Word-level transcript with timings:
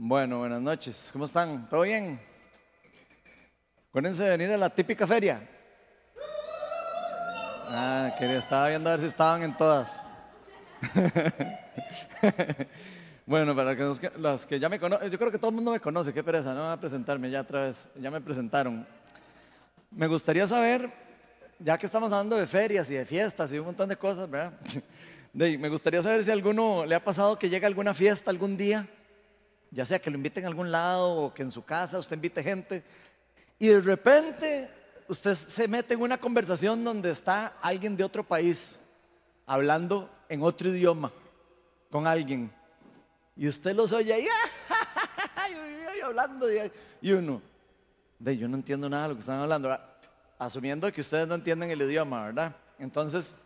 Bueno, 0.00 0.38
buenas 0.38 0.62
noches. 0.62 1.10
¿Cómo 1.12 1.24
están? 1.24 1.68
¿Todo 1.68 1.80
bien? 1.80 2.20
Acuérdense 3.88 4.22
de 4.22 4.30
venir 4.30 4.52
a 4.52 4.56
la 4.56 4.70
típica 4.70 5.08
feria. 5.08 5.42
Ah, 7.66 8.14
quería, 8.16 8.38
estaba 8.38 8.68
viendo 8.68 8.88
a 8.88 8.92
ver 8.92 9.00
si 9.00 9.06
estaban 9.06 9.42
en 9.42 9.56
todas. 9.56 10.06
bueno, 13.26 13.56
para 13.56 13.74
los 13.74 13.98
que, 13.98 14.12
los 14.16 14.46
que 14.46 14.60
ya 14.60 14.68
me 14.68 14.78
conocen, 14.78 15.10
yo 15.10 15.18
creo 15.18 15.32
que 15.32 15.38
todo 15.38 15.48
el 15.48 15.56
mundo 15.56 15.72
me 15.72 15.80
conoce, 15.80 16.14
qué 16.14 16.22
pereza, 16.22 16.54
no 16.54 16.60
voy 16.60 16.72
a 16.74 16.80
presentarme 16.80 17.28
ya 17.28 17.40
otra 17.40 17.62
vez, 17.62 17.88
ya 18.00 18.12
me 18.12 18.20
presentaron. 18.20 18.86
Me 19.90 20.06
gustaría 20.06 20.46
saber, 20.46 20.92
ya 21.58 21.76
que 21.76 21.86
estamos 21.86 22.12
hablando 22.12 22.36
de 22.36 22.46
ferias 22.46 22.88
y 22.88 22.94
de 22.94 23.04
fiestas 23.04 23.52
y 23.52 23.58
un 23.58 23.66
montón 23.66 23.88
de 23.88 23.96
cosas, 23.96 24.30
¿verdad? 24.30 24.52
me 25.32 25.68
gustaría 25.68 26.02
saber 26.02 26.22
si 26.22 26.30
alguno 26.30 26.86
le 26.86 26.94
ha 26.94 27.02
pasado 27.02 27.36
que 27.36 27.50
llega 27.50 27.66
alguna 27.66 27.94
fiesta 27.94 28.30
algún 28.30 28.56
día 28.56 28.86
ya 29.70 29.84
sea 29.84 29.98
que 29.98 30.10
lo 30.10 30.16
inviten 30.16 30.44
a 30.44 30.48
algún 30.48 30.70
lado 30.70 31.10
o 31.10 31.34
que 31.34 31.42
en 31.42 31.50
su 31.50 31.64
casa 31.64 31.98
usted 31.98 32.16
invite 32.16 32.42
gente, 32.42 32.82
y 33.58 33.68
de 33.68 33.80
repente 33.80 34.70
usted 35.08 35.34
se 35.34 35.68
mete 35.68 35.94
en 35.94 36.02
una 36.02 36.18
conversación 36.18 36.82
donde 36.84 37.10
está 37.10 37.56
alguien 37.60 37.96
de 37.96 38.04
otro 38.04 38.24
país 38.24 38.78
hablando 39.46 40.10
en 40.28 40.42
otro 40.42 40.68
idioma 40.68 41.12
con 41.90 42.06
alguien, 42.06 42.50
y 43.36 43.48
usted 43.48 43.74
los 43.74 43.92
oye 43.92 44.12
ahí, 44.12 44.26
hablando, 46.04 46.46
y 47.00 47.12
uno, 47.12 47.42
de 48.18 48.36
yo 48.36 48.48
no 48.48 48.56
entiendo 48.56 48.88
nada 48.88 49.04
de 49.04 49.08
lo 49.10 49.14
que 49.14 49.20
están 49.20 49.40
hablando, 49.40 49.78
asumiendo 50.38 50.90
que 50.92 51.00
ustedes 51.00 51.26
no 51.26 51.34
entienden 51.34 51.70
el 51.70 51.82
idioma, 51.82 52.26
¿verdad? 52.26 52.56
Entonces, 52.78 53.36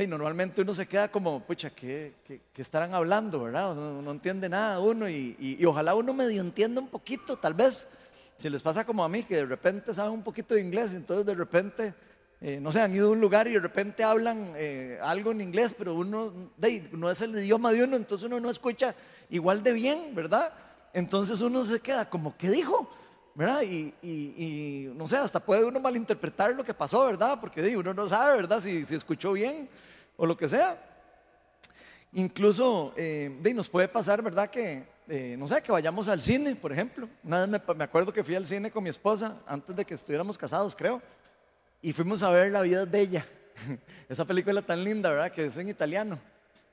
y 0.00 0.06
normalmente 0.06 0.62
uno 0.62 0.72
se 0.72 0.86
queda 0.86 1.10
como, 1.10 1.40
pucha, 1.40 1.68
¿qué, 1.70 2.14
estarán 2.56 2.94
hablando, 2.94 3.42
verdad? 3.42 3.74
No, 3.74 4.10
entiende 4.10 4.48
nada 4.48 4.80
uno 4.80 5.08
y, 5.08 5.62
ojalá 5.66 5.94
uno 5.94 6.14
medio 6.14 6.40
entienda 6.40 6.80
un 6.80 6.88
poquito, 6.88 7.36
tal 7.36 7.52
vez, 7.52 7.88
si 8.36 8.48
les 8.48 8.62
pasa 8.62 8.86
como 8.86 9.04
a 9.04 9.08
mí, 9.08 9.22
que 9.24 9.36
de 9.36 9.44
repente 9.44 9.92
saben 9.92 10.12
un 10.12 10.22
poquito 10.22 10.54
de 10.54 10.62
inglés, 10.62 10.94
entonces 10.94 11.26
de 11.26 11.34
repente, 11.34 11.94
eh, 12.40 12.58
no 12.58 12.72
sé, 12.72 12.80
han 12.80 12.94
ido 12.94 13.08
a 13.08 13.12
un 13.12 13.20
lugar 13.20 13.46
y 13.48 13.52
de 13.52 13.60
repente 13.60 14.02
hablan 14.02 14.54
eh, 14.56 14.98
algo 15.02 15.32
en 15.32 15.42
inglés, 15.42 15.74
pero 15.76 15.94
uno 15.94 16.32
no 16.92 17.10
es 17.10 17.20
el 17.20 17.36
idioma 17.36 17.70
de 17.72 17.84
uno, 17.84 17.96
entonces 17.96 18.26
uno 18.26 18.40
no 18.40 18.48
escucha 18.48 18.94
igual 19.28 19.62
de 19.62 19.72
bien, 19.72 20.14
¿verdad? 20.14 20.54
Entonces 20.94 21.42
uno 21.42 21.64
se 21.64 21.80
queda 21.80 22.08
como, 22.08 22.34
¿qué 22.36 22.48
dijo? 22.48 22.88
¿Verdad? 23.34 23.62
Y, 23.62 24.90
no 24.94 25.06
sé, 25.06 25.16
hasta 25.16 25.40
puede 25.40 25.64
uno 25.64 25.80
malinterpretar 25.80 26.54
lo 26.54 26.64
que 26.64 26.74
pasó, 26.74 27.04
¿verdad? 27.06 27.38
Porque 27.40 27.76
uno 27.76 27.94
no 27.94 28.08
sabe, 28.08 28.36
¿verdad? 28.36 28.60
Si, 28.60 28.84
si 28.84 28.94
escuchó 28.94 29.32
bien 29.32 29.68
o 30.16 30.26
lo 30.26 30.36
que 30.36 30.48
sea. 30.48 30.78
Incluso, 32.14 32.92
eh, 32.96 33.40
nos 33.54 33.68
puede 33.70 33.88
pasar, 33.88 34.20
¿verdad? 34.20 34.50
Que, 34.50 34.84
eh, 35.08 35.34
no 35.38 35.48
sé, 35.48 35.62
que 35.62 35.72
vayamos 35.72 36.08
al 36.08 36.20
cine, 36.20 36.54
por 36.54 36.70
ejemplo. 36.70 37.08
Una 37.24 37.46
vez 37.46 37.62
me, 37.74 37.84
acuerdo 37.84 38.12
que 38.12 38.22
fui 38.22 38.34
al 38.34 38.46
cine 38.46 38.70
con 38.70 38.84
mi 38.84 38.90
esposa, 38.90 39.40
antes 39.46 39.74
de 39.74 39.84
que 39.84 39.94
estuviéramos 39.94 40.36
casados, 40.36 40.76
creo, 40.76 41.00
y 41.80 41.92
fuimos 41.92 42.22
a 42.22 42.30
ver 42.30 42.52
La 42.52 42.60
vida 42.60 42.82
es 42.82 42.90
bella. 42.90 43.26
Esa 44.08 44.26
película 44.26 44.60
tan 44.60 44.84
linda, 44.84 45.10
¿verdad? 45.10 45.32
Que 45.32 45.46
es 45.46 45.56
en 45.56 45.70
italiano. 45.70 46.18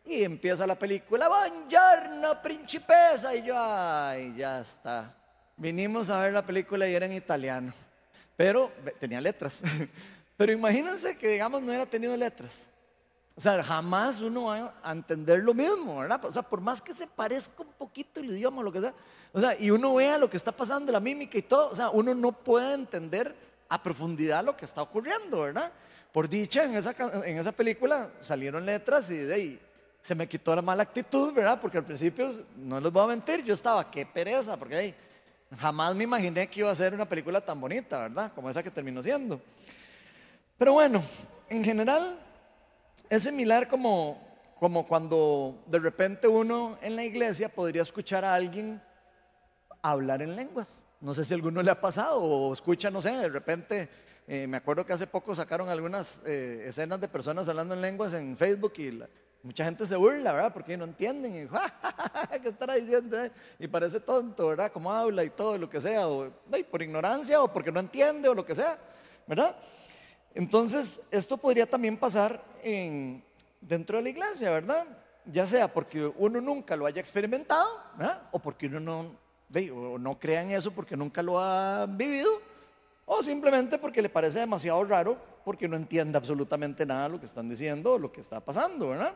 Y 0.05 0.23
empieza 0.23 0.67
la 0.67 0.77
película, 0.77 1.29
buongiorno, 1.29 2.41
principesa. 2.41 3.33
Y 3.33 3.43
yo, 3.43 3.55
ay, 3.57 4.33
ya 4.35 4.59
está. 4.59 5.15
Vinimos 5.59 6.09
a 6.09 6.21
ver 6.21 6.31
la 6.31 6.45
película 6.45 6.87
y 6.87 6.95
era 6.95 7.05
en 7.05 7.11
italiano, 7.11 7.73
pero 8.37 8.71
tenía 8.97 9.19
letras. 9.19 9.61
Pero 10.37 10.53
imagínense 10.53 11.17
que, 11.17 11.27
digamos, 11.27 11.59
no 11.61 11.67
hubiera 11.67 11.85
tenido 11.85 12.15
letras. 12.15 12.69
O 13.35 13.41
sea, 13.41 13.61
jamás 13.61 14.21
uno 14.21 14.43
va 14.43 14.73
a 14.81 14.91
entender 14.93 15.43
lo 15.43 15.53
mismo, 15.53 15.99
¿verdad? 15.99 16.23
O 16.23 16.31
sea, 16.31 16.41
por 16.41 16.61
más 16.61 16.81
que 16.81 16.93
se 16.93 17.05
parezca 17.07 17.61
un 17.61 17.73
poquito 17.73 18.21
el 18.21 18.29
idioma 18.29 18.63
lo 18.63 18.71
que 18.71 18.79
sea, 18.79 18.93
o 19.33 19.39
sea, 19.41 19.59
y 19.59 19.69
uno 19.69 19.95
vea 19.95 20.17
lo 20.17 20.29
que 20.29 20.37
está 20.37 20.53
pasando, 20.53 20.93
la 20.93 21.01
mímica 21.01 21.37
y 21.37 21.41
todo, 21.41 21.71
o 21.71 21.75
sea, 21.75 21.89
uno 21.89 22.15
no 22.15 22.31
puede 22.31 22.73
entender 22.73 23.35
a 23.67 23.83
profundidad 23.83 24.45
lo 24.45 24.55
que 24.55 24.63
está 24.63 24.81
ocurriendo, 24.81 25.41
¿verdad? 25.41 25.73
Por 26.13 26.29
dicha, 26.29 26.63
en 26.63 26.75
esa, 26.75 26.95
en 27.25 27.37
esa 27.37 27.51
película 27.51 28.09
salieron 28.21 28.65
letras 28.65 29.11
y 29.11 29.17
de 29.17 29.33
ahí 29.33 29.61
se 30.01 30.15
me 30.15 30.25
quitó 30.25 30.55
la 30.55 30.61
mala 30.61 30.83
actitud, 30.83 31.33
¿verdad? 31.33 31.59
Porque 31.59 31.79
al 31.79 31.85
principio, 31.85 32.31
no 32.55 32.79
les 32.79 32.91
voy 32.93 33.03
a 33.03 33.07
mentir, 33.07 33.43
yo 33.43 33.53
estaba, 33.53 33.91
qué 33.91 34.05
pereza, 34.05 34.55
porque 34.55 34.75
ahí 34.77 34.95
Jamás 35.57 35.95
me 35.95 36.03
imaginé 36.03 36.47
que 36.47 36.59
iba 36.59 36.69
a 36.69 36.75
ser 36.75 36.93
una 36.93 37.09
película 37.09 37.41
tan 37.41 37.59
bonita, 37.59 37.97
¿verdad? 38.03 38.31
Como 38.35 38.49
esa 38.49 38.61
que 38.61 38.69
terminó 38.69 39.01
siendo. 39.01 39.41
Pero 40.57 40.73
bueno, 40.73 41.01
en 41.49 41.63
general 41.63 42.19
es 43.09 43.23
similar 43.23 43.67
como, 43.67 44.21
como 44.59 44.85
cuando 44.85 45.63
de 45.65 45.79
repente 45.79 46.27
uno 46.27 46.77
en 46.81 46.95
la 46.95 47.03
iglesia 47.03 47.49
podría 47.49 47.81
escuchar 47.81 48.23
a 48.23 48.35
alguien 48.35 48.79
hablar 49.81 50.21
en 50.21 50.35
lenguas. 50.35 50.83
No 51.01 51.13
sé 51.13 51.23
si 51.23 51.33
a 51.33 51.35
alguno 51.35 51.63
le 51.63 51.71
ha 51.71 51.81
pasado 51.81 52.21
o 52.21 52.53
escucha, 52.53 52.91
no 52.91 53.01
sé, 53.01 53.11
de 53.11 53.29
repente, 53.29 53.89
eh, 54.27 54.45
me 54.47 54.57
acuerdo 54.57 54.85
que 54.85 54.93
hace 54.93 55.07
poco 55.07 55.33
sacaron 55.33 55.69
algunas 55.69 56.21
eh, 56.25 56.63
escenas 56.67 56.99
de 56.99 57.07
personas 57.07 57.47
hablando 57.47 57.73
en 57.73 57.81
lenguas 57.81 58.13
en 58.13 58.37
Facebook 58.37 58.73
y 58.77 58.91
la, 58.91 59.07
Mucha 59.41 59.63
gente 59.63 59.87
se 59.87 59.95
burla, 59.95 60.33
¿verdad? 60.33 60.53
Porque 60.53 60.75
no 60.75 60.83
entienden. 60.83 61.45
Y, 61.45 61.47
¿Qué 62.41 62.49
estará 62.49 62.75
diciendo? 62.75 63.23
Eh? 63.23 63.31
Y 63.57 63.67
parece 63.67 63.99
tonto, 64.01 64.47
¿verdad? 64.47 64.71
Como 64.71 64.91
habla 64.91 65.23
y 65.23 65.29
todo, 65.29 65.57
lo 65.57 65.69
que 65.69 65.79
sea. 65.79 66.07
O 66.07 66.29
por 66.69 66.81
ignorancia 66.81 67.41
o 67.41 67.51
porque 67.51 67.71
no 67.71 67.79
entiende 67.79 68.27
o 68.27 68.33
lo 68.33 68.45
que 68.45 68.53
sea, 68.53 68.77
¿verdad? 69.25 69.55
Entonces, 70.35 71.07
esto 71.11 71.37
podría 71.37 71.65
también 71.65 71.95
pasar 71.95 72.43
en, 72.63 73.23
dentro 73.61 73.97
de 73.97 74.03
la 74.03 74.09
iglesia, 74.09 74.51
¿verdad? 74.51 74.85
Ya 75.25 75.47
sea 75.47 75.67
porque 75.67 76.05
uno 76.17 76.41
nunca 76.41 76.75
lo 76.75 76.85
haya 76.85 76.99
experimentado, 76.99 77.69
¿verdad? 77.97 78.21
O 78.31 78.39
porque 78.39 78.67
uno 78.67 78.79
no, 78.81 79.15
o 79.73 79.97
no 79.97 80.19
crea 80.19 80.43
en 80.43 80.51
eso 80.51 80.71
porque 80.71 80.97
nunca 80.97 81.23
lo 81.23 81.39
ha 81.39 81.85
vivido. 81.85 82.29
O 83.05 83.23
simplemente 83.23 83.77
porque 83.77 84.01
le 84.01 84.09
parece 84.09 84.39
demasiado 84.39 84.83
raro 84.83 85.17
porque 85.45 85.67
no 85.67 85.77
entiende 85.77 86.17
absolutamente 86.17 86.85
nada 86.85 87.09
lo 87.09 87.19
que 87.19 87.25
están 87.25 87.49
diciendo 87.49 87.93
o 87.93 87.97
lo 87.97 88.11
que 88.11 88.21
está 88.21 88.39
pasando, 88.39 88.89
¿verdad? 88.89 89.15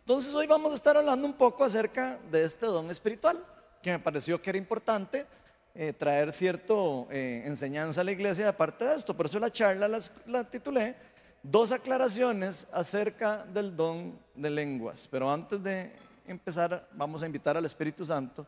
Entonces 0.00 0.34
hoy 0.34 0.46
vamos 0.46 0.72
a 0.72 0.76
estar 0.76 0.96
hablando 0.96 1.26
un 1.26 1.34
poco 1.34 1.64
acerca 1.64 2.18
de 2.30 2.44
este 2.44 2.66
don 2.66 2.90
espiritual, 2.90 3.44
que 3.82 3.90
me 3.90 3.98
pareció 3.98 4.40
que 4.40 4.50
era 4.50 4.58
importante 4.58 5.26
eh, 5.74 5.92
traer 5.92 6.32
cierta 6.32 6.74
eh, 7.10 7.42
enseñanza 7.44 8.00
a 8.00 8.04
la 8.04 8.12
iglesia 8.12 8.46
de 8.46 8.52
parte 8.52 8.84
de 8.84 8.94
esto. 8.94 9.16
Por 9.16 9.26
eso 9.26 9.38
la 9.38 9.50
charla 9.50 9.88
la, 10.26 10.44
titulé 10.44 10.94
Dos 11.42 11.72
aclaraciones 11.72 12.66
acerca 12.72 13.44
del 13.44 13.76
don 13.76 14.18
de 14.34 14.48
lenguas. 14.48 15.06
Pero 15.10 15.30
antes 15.30 15.62
de 15.62 15.92
empezar, 16.26 16.88
vamos 16.92 17.22
a 17.22 17.26
invitar 17.26 17.54
al 17.56 17.66
Espíritu 17.66 18.02
Santo 18.02 18.46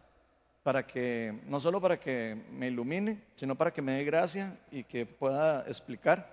para 0.62 0.86
que, 0.86 1.42
no 1.46 1.60
solo 1.60 1.78
para 1.78 2.00
que 2.00 2.42
me 2.52 2.68
ilumine, 2.68 3.22
sino 3.34 3.54
para 3.54 3.70
que 3.70 3.82
me 3.82 3.92
dé 3.92 4.04
gracia 4.04 4.58
y 4.70 4.82
que 4.82 5.04
pueda 5.04 5.64
explicar 5.68 6.26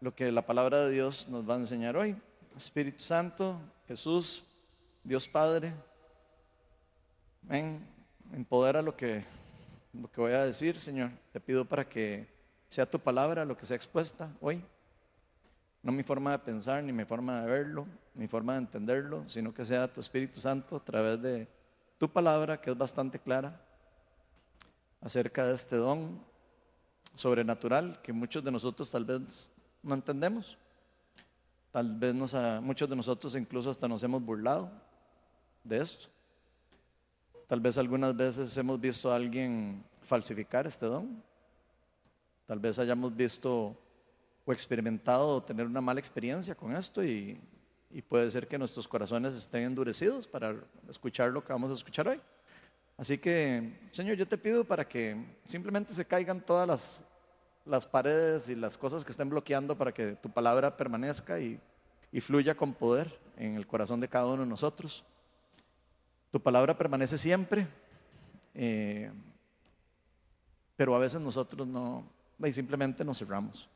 lo 0.00 0.14
que 0.14 0.30
la 0.30 0.46
palabra 0.46 0.84
de 0.84 0.92
Dios 0.92 1.28
nos 1.28 1.48
va 1.48 1.54
a 1.54 1.58
enseñar 1.58 1.96
hoy. 1.96 2.14
Espíritu 2.56 3.02
Santo, 3.02 3.60
Jesús, 3.88 4.42
Dios 5.04 5.28
Padre, 5.28 5.72
ven, 7.42 7.86
empodera 8.32 8.82
lo 8.82 8.96
que, 8.96 9.24
lo 9.92 10.10
que 10.10 10.20
voy 10.20 10.32
a 10.32 10.44
decir, 10.44 10.78
Señor. 10.78 11.10
Te 11.32 11.40
pido 11.40 11.64
para 11.64 11.88
que 11.88 12.28
sea 12.68 12.90
tu 12.90 12.98
palabra 12.98 13.44
lo 13.44 13.56
que 13.56 13.64
sea 13.64 13.76
expuesta 13.76 14.28
hoy. 14.40 14.62
No 15.82 15.92
mi 15.92 16.02
forma 16.02 16.32
de 16.32 16.40
pensar, 16.40 16.82
ni 16.82 16.92
mi 16.92 17.04
forma 17.04 17.40
de 17.40 17.46
verlo, 17.46 17.86
ni 18.14 18.26
forma 18.26 18.54
de 18.54 18.58
entenderlo, 18.58 19.22
sino 19.28 19.54
que 19.54 19.64
sea 19.64 19.92
tu 19.92 20.00
Espíritu 20.00 20.40
Santo 20.40 20.76
a 20.76 20.84
través 20.84 21.22
de 21.22 21.46
tu 21.96 22.10
palabra, 22.10 22.60
que 22.60 22.70
es 22.70 22.76
bastante 22.76 23.20
clara, 23.20 23.60
acerca 25.00 25.46
de 25.46 25.54
este 25.54 25.76
don 25.76 26.20
sobrenatural 27.14 28.00
que 28.02 28.12
muchos 28.12 28.42
de 28.42 28.50
nosotros 28.50 28.90
tal 28.90 29.04
vez 29.04 29.48
no 29.80 29.94
entendemos. 29.94 30.58
Tal 31.76 31.94
vez 31.94 32.14
nos 32.14 32.32
muchos 32.62 32.88
de 32.88 32.96
nosotros 32.96 33.34
incluso 33.34 33.68
hasta 33.68 33.86
nos 33.86 34.02
hemos 34.02 34.22
burlado 34.22 34.70
de 35.62 35.76
esto. 35.76 36.08
Tal 37.46 37.60
vez 37.60 37.76
algunas 37.76 38.16
veces 38.16 38.56
hemos 38.56 38.80
visto 38.80 39.12
a 39.12 39.16
alguien 39.16 39.84
falsificar 40.00 40.66
este 40.66 40.86
don. 40.86 41.22
Tal 42.46 42.58
vez 42.60 42.78
hayamos 42.78 43.14
visto 43.14 43.76
o 44.46 44.52
experimentado 44.54 45.42
tener 45.42 45.66
una 45.66 45.82
mala 45.82 46.00
experiencia 46.00 46.54
con 46.54 46.74
esto 46.74 47.04
y 47.04 47.38
puede 48.08 48.30
ser 48.30 48.48
que 48.48 48.56
nuestros 48.56 48.88
corazones 48.88 49.34
estén 49.34 49.64
endurecidos 49.64 50.26
para 50.26 50.56
escuchar 50.88 51.30
lo 51.30 51.44
que 51.44 51.52
vamos 51.52 51.70
a 51.70 51.74
escuchar 51.74 52.08
hoy. 52.08 52.18
Así 52.96 53.18
que, 53.18 53.78
Señor, 53.92 54.16
yo 54.16 54.26
te 54.26 54.38
pido 54.38 54.64
para 54.64 54.88
que 54.88 55.14
simplemente 55.44 55.92
se 55.92 56.06
caigan 56.06 56.40
todas 56.40 56.66
las, 56.66 57.04
las 57.66 57.86
paredes 57.86 58.48
y 58.48 58.54
las 58.54 58.78
cosas 58.78 59.04
que 59.04 59.10
estén 59.10 59.28
bloqueando 59.28 59.76
para 59.76 59.92
que 59.92 60.12
tu 60.12 60.30
palabra 60.30 60.76
permanezca 60.76 61.40
y, 61.40 61.60
fluya 62.20 62.56
con 62.56 62.72
poder 62.72 63.14
en 63.36 63.56
el 63.56 63.66
corazón 63.66 64.00
de 64.00 64.08
cada 64.08 64.26
uno 64.26 64.42
de 64.42 64.48
nosotros. 64.48 65.04
Tu 66.30 66.40
palabra 66.40 66.78
permanece 66.78 67.18
siempre, 67.18 67.66
eh, 68.54 69.10
pero 70.76 70.96
a 70.96 70.98
veces 70.98 71.20
nosotros 71.20 71.66
no, 71.68 72.04
y 72.42 72.52
simplemente 72.54 73.04
nos 73.04 73.18
cerramos. 73.18 73.68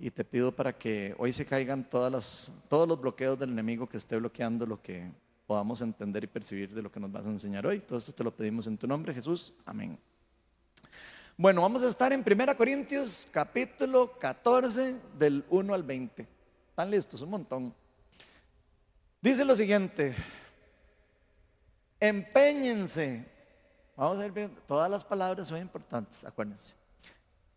Y 0.00 0.10
te 0.10 0.24
pido 0.24 0.50
para 0.50 0.76
que 0.76 1.14
hoy 1.16 1.32
se 1.32 1.46
caigan 1.46 1.88
todas 1.88 2.10
las, 2.10 2.52
todos 2.68 2.88
los 2.88 3.00
bloqueos 3.00 3.38
del 3.38 3.50
enemigo 3.50 3.88
que 3.88 3.98
esté 3.98 4.16
bloqueando 4.16 4.66
lo 4.66 4.82
que, 4.82 5.08
podamos 5.46 5.80
entender 5.82 6.24
y 6.24 6.26
percibir 6.26 6.72
de 6.72 6.82
lo 6.82 6.90
que 6.90 7.00
nos 7.00 7.12
vas 7.12 7.26
a 7.26 7.30
enseñar 7.30 7.66
hoy. 7.66 7.80
Todo 7.80 7.98
esto 7.98 8.12
te 8.12 8.24
lo 8.24 8.34
pedimos 8.34 8.66
en 8.66 8.78
tu 8.78 8.86
nombre, 8.86 9.12
Jesús. 9.12 9.52
Amén. 9.64 9.98
Bueno, 11.36 11.62
vamos 11.62 11.82
a 11.82 11.88
estar 11.88 12.12
en 12.12 12.24
1 12.24 12.56
Corintios 12.56 13.26
capítulo 13.32 14.16
14 14.20 15.00
del 15.18 15.44
1 15.50 15.74
al 15.74 15.82
20. 15.82 16.28
¿Están 16.68 16.88
listos? 16.92 17.22
Un 17.22 17.30
montón. 17.30 17.74
Dice 19.20 19.44
lo 19.44 19.56
siguiente, 19.56 20.14
empeñense. 21.98 23.28
Vamos 23.96 24.18
a 24.18 24.20
ver 24.20 24.30
bien, 24.30 24.56
todas 24.64 24.88
las 24.88 25.02
palabras 25.02 25.48
son 25.48 25.58
importantes, 25.58 26.24
acuérdense. 26.24 26.76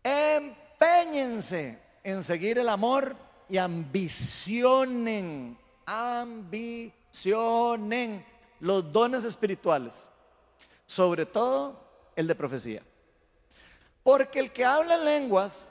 Empeñense 0.02 1.78
en 2.02 2.24
seguir 2.24 2.58
el 2.58 2.68
amor 2.68 3.14
y 3.48 3.58
ambicionen, 3.58 5.56
ambicionen 5.86 6.94
los 8.58 8.92
dones 8.92 9.22
espirituales, 9.22 10.10
sobre 10.84 11.26
todo 11.26 11.80
el 12.16 12.26
de 12.26 12.34
profecía. 12.34 12.82
Porque 14.08 14.40
el 14.40 14.52
que 14.52 14.64
habla 14.64 14.94
en 14.94 15.04
lenguas 15.04 15.68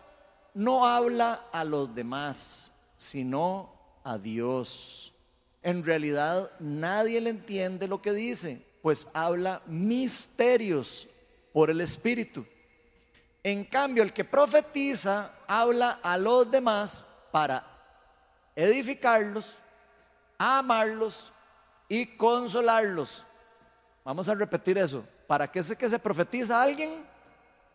no 0.54 0.86
habla 0.86 1.46
a 1.52 1.64
los 1.64 1.96
demás, 1.96 2.72
sino 2.96 3.74
a 4.04 4.20
Dios. 4.20 5.12
En 5.64 5.84
realidad 5.84 6.52
nadie 6.60 7.20
le 7.20 7.32
entiende 7.32 7.88
lo 7.88 8.00
que 8.00 8.14
dice, 8.14 8.64
pues 8.84 9.08
habla 9.16 9.64
misterios 9.66 11.08
por 11.52 11.72
el 11.72 11.82
Espíritu. 11.82 12.46
En 13.42 13.66
cambio, 13.66 14.04
el 14.04 14.14
que 14.14 14.24
profetiza 14.24 15.34
habla 15.48 16.00
a 16.04 16.16
los 16.16 16.52
demás 16.52 17.08
para 17.32 17.66
edificarlos, 18.56 19.56
amarlos 20.38 21.34
y 21.90 22.06
consolarlos. 22.16 23.26
Vamos 24.04 24.30
a 24.30 24.36
repetir 24.36 24.78
eso. 24.78 25.04
¿Para 25.26 25.52
qué 25.52 25.58
es 25.58 25.76
que 25.76 25.90
se 25.90 25.98
profetiza 25.98 26.60
a 26.60 26.62
alguien? 26.62 27.17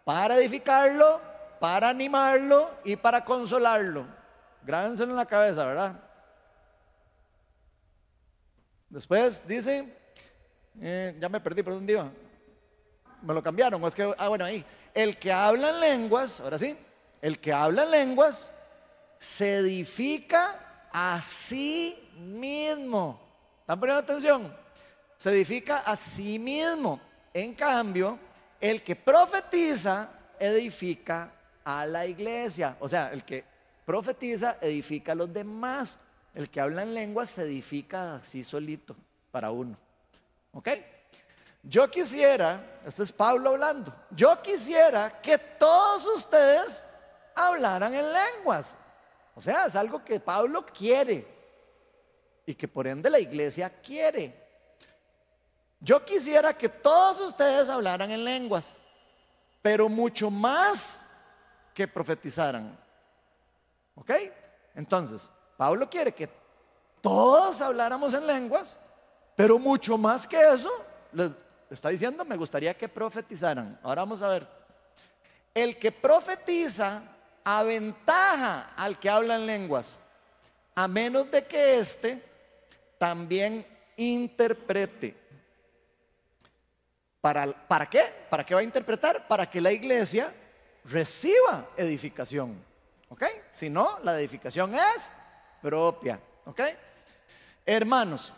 Para 0.05 0.37
edificarlo, 0.37 1.21
para 1.61 1.89
animarlo 1.89 2.71
y 2.85 2.97
para 2.97 3.25
consolarlo. 3.25 4.07
Grábenselo 4.63 5.11
en 5.11 5.17
la 5.17 5.27
cabeza, 5.27 5.65
¿verdad? 5.65 6.01
Después 8.89 9.47
dice, 9.47 9.97
eh, 10.81 11.17
ya 11.21 11.29
me 11.29 11.41
perdí, 11.41 11.63
¿por 11.63 11.75
dónde 11.75 11.93
iba? 11.93 12.11
Me 13.23 13.33
lo 13.33 13.43
cambiaron, 13.43 13.83
o 13.83 13.87
es 13.87 13.95
que, 13.95 14.13
ah, 14.19 14.29
bueno, 14.29 14.45
ahí. 14.45 14.65
El 14.93 15.17
que 15.17 15.33
habla 15.33 15.71
en 15.71 15.81
lenguas, 15.81 16.41
ahora 16.41 16.59
sí, 16.59 16.77
el 17.21 17.39
que 17.39 17.53
habla 17.53 17.85
en 17.85 17.91
lenguas 17.91 18.53
se 19.19 19.59
edifica 19.59 20.89
a 20.93 21.23
sí 21.23 22.11
mismo. 22.19 23.21
¿Están 23.61 23.79
poniendo 23.79 24.03
atención? 24.03 24.55
Se 25.17 25.31
edifica 25.31 25.79
a 25.79 25.95
sí 25.95 26.39
mismo. 26.39 27.01
En 27.33 27.55
cambio, 27.55 28.19
el 28.63 28.85
que 28.85 28.95
profetiza 28.95 30.09
edifica 30.39 31.33
a 31.65 31.85
la 31.85 32.07
iglesia. 32.07 32.77
O 32.79 32.89
sea, 32.89 33.13
el 33.13 33.25
que 33.25 33.45
profetiza 33.85 34.59
edifica 34.61 35.13
a 35.13 35.15
los 35.17 35.33
demás. 35.33 35.99
El 36.33 36.49
que 36.49 36.61
habla 36.61 36.85
en 36.85 36.95
lenguas 36.95 37.29
se 37.29 37.43
edifica 37.43 38.15
así 38.15 38.45
solito 38.45 38.97
para 39.33 39.51
uno. 39.51 39.77
¿Ok? 40.53 40.69
Yo 41.65 41.91
quisiera, 41.91 42.79
este 42.87 43.03
es 43.03 43.13
Pablo 43.13 43.51
hablando, 43.51 43.95
yo 44.11 44.41
quisiera 44.43 45.21
que 45.21 45.39
todos 45.39 46.07
ustedes 46.07 46.85
hablaran 47.35 47.93
en 47.95 48.05
lenguas. 48.13 48.77
O 49.35 49.41
sea, 49.41 49.67
es 49.67 49.77
algo 49.77 50.05
que 50.05 50.21
Pablo 50.21 50.65
quiere 50.67 51.27
y 52.47 52.55
que 52.55 52.69
por 52.69 52.87
ende 52.87 53.11
la 53.11 53.19
iglesia 53.19 53.71
quiere. 53.71 54.42
Yo 55.85 56.05
quisiera 56.05 56.57
que 56.57 56.69
todos 56.69 57.21
ustedes 57.21 57.69
hablaran 57.69 58.11
en 58.13 58.25
lenguas, 58.25 58.79
pero 59.61 59.89
mucho 59.89 60.31
más 60.31 61.11
que 61.75 61.89
profetizaran. 61.89 62.79
¿Ok? 63.97 64.11
Entonces, 64.77 65.29
Pablo 65.57 65.91
quiere 65.91 66.15
que 66.15 66.29
todos 67.01 67.61
habláramos 67.61 68.15
en 68.15 68.29
lenguas, 68.29 68.79
pero 69.35 69.59
mucho 69.59 69.99
más 69.99 70.25
que 70.25 70.41
eso, 70.41 70.71
les 71.11 71.33
está 71.69 71.89
diciendo, 71.89 72.25
me 72.25 72.37
gustaría 72.37 72.75
que 72.75 72.89
profetizaran. 72.89 73.79
Ahora 73.83 74.03
vamos 74.03 74.23
a 74.23 74.29
ver. 74.29 74.47
El 75.53 75.81
que 75.81 75.91
profetiza 75.91 77.03
aventaja 77.43 78.73
al 78.77 79.01
que 79.01 79.11
habla 79.11 79.35
en 79.35 79.47
lenguas, 79.47 79.99
a 80.77 80.87
menos 80.87 81.29
de 81.29 81.45
que 81.45 81.79
éste 81.81 82.23
también 82.99 83.67
interprete. 83.97 85.22
¿Para, 87.23 87.47
¿Para 87.47 87.89
qué? 87.89 88.03
¿Para 88.29 88.45
qué 88.45 88.53
va 88.53 88.61
a 88.61 88.65
interpretar? 88.65 89.29
Para 89.29 89.49
que 89.49 89.61
la 89.61 89.71
iglesia 89.73 90.31
reciba 90.85 91.69
edificación. 91.77 92.61
¿Ok? 93.09 93.23
Si 93.53 93.71
no, 93.71 94.01
la 94.03 94.19
edificación 94.19 94.75
es 94.75 95.11
propia. 95.63 96.21
¿Ok? 96.45 96.61
Hermanos, 97.65 98.33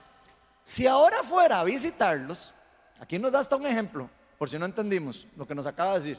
si 0.62 0.86
ahora 0.86 1.22
fuera 1.22 1.60
a 1.60 1.64
visitarlos, 1.64 2.52
aquí 3.00 3.18
nos 3.18 3.32
da 3.32 3.40
hasta 3.40 3.56
un 3.56 3.64
ejemplo, 3.64 4.10
por 4.36 4.50
si 4.50 4.58
no 4.58 4.66
entendimos 4.66 5.26
lo 5.34 5.46
que 5.46 5.54
nos 5.54 5.66
acaba 5.66 5.92
de 5.94 6.00
decir. 6.00 6.18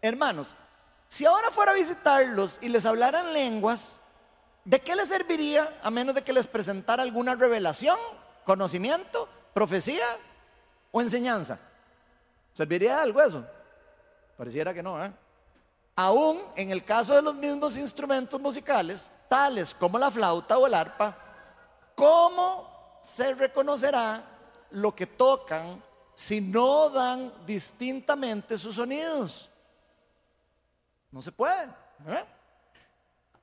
Hermanos, 0.00 0.56
si 1.10 1.26
ahora 1.26 1.50
fuera 1.50 1.72
a 1.72 1.74
visitarlos 1.74 2.58
y 2.62 2.70
les 2.70 2.86
hablaran 2.86 3.34
lenguas, 3.34 3.96
¿de 4.64 4.80
qué 4.80 4.96
les 4.96 5.08
serviría 5.08 5.78
a 5.82 5.90
menos 5.90 6.14
de 6.14 6.22
que 6.22 6.32
les 6.32 6.46
presentara 6.46 7.02
alguna 7.02 7.34
revelación, 7.34 7.98
conocimiento, 8.44 9.28
profecía 9.52 10.06
o 10.92 11.02
enseñanza? 11.02 11.58
¿Serviría 12.56 13.02
algo 13.02 13.20
eso? 13.20 13.44
Pareciera 14.34 14.72
que 14.72 14.82
no, 14.82 15.04
¿eh? 15.04 15.12
Aún 15.94 16.40
en 16.56 16.70
el 16.70 16.82
caso 16.82 17.14
de 17.14 17.20
los 17.20 17.34
mismos 17.34 17.76
instrumentos 17.76 18.40
musicales, 18.40 19.12
tales 19.28 19.74
como 19.74 19.98
la 19.98 20.10
flauta 20.10 20.56
o 20.56 20.66
el 20.66 20.72
arpa, 20.72 21.14
¿cómo 21.94 22.98
se 23.02 23.34
reconocerá 23.34 24.24
lo 24.70 24.94
que 24.94 25.06
tocan 25.06 25.82
si 26.14 26.40
no 26.40 26.88
dan 26.88 27.30
distintamente 27.44 28.56
sus 28.56 28.76
sonidos? 28.76 29.50
No 31.10 31.20
se 31.20 31.32
puede. 31.32 31.64
¿eh? 32.08 32.24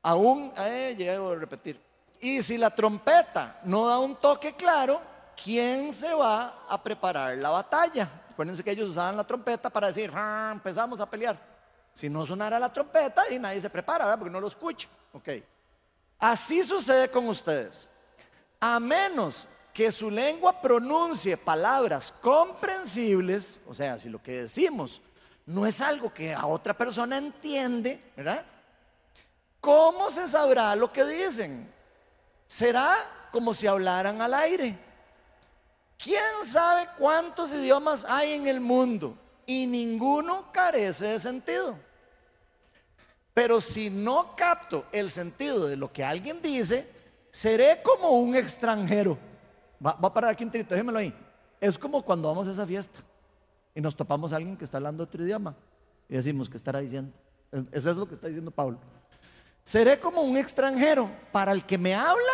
Aún, 0.02 0.52
eh, 0.58 0.96
llego 0.98 1.34
a 1.34 1.36
repetir. 1.36 1.80
Y 2.20 2.42
si 2.42 2.58
la 2.58 2.72
trompeta 2.72 3.60
no 3.64 3.86
da 3.86 4.00
un 4.00 4.16
toque 4.16 4.56
claro, 4.56 5.00
¿quién 5.36 5.94
se 5.94 6.12
va 6.16 6.66
a 6.68 6.82
preparar 6.82 7.38
la 7.38 7.52
batalla? 7.52 8.10
Acuérdense 8.34 8.64
que 8.64 8.72
ellos 8.72 8.90
usaban 8.90 9.16
la 9.16 9.24
trompeta 9.24 9.70
para 9.70 9.88
decir, 9.88 10.12
ah, 10.16 10.50
empezamos 10.54 11.00
a 11.00 11.08
pelear. 11.08 11.40
Si 11.94 12.10
no 12.10 12.26
sonara 12.26 12.58
la 12.58 12.74
trompeta 12.74 13.30
y 13.30 13.38
nadie 13.38 13.62
se 13.62 13.70
prepara, 13.70 14.06
¿verdad? 14.06 14.18
porque 14.18 14.32
no 14.32 14.42
lo 14.42 14.48
escucha. 14.48 14.88
Ok. 15.14 15.30
Así 16.18 16.64
sucede 16.64 17.10
con 17.10 17.28
ustedes. 17.28 17.88
A 18.60 18.80
menos 18.80 19.48
que 19.72 19.92
su 19.92 20.10
lengua 20.10 20.60
pronuncie 20.60 21.38
palabras 21.38 22.12
comprensibles, 22.22 23.60
o 23.68 23.76
sea, 23.76 24.00
si 24.00 24.10
lo 24.10 24.22
que 24.22 24.42
decimos 24.42 25.00
no 25.46 25.68
es 25.68 25.80
algo 25.80 26.12
que 26.12 26.34
a 26.34 26.48
otra 26.48 26.74
persona 26.74 27.18
entiende, 27.18 28.02
¿verdad? 28.16 28.44
¿Cómo 29.60 30.10
se 30.10 30.28
sabrá 30.28 30.76
lo 30.76 30.92
que 30.92 31.06
dicen? 31.06 31.72
Será 32.48 32.96
como 33.32 33.54
si 33.54 33.68
hablaran 33.68 34.22
al 34.22 34.34
aire. 34.34 34.76
¿Quién 36.04 36.44
sabe 36.44 36.90
cuántos 36.98 37.54
idiomas 37.54 38.06
hay 38.10 38.34
en 38.34 38.48
el 38.48 38.60
mundo? 38.60 39.18
Y 39.46 39.66
ninguno 39.66 40.52
carece 40.52 41.06
de 41.06 41.20
sentido. 41.20 41.78
Pero 43.34 43.62
si 43.62 43.90
no 43.90 44.36
capto 44.36 44.86
el 44.92 45.10
sentido 45.10 45.68
de 45.68 45.78
lo 45.78 45.94
que 45.94 46.04
alguien 46.04 46.42
dice, 46.42 46.86
seré 47.32 47.82
como 47.82 48.10
un 48.10 48.36
extranjero. 48.36 49.18
Va, 49.84 49.92
a 49.92 50.14
parar 50.14 50.32
aquí 50.32 50.44
un 50.44 50.52
trito, 50.52 50.74
déjemelo 50.74 51.00
ahí. 51.00 51.14
Es 51.62 51.78
como 51.78 52.02
cuando 52.04 52.28
vamos 52.28 52.50
a 52.50 52.52
esa 52.52 52.68
fiesta 52.68 53.00
y 53.74 53.80
nos 53.80 53.96
topamos 53.96 54.34
a 54.34 54.36
alguien 54.36 54.58
que 54.58 54.66
está 54.66 54.78
hablando 54.78 55.06
otro 55.06 55.24
idioma 55.24 55.56
y 56.10 56.16
decimos, 56.16 56.50
¿qué 56.50 56.58
estará 56.58 56.82
diciendo? 56.82 57.14
Eso 57.72 57.92
es 57.92 57.98
lo 57.98 58.06
que 58.06 58.16
está 58.16 58.28
diciendo 58.28 58.52
Pablo. 58.52 58.78
Seré 59.64 60.02
como 60.02 60.22
un 60.22 60.36
extranjero 60.36 61.10
para 61.32 61.54
el 61.54 61.64
que 61.64 61.78
me 61.78 61.96
habla 61.96 62.34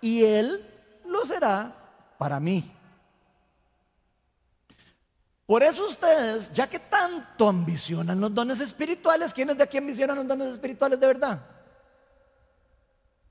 y 0.00 0.24
él 0.24 0.66
lo 1.04 1.26
será 1.26 1.76
para 2.16 2.40
mí. 2.40 2.72
Por 5.46 5.62
eso 5.62 5.86
ustedes, 5.86 6.52
ya 6.52 6.66
que 6.66 6.78
tanto 6.78 7.48
ambicionan 7.48 8.20
los 8.20 8.34
dones 8.34 8.60
espirituales, 8.60 9.32
¿quiénes 9.32 9.56
de 9.56 9.64
aquí 9.64 9.78
ambicionan 9.78 10.16
los 10.16 10.26
dones 10.26 10.52
espirituales 10.52 10.98
de 10.98 11.06
verdad? 11.06 11.40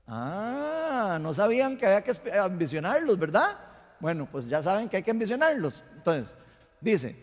Ah, 0.06 1.18
no 1.20 1.32
sabían 1.32 1.76
que 1.76 1.86
había 1.86 2.02
que 2.02 2.12
ambicionarlos, 2.38 3.18
¿verdad? 3.18 3.56
Bueno, 3.98 4.28
pues 4.30 4.46
ya 4.46 4.62
saben 4.62 4.88
que 4.88 4.98
hay 4.98 5.02
que 5.02 5.10
ambicionarlos. 5.10 5.82
Entonces, 5.96 6.36
dice, 6.80 7.16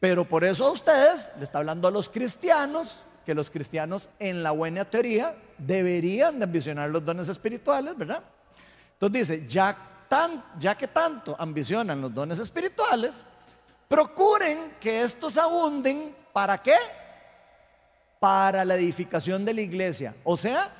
pero 0.00 0.26
por 0.26 0.44
eso 0.44 0.66
a 0.66 0.70
ustedes, 0.70 1.30
le 1.38 1.44
está 1.44 1.58
hablando 1.58 1.88
a 1.88 1.90
los 1.90 2.08
cristianos, 2.08 2.98
que 3.26 3.34
los 3.34 3.50
cristianos 3.50 4.08
en 4.18 4.42
la 4.42 4.50
buena 4.50 4.84
teoría 4.84 5.36
deberían 5.58 6.38
de 6.38 6.44
ambicionar 6.44 6.90
los 6.90 7.04
dones 7.04 7.28
espirituales, 7.28 7.96
¿verdad? 7.96 8.22
Entonces 8.94 9.28
dice, 9.28 9.48
ya 9.48 9.76
ya 10.58 10.76
que 10.76 10.88
tanto 10.88 11.34
ambicionan 11.38 12.00
los 12.00 12.14
dones 12.14 12.38
espirituales, 12.38 13.24
procuren 13.92 14.76
que 14.80 15.02
estos 15.02 15.36
abunden, 15.36 16.16
¿para 16.32 16.62
qué? 16.62 16.76
Para 18.18 18.64
la 18.64 18.76
edificación 18.76 19.44
de 19.44 19.52
la 19.52 19.60
iglesia. 19.60 20.14
O 20.24 20.34
sea, 20.34 20.72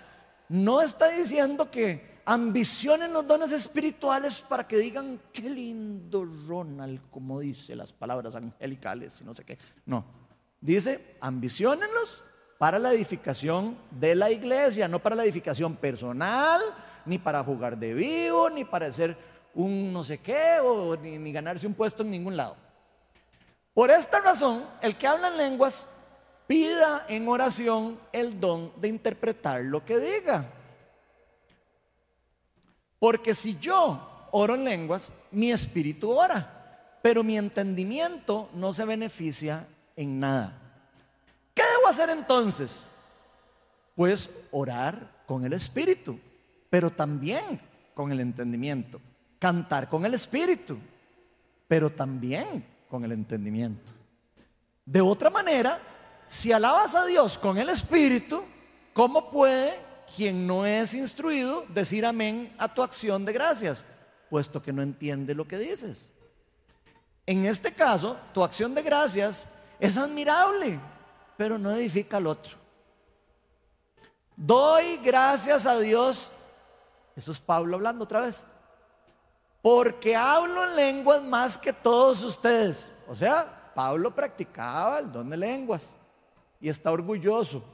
no 0.48 0.80
está 0.80 1.08
diciendo 1.08 1.70
que 1.70 2.22
ambicionen 2.24 3.12
los 3.12 3.26
dones 3.26 3.52
espirituales 3.52 4.40
para 4.40 4.66
que 4.66 4.78
digan, 4.78 5.20
qué 5.30 5.42
lindo 5.42 6.24
Ronald, 6.24 7.02
como 7.10 7.40
dice 7.40 7.76
las 7.76 7.92
palabras 7.92 8.34
angelicales 8.34 9.20
y 9.20 9.24
no 9.24 9.34
sé 9.34 9.44
qué. 9.44 9.58
No, 9.84 10.06
dice, 10.58 11.18
ambicionenlos 11.20 12.24
para 12.56 12.78
la 12.78 12.94
edificación 12.94 13.76
de 13.90 14.14
la 14.14 14.30
iglesia, 14.30 14.88
no 14.88 15.00
para 15.00 15.16
la 15.16 15.24
edificación 15.24 15.76
personal, 15.76 16.62
ni 17.04 17.18
para 17.18 17.44
jugar 17.44 17.76
de 17.76 17.92
vivo, 17.92 18.48
ni 18.48 18.64
para 18.64 18.90
ser 18.90 19.18
un 19.52 19.92
no 19.92 20.02
sé 20.02 20.16
qué, 20.16 20.62
ni 21.02 21.30
ganarse 21.30 21.66
un 21.66 21.74
puesto 21.74 22.02
en 22.02 22.10
ningún 22.10 22.38
lado. 22.38 22.61
Por 23.74 23.90
esta 23.90 24.20
razón, 24.20 24.64
el 24.82 24.96
que 24.96 25.06
habla 25.06 25.28
en 25.28 25.36
lenguas 25.38 26.02
pida 26.46 27.06
en 27.08 27.28
oración 27.28 27.98
el 28.12 28.38
don 28.38 28.72
de 28.80 28.88
interpretar 28.88 29.62
lo 29.62 29.84
que 29.84 29.98
diga. 29.98 30.46
Porque 32.98 33.34
si 33.34 33.58
yo 33.58 34.28
oro 34.32 34.54
en 34.54 34.64
lenguas, 34.64 35.12
mi 35.30 35.50
espíritu 35.50 36.10
ora, 36.10 36.98
pero 37.02 37.24
mi 37.24 37.38
entendimiento 37.38 38.50
no 38.54 38.72
se 38.72 38.84
beneficia 38.84 39.66
en 39.96 40.20
nada. 40.20 40.52
¿Qué 41.54 41.62
debo 41.76 41.88
hacer 41.88 42.10
entonces? 42.10 42.88
Pues 43.94 44.30
orar 44.50 45.24
con 45.26 45.44
el 45.44 45.54
espíritu, 45.54 46.18
pero 46.68 46.90
también 46.90 47.60
con 47.94 48.12
el 48.12 48.20
entendimiento. 48.20 49.00
Cantar 49.38 49.88
con 49.88 50.04
el 50.04 50.14
espíritu, 50.14 50.78
pero 51.66 51.90
también 51.90 52.71
con 52.92 53.06
el 53.06 53.12
entendimiento. 53.12 53.90
De 54.84 55.00
otra 55.00 55.30
manera, 55.30 55.80
si 56.26 56.52
alabas 56.52 56.94
a 56.94 57.06
Dios 57.06 57.38
con 57.38 57.56
el 57.56 57.70
espíritu, 57.70 58.44
¿cómo 58.92 59.30
puede 59.30 59.72
quien 60.14 60.46
no 60.46 60.66
es 60.66 60.92
instruido 60.92 61.64
decir 61.70 62.04
amén 62.04 62.54
a 62.58 62.68
tu 62.68 62.82
acción 62.82 63.24
de 63.24 63.32
gracias, 63.32 63.86
puesto 64.28 64.62
que 64.62 64.74
no 64.74 64.82
entiende 64.82 65.34
lo 65.34 65.48
que 65.48 65.56
dices? 65.56 66.12
En 67.24 67.46
este 67.46 67.72
caso, 67.72 68.14
tu 68.34 68.44
acción 68.44 68.74
de 68.74 68.82
gracias 68.82 69.54
es 69.80 69.96
admirable, 69.96 70.78
pero 71.38 71.56
no 71.56 71.70
edifica 71.70 72.18
al 72.18 72.26
otro. 72.26 72.58
Doy 74.36 74.98
gracias 74.98 75.64
a 75.64 75.78
Dios. 75.78 76.30
Esto 77.16 77.32
es 77.32 77.38
Pablo 77.40 77.76
hablando 77.76 78.04
otra 78.04 78.20
vez. 78.20 78.44
Porque 79.62 80.14
hablo 80.16 80.64
en 80.64 80.76
lenguas 80.76 81.22
más 81.22 81.56
que 81.56 81.72
todos 81.72 82.22
ustedes. 82.24 82.92
O 83.08 83.14
sea, 83.14 83.72
Pablo 83.74 84.14
practicaba 84.14 84.98
el 84.98 85.10
don 85.10 85.30
de 85.30 85.36
lenguas 85.36 85.94
y 86.60 86.68
está 86.68 86.90
orgulloso. 86.90 87.64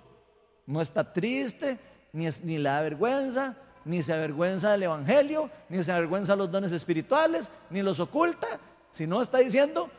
No 0.67 0.81
está 0.83 1.13
triste, 1.13 1.79
ni, 2.13 2.29
le 2.59 2.69
da 2.69 2.83
vergüenza, 2.83 3.57
ni 3.85 4.03
se 4.03 4.13
avergüenza 4.13 4.71
del 4.73 4.83
Evangelio, 4.83 5.51
ni 5.71 5.83
se 5.83 5.91
avergüenza 5.91 6.33
de 6.33 6.39
los 6.39 6.51
dones 6.51 6.73
espirituales, 6.73 7.51
ni 7.71 7.81
los 7.81 7.99
oculta, 8.01 8.47
sino 8.91 9.23
está 9.23 9.39
diciendo 9.39 9.91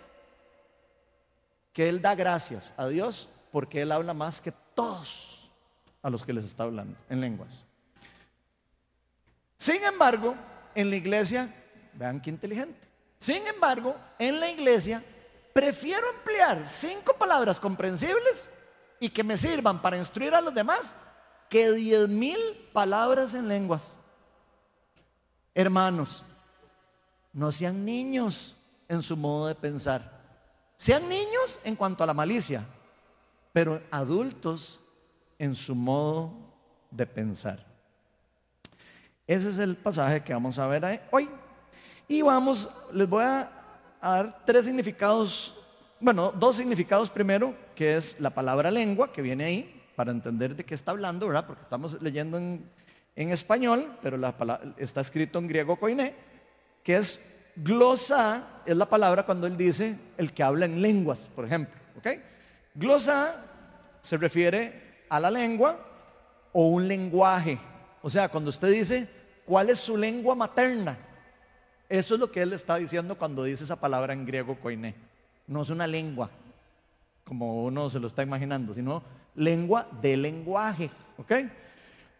que 1.73 1.89
él 1.89 2.01
da 2.01 2.13
gracias 2.13 2.73
a 2.77 2.87
Dios 2.87 3.29
porque 3.51 3.81
Él 3.81 3.91
habla 3.91 4.13
más 4.13 4.39
que 4.41 4.53
todos 4.73 5.49
a 6.01 6.09
los 6.09 6.23
que 6.23 6.33
les 6.33 6.45
está 6.45 6.63
hablando 6.63 6.97
en 7.09 7.19
lenguas. 7.19 7.65
Sin 9.57 9.83
embargo, 9.83 10.35
en 10.75 10.89
la 10.89 10.95
iglesia, 10.95 11.53
vean 11.99 12.21
qué 12.21 12.29
inteligente. 12.29 12.79
Sin 13.19 13.45
embargo, 13.45 13.95
en 14.17 14.39
la 14.39 14.49
iglesia 14.49 15.03
prefiero 15.53 16.09
emplear 16.17 16.65
cinco 16.65 17.13
palabras 17.13 17.59
comprensibles 17.59 18.49
y 18.99 19.09
que 19.09 19.23
me 19.23 19.37
sirvan 19.37 19.79
para 19.79 19.97
instruir 19.97 20.33
a 20.33 20.41
los 20.41 20.53
demás 20.53 20.95
que 21.49 21.73
diez 21.73 22.07
mil 22.07 22.39
palabras 22.71 23.33
en 23.33 23.49
lenguas. 23.49 23.93
Hermanos, 25.53 26.23
no 27.33 27.51
sean 27.51 27.83
niños 27.83 28.55
en 28.87 29.01
su 29.01 29.17
modo 29.17 29.47
de 29.47 29.55
pensar. 29.55 30.19
Sean 30.77 31.09
niños 31.09 31.59
en 31.65 31.75
cuanto 31.75 32.03
a 32.03 32.07
la 32.07 32.13
malicia, 32.13 32.63
pero 33.51 33.81
adultos 33.91 34.79
en 35.37 35.53
su 35.53 35.75
modo 35.75 36.31
de 36.91 37.05
pensar. 37.05 37.59
Ese 39.27 39.49
es 39.49 39.57
el 39.57 39.75
pasaje 39.75 40.23
que 40.23 40.33
vamos 40.33 40.57
a 40.57 40.67
ver 40.67 41.01
hoy. 41.11 41.29
Y 42.11 42.23
vamos, 42.23 42.67
les 42.91 43.07
voy 43.07 43.23
a, 43.23 43.47
dar 44.01 44.43
tres 44.43 44.65
significados, 44.65 45.55
bueno, 45.99 46.31
dos 46.31 46.55
significados 46.55 47.07
primero, 47.11 47.53
que 47.75 47.97
es 47.97 48.19
la 48.19 48.31
palabra 48.31 48.71
lengua, 48.71 49.13
que 49.13 49.21
viene 49.21 49.43
ahí, 49.43 49.83
para 49.95 50.09
entender 50.09 50.55
de 50.55 50.63
qué 50.63 50.73
está 50.73 50.89
hablando, 50.89 51.27
¿verdad? 51.27 51.45
Porque 51.45 51.61
estamos 51.61 52.01
leyendo 52.01 52.39
en, 52.39 52.67
español, 53.15 53.95
pero 54.01 54.17
la 54.17 54.33
está 54.77 55.01
escrito 55.01 55.37
en 55.37 55.47
griego 55.47 55.75
koiné, 55.75 56.15
que 56.83 56.95
es 56.95 57.51
glosa, 57.57 58.43
es 58.65 58.75
la 58.75 58.89
palabra 58.89 59.23
cuando 59.23 59.45
él 59.45 59.55
dice 59.55 59.95
el 60.17 60.33
que 60.33 60.41
habla 60.41 60.65
en 60.65 60.81
lenguas, 60.81 61.29
por 61.35 61.45
ejemplo, 61.45 61.75
¿ok? 61.95 62.07
Glosa 62.73 63.35
se 64.01 64.17
refiere 64.17 65.05
a 65.09 65.19
la 65.19 65.29
lengua 65.29 65.77
o 66.53 66.69
un 66.69 66.87
lenguaje. 66.87 67.59
O 68.01 68.09
sea, 68.09 68.29
cuando 68.29 68.49
usted 68.49 68.71
dice, 68.71 69.07
¿cuál 69.45 69.69
es 69.69 69.77
su 69.77 69.95
lengua 69.95 70.33
materna? 70.33 70.97
Eso 71.89 72.13
es 72.13 72.19
lo 72.19 72.31
que 72.31 72.43
él 72.43 72.53
está 72.53 72.75
diciendo 72.75 73.17
cuando 73.17 73.43
dice 73.43 73.63
esa 73.63 73.79
palabra 73.79 74.13
en 74.13 74.23
griego 74.23 74.59
koiné. 74.59 74.93
No 75.47 75.63
es 75.63 75.71
una 75.71 75.87
lengua, 75.87 76.29
como 77.23 77.65
uno 77.65 77.89
se 77.89 77.99
lo 77.99 78.05
está 78.05 78.21
imaginando, 78.21 78.75
sino 78.75 79.01
lengua 79.35 79.87
de 79.99 80.15
lenguaje. 80.15 80.91
¿Ok? 81.17 81.33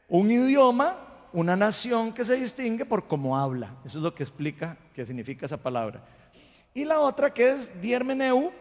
Un 0.10 0.32
idioma, 0.32 0.98
una 1.34 1.56
nación 1.56 2.12
que 2.12 2.26
se 2.26 2.36
distingue 2.36 2.84
por 2.84 3.08
cómo 3.08 3.38
habla. 3.38 3.76
Eso 3.86 4.00
es 4.00 4.04
lo 4.04 4.16
que 4.16 4.24
explica 4.24 4.76
qué 4.96 5.06
significa 5.06 5.46
esa 5.46 5.58
palabra. 5.58 6.04
Y 6.74 6.84
la 6.86 7.00
otra 7.00 7.32
que 7.32 7.52
es 7.52 7.80
diermeneu, 7.80 8.52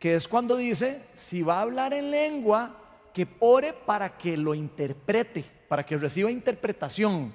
que 0.00 0.16
es 0.16 0.26
cuando 0.26 0.56
dice, 0.56 1.04
si 1.12 1.42
va 1.42 1.58
a 1.58 1.62
hablar 1.62 1.94
en 1.94 2.10
lengua, 2.10 2.74
que 3.14 3.28
ore 3.38 3.72
para 3.72 4.16
que 4.16 4.36
lo 4.36 4.54
interprete, 4.54 5.44
para 5.68 5.86
que 5.86 5.96
reciba 5.96 6.30
interpretación, 6.32 7.32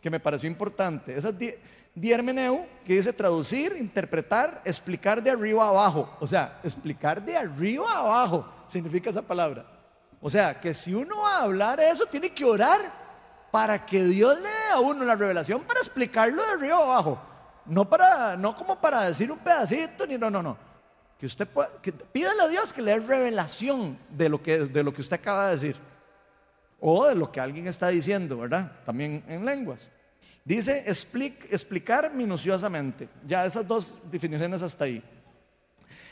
que 0.00 0.10
me 0.10 0.20
pareció 0.20 0.48
importante. 0.48 1.16
Diermeneu, 1.94 2.66
que 2.84 2.94
dice 2.94 3.12
traducir, 3.12 3.74
interpretar, 3.78 4.60
explicar 4.64 5.22
de 5.22 5.30
arriba 5.30 5.64
a 5.64 5.68
abajo. 5.68 6.16
O 6.20 6.26
sea, 6.26 6.60
explicar 6.62 7.22
de 7.22 7.36
arriba 7.36 7.96
abajo 7.96 8.46
significa 8.66 9.10
esa 9.10 9.22
palabra. 9.22 9.64
O 10.20 10.28
sea, 10.28 10.60
que 10.60 10.74
si 10.74 10.94
uno 10.94 11.18
va 11.22 11.36
a 11.36 11.42
hablar 11.42 11.80
eso, 11.80 12.06
tiene 12.06 12.30
que 12.30 12.44
orar 12.44 12.80
para 13.50 13.84
que 13.84 14.02
Dios 14.04 14.36
le 14.36 14.48
dé 14.48 14.72
a 14.72 14.80
uno 14.80 15.04
la 15.04 15.14
revelación 15.14 15.62
para 15.62 15.80
explicarlo 15.80 16.42
de 16.44 16.52
arriba 16.52 16.78
a 16.78 16.82
abajo. 16.82 17.20
No, 17.66 17.88
para, 17.88 18.36
no 18.36 18.54
como 18.56 18.80
para 18.80 19.02
decir 19.02 19.30
un 19.30 19.38
pedacito, 19.38 20.06
ni 20.06 20.18
no, 20.18 20.30
no, 20.30 20.42
no 20.42 20.74
que 21.18 21.26
usted 21.26 21.46
pueda, 21.46 21.70
que 21.80 21.92
pídale 21.92 22.42
a 22.42 22.48
Dios 22.48 22.72
que 22.72 22.82
le 22.82 22.92
dé 22.92 23.00
revelación 23.00 23.96
de 24.10 24.28
lo 24.28 24.42
que, 24.42 24.58
de 24.58 24.82
lo 24.82 24.92
que 24.92 25.00
usted 25.00 25.16
acaba 25.16 25.46
de 25.46 25.52
decir. 25.52 25.76
O 26.80 27.06
de 27.06 27.14
lo 27.14 27.32
que 27.32 27.40
alguien 27.40 27.66
está 27.66 27.88
diciendo, 27.88 28.36
¿verdad? 28.36 28.72
También 28.84 29.24
en 29.28 29.44
lenguas. 29.44 29.90
Dice 30.44 30.84
explicar 30.86 32.12
minuciosamente. 32.14 33.08
Ya 33.26 33.46
esas 33.46 33.66
dos 33.66 33.96
definiciones 34.10 34.60
hasta 34.60 34.84
ahí. 34.84 35.02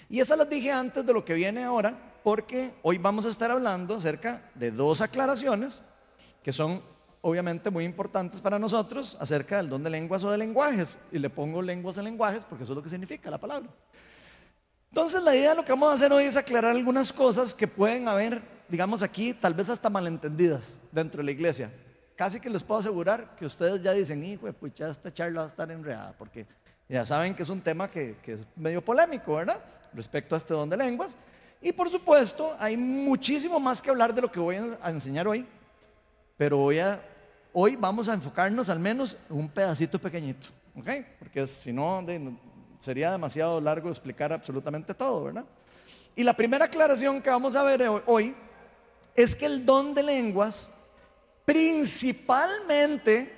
Y 0.09 0.21
esas 0.21 0.39
las 0.39 0.49
dije 0.49 0.73
antes 0.73 1.05
de 1.05 1.13
lo 1.13 1.25
que 1.25 1.35
viene 1.35 1.65
ahora, 1.65 1.95
porque 2.25 2.73
hoy 2.83 2.99
vamos 2.99 3.27
a 3.27 3.29
estar 3.29 3.51
hablando 3.51 3.97
acerca 3.97 4.51
de 4.55 4.71
dos 4.71 5.01
aclaraciones 5.01 5.83
que 6.43 6.53
son 6.53 6.83
obviamente 7.21 7.71
muy 7.71 7.85
importantes 7.85 8.41
para 8.41 8.59
nosotros 8.59 9.17
acerca 9.21 9.59
del 9.59 9.69
don 9.69 9.83
de 9.83 9.91
lenguas 9.91 10.25
o 10.25 10.31
de 10.31 10.39
lenguajes. 10.39 10.99
Y 11.13 11.19
le 11.19 11.29
pongo 11.29 11.61
lenguas 11.61 11.99
en 11.99 12.05
lenguajes 12.05 12.45
porque 12.45 12.65
eso 12.65 12.73
es 12.73 12.77
lo 12.77 12.83
que 12.83 12.91
significa 12.91 13.31
la 13.31 13.39
palabra. 13.39 13.69
Entonces 14.91 15.23
la 15.23 15.35
idea 15.35 15.51
de 15.51 15.57
lo 15.57 15.65
que 15.65 15.73
vamos 15.73 15.91
a 15.91 15.95
hacer 15.95 16.13
hoy 16.13 16.25
es 16.25 16.37
aclarar 16.37 16.71
algunas 16.71 17.13
cosas 17.13 17.55
que 17.55 17.67
pueden 17.67 18.09
haber, 18.09 18.43
digamos 18.69 19.03
aquí, 19.03 19.35
tal 19.35 19.55
vez 19.55 19.69
hasta 19.69 19.89
malentendidas 19.89 20.79
dentro 20.91 21.19
de 21.19 21.25
la 21.25 21.33
iglesia. 21.33 21.71
Casi 22.17 22.41
que 22.41 22.51
les 22.51 22.63
puedo 22.63 22.81
asegurar 22.81 23.35
que 23.37 23.47
ustedes 23.47 23.83
ya 23.83 23.93
dicen, 23.93 24.23
hijo, 24.23 24.53
pues 24.53 24.75
ya 24.75 24.89
esta 24.89 25.13
charla 25.13 25.41
va 25.41 25.45
a 25.47 25.49
estar 25.49 25.71
enredada, 25.71 26.15
porque 26.19 26.47
ya 26.89 27.07
saben 27.07 27.35
que 27.35 27.43
es 27.43 27.49
un 27.49 27.61
tema 27.61 27.91
que, 27.91 28.17
que 28.23 28.35
es 28.35 28.41
medio 28.55 28.85
polémico, 28.85 29.37
¿verdad? 29.37 29.61
Respecto 29.95 30.35
a 30.35 30.39
este 30.39 30.55
don 30.55 30.69
de 30.69 30.77
lenguas. 30.77 31.17
Y 31.63 31.73
por 31.73 31.89
supuesto, 31.91 32.57
hay 32.59 32.77
muchísimo 32.77 33.61
más 33.61 33.81
que 33.81 33.91
hablar 33.91 34.13
de 34.13 34.21
lo 34.21 34.31
que 34.31 34.41
voy 34.41 34.57
a 34.57 34.91
enseñar 34.91 35.29
hoy, 35.29 35.47
pero 36.37 36.59
voy 36.59 36.81
a, 36.81 37.01
hoy 37.53 37.77
vamos 37.77 38.09
a 38.09 38.15
enfocarnos 38.15 38.69
al 38.69 38.81
menos 38.81 39.17
en 39.31 39.37
un 39.37 39.49
pedacito 39.49 39.99
pequeñito, 40.01 40.49
¿ok? 40.77 40.89
Porque 41.21 41.47
si 41.47 41.73
no, 41.73 42.05
sería 42.79 43.13
demasiado 43.13 43.61
largo 43.61 43.89
explicar 43.89 44.33
absolutamente 44.33 44.93
todo, 44.93 45.25
¿verdad? 45.25 45.45
Y 46.17 46.25
la 46.25 46.35
primera 46.35 46.65
aclaración 46.65 47.23
que 47.23 47.31
vamos 47.31 47.55
a 47.55 47.63
ver 47.63 47.83
hoy 48.07 48.35
es 49.15 49.37
que 49.37 49.47
el 49.47 49.65
don 49.65 49.95
de 49.95 50.03
lenguas 50.03 50.69
principalmente 51.45 53.33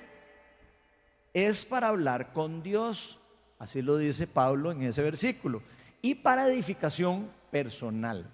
es 1.33 1.65
para 1.65 1.89
hablar 1.89 2.31
con 2.33 2.63
Dios. 2.63 3.19
Así 3.59 3.81
lo 3.81 3.97
dice 3.97 4.27
Pablo 4.27 4.71
en 4.71 4.83
ese 4.83 5.01
versículo. 5.01 5.61
Y 6.01 6.15
para 6.15 6.47
edificación 6.47 7.29
personal. 7.51 8.29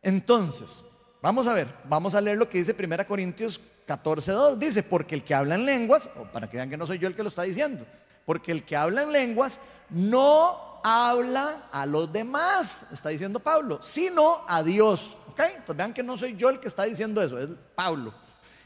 Entonces, 0.00 0.84
vamos 1.20 1.46
a 1.46 1.54
ver, 1.54 1.68
vamos 1.84 2.14
a 2.14 2.20
leer 2.20 2.38
lo 2.38 2.48
que 2.48 2.58
dice 2.58 2.76
1 2.78 3.06
Corintios 3.06 3.60
14.2. 3.86 4.56
Dice, 4.56 4.82
porque 4.82 5.14
el 5.14 5.24
que 5.24 5.34
habla 5.34 5.54
en 5.54 5.64
lenguas, 5.64 6.08
o 6.16 6.24
para 6.24 6.48
que 6.48 6.56
vean 6.56 6.70
que 6.70 6.76
no 6.76 6.86
soy 6.86 6.98
yo 6.98 7.08
el 7.08 7.14
que 7.14 7.22
lo 7.22 7.28
está 7.28 7.42
diciendo, 7.42 7.86
porque 8.24 8.52
el 8.52 8.64
que 8.64 8.76
habla 8.76 9.02
en 9.02 9.12
lenguas 9.12 9.60
no 9.90 10.80
habla 10.84 11.68
a 11.70 11.86
los 11.86 12.12
demás, 12.12 12.86
está 12.92 13.10
diciendo 13.10 13.40
Pablo, 13.40 13.82
sino 13.82 14.40
a 14.48 14.62
Dios. 14.62 15.16
¿Ok? 15.28 15.40
Entonces 15.40 15.76
vean 15.76 15.94
que 15.94 16.02
no 16.02 16.16
soy 16.16 16.36
yo 16.36 16.50
el 16.50 16.60
que 16.60 16.68
está 16.68 16.84
diciendo 16.84 17.22
eso, 17.22 17.38
es 17.38 17.48
Pablo. 17.74 18.12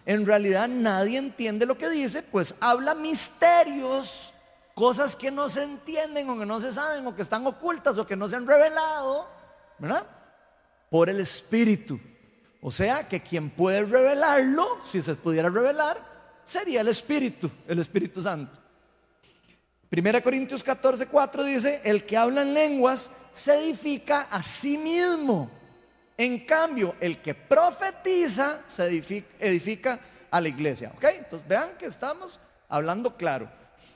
En 0.07 0.25
realidad 0.25 0.69
nadie 0.69 1.19
entiende 1.19 1.67
lo 1.67 1.77
que 1.77 1.91
dice, 1.91 2.23
pues 2.23 2.55
habla 2.61 2.95
misterios, 2.95 4.33
cosas 4.73 5.17
que 5.17 5.33
no 5.33 5.49
se 5.49 5.65
entienden 5.65 6.31
o 6.31 6.39
que 6.39 6.47
no 6.47 6.61
se 6.61 6.73
saben 6.73 7.05
o 7.07 7.15
que 7.15 7.23
están 7.23 7.45
ocultas 7.45 7.99
o 7.99 8.07
que 8.07 8.15
no 8.15 8.29
se 8.29 8.37
han 8.37 8.47
revelado, 8.47 9.29
¿verdad? 9.79 10.07
Por 10.91 11.11
el 11.11 11.19
Espíritu. 11.19 11.99
O 12.61 12.71
sea 12.71 13.09
que 13.09 13.21
quien 13.21 13.51
puede 13.51 13.85
revelarlo, 13.85 14.79
si 14.87 15.03
se 15.03 15.17
pudiera 15.17 15.51
revelar, 15.51 16.01
sería 16.45 16.83
el 16.83 16.89
Espíritu, 16.89 17.51
el 17.67 17.81
Espíritu 17.81 18.23
Santo. 18.23 18.57
Primera 19.89 20.23
Corintios 20.23 20.63
14, 20.63 21.07
4 21.07 21.45
dice, 21.45 21.81
el 21.85 22.05
que 22.05 22.17
habla 22.17 22.43
en 22.43 22.55
lenguas 22.55 23.11
se 23.33 23.59
edifica 23.59 24.23
a 24.31 24.41
sí 24.43 24.79
mismo. 24.79 25.51
En 26.19 26.47
cambio, 26.47 26.97
el 27.01 27.21
que 27.21 27.35
profetiza 27.35 28.63
se 28.67 28.87
edifica, 28.87 30.01
a 30.31 30.41
la 30.41 30.49
iglesia. 30.49 30.93
¿Ok? 30.97 31.05
Entonces 31.19 31.47
vean 31.47 31.71
que 31.79 31.87
estamos 31.87 32.41
hablando 32.69 33.17
claro. 33.17 33.49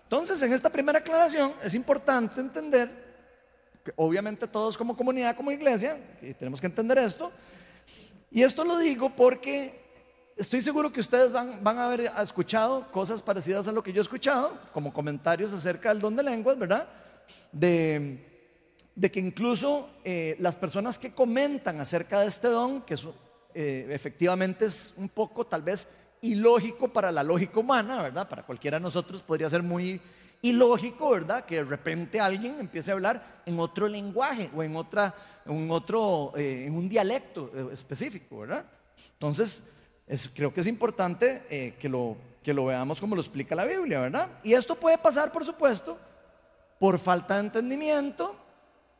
Entonces, 0.04 0.40
en 0.42 0.52
esta 0.52 0.70
primera 0.70 0.98
aclaración 0.98 1.54
es 1.62 1.74
importante 1.74 2.40
entender 2.40 2.90
que 3.84 3.92
obviamente 3.96 4.46
todos 4.46 4.76
como 4.76 4.96
comunidad, 4.96 5.36
como 5.36 5.50
iglesia, 5.50 5.98
tenemos 6.38 6.60
que 6.60 6.66
entender 6.66 6.98
esto. 6.98 7.32
Y 8.30 8.42
esto 8.42 8.64
lo 8.64 8.78
digo 8.78 9.10
porque 9.10 9.80
estoy 10.36 10.62
seguro 10.62 10.92
que 10.92 11.00
ustedes 11.00 11.32
van, 11.32 11.62
van, 11.62 11.78
a 11.78 11.86
haber 11.86 12.12
escuchado 12.22 12.90
cosas 12.92 13.22
parecidas 13.22 13.66
a 13.66 13.72
lo 13.72 13.82
que 13.82 13.92
yo 13.92 14.00
he 14.00 14.02
escuchado, 14.02 14.58
como 14.72 14.92
comentarios 14.92 15.52
acerca 15.52 15.88
del 15.88 16.00
don 16.00 16.14
de 16.14 16.22
lenguas, 16.22 16.58
¿verdad? 16.58 16.88
De, 17.50 18.29
de 19.00 19.10
que 19.10 19.18
incluso 19.18 19.88
eh, 20.04 20.36
las 20.40 20.56
personas 20.56 20.98
que 20.98 21.14
comentan 21.14 21.80
acerca 21.80 22.20
de 22.20 22.26
este 22.26 22.48
don, 22.48 22.82
que 22.82 22.98
eh, 23.54 23.86
efectivamente 23.88 24.66
es 24.66 24.92
un 24.98 25.08
poco 25.08 25.46
tal 25.46 25.62
vez 25.62 25.88
ilógico 26.20 26.86
para 26.86 27.10
la 27.10 27.22
lógica 27.22 27.60
humana, 27.60 28.02
¿verdad? 28.02 28.28
Para 28.28 28.44
cualquiera 28.44 28.76
de 28.76 28.82
nosotros 28.82 29.22
podría 29.22 29.48
ser 29.48 29.62
muy 29.62 29.98
ilógico, 30.42 31.12
¿verdad? 31.12 31.46
Que 31.46 31.56
de 31.56 31.64
repente 31.64 32.20
alguien 32.20 32.60
empiece 32.60 32.90
a 32.90 32.94
hablar 32.94 33.42
en 33.46 33.58
otro 33.58 33.88
lenguaje 33.88 34.50
o 34.54 34.62
en, 34.62 34.76
otra, 34.76 35.14
en 35.46 35.70
otro, 35.70 36.34
eh, 36.36 36.66
en 36.66 36.76
un 36.76 36.86
dialecto 36.86 37.70
específico, 37.72 38.40
¿verdad? 38.40 38.66
Entonces, 39.14 39.72
creo 40.34 40.52
que 40.52 40.60
es 40.60 40.66
importante 40.66 41.74
que, 41.80 41.88
lo, 41.88 42.18
que 42.42 42.52
lo 42.52 42.66
veamos 42.66 43.00
como 43.00 43.14
lo 43.14 43.22
explica 43.22 43.54
la 43.54 43.64
Biblia, 43.64 44.00
¿verdad? 44.00 44.28
Y 44.44 44.52
esto 44.52 44.74
puede 44.74 44.98
pasar, 44.98 45.32
por 45.32 45.46
supuesto, 45.46 45.98
por 46.78 46.98
falta 46.98 47.36
de 47.36 47.40
entendimiento, 47.40 48.36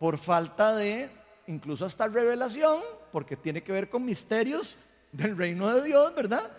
por 0.01 0.19
falta 0.19 0.75
de 0.75 1.09
incluso 1.47 1.85
hasta 1.85 2.09
revelación, 2.09 2.81
porque 3.13 3.37
tiene 3.37 3.63
que 3.63 3.71
ver 3.71 3.89
con 3.89 4.05
misterios 4.05 4.77
del 5.13 5.37
reino 5.37 5.73
de 5.73 5.83
Dios, 5.83 6.15
¿verdad? 6.15 6.51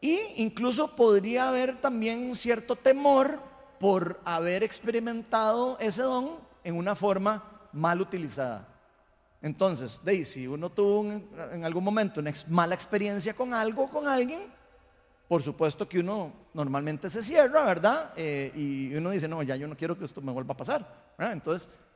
Y 0.00 0.18
incluso 0.36 0.96
podría 0.96 1.48
haber 1.48 1.80
también 1.80 2.18
un 2.18 2.34
cierto 2.34 2.74
temor 2.74 3.38
por 3.78 4.20
haber 4.24 4.64
experimentado 4.64 5.78
ese 5.78 6.02
don 6.02 6.32
en 6.64 6.74
una 6.74 6.94
forma 6.94 7.68
mal 7.72 8.00
utilizada. 8.00 8.66
Entonces, 9.42 10.04
de, 10.04 10.24
si 10.24 10.46
uno 10.46 10.70
tuvo 10.70 11.04
en 11.04 11.64
algún 11.64 11.84
momento 11.84 12.20
una 12.20 12.32
mala 12.48 12.74
experiencia 12.74 13.32
con 13.32 13.54
algo, 13.54 13.88
con 13.88 14.08
alguien, 14.08 14.40
por 15.28 15.42
supuesto 15.42 15.88
que 15.88 16.00
uno 16.00 16.32
normalmente 16.52 17.08
se 17.08 17.22
cierra, 17.22 17.64
¿verdad? 17.64 18.12
Eh, 18.16 18.50
y 18.56 18.92
uno 18.96 19.10
dice, 19.10 19.28
no, 19.28 19.40
ya 19.44 19.54
yo 19.54 19.68
no 19.68 19.76
quiero 19.76 19.96
que 19.96 20.04
esto 20.04 20.20
me 20.20 20.32
vuelva 20.32 20.54
a 20.54 20.56
pasar. 20.56 21.12
Entonces, 21.18 21.68
mm, 21.68 21.89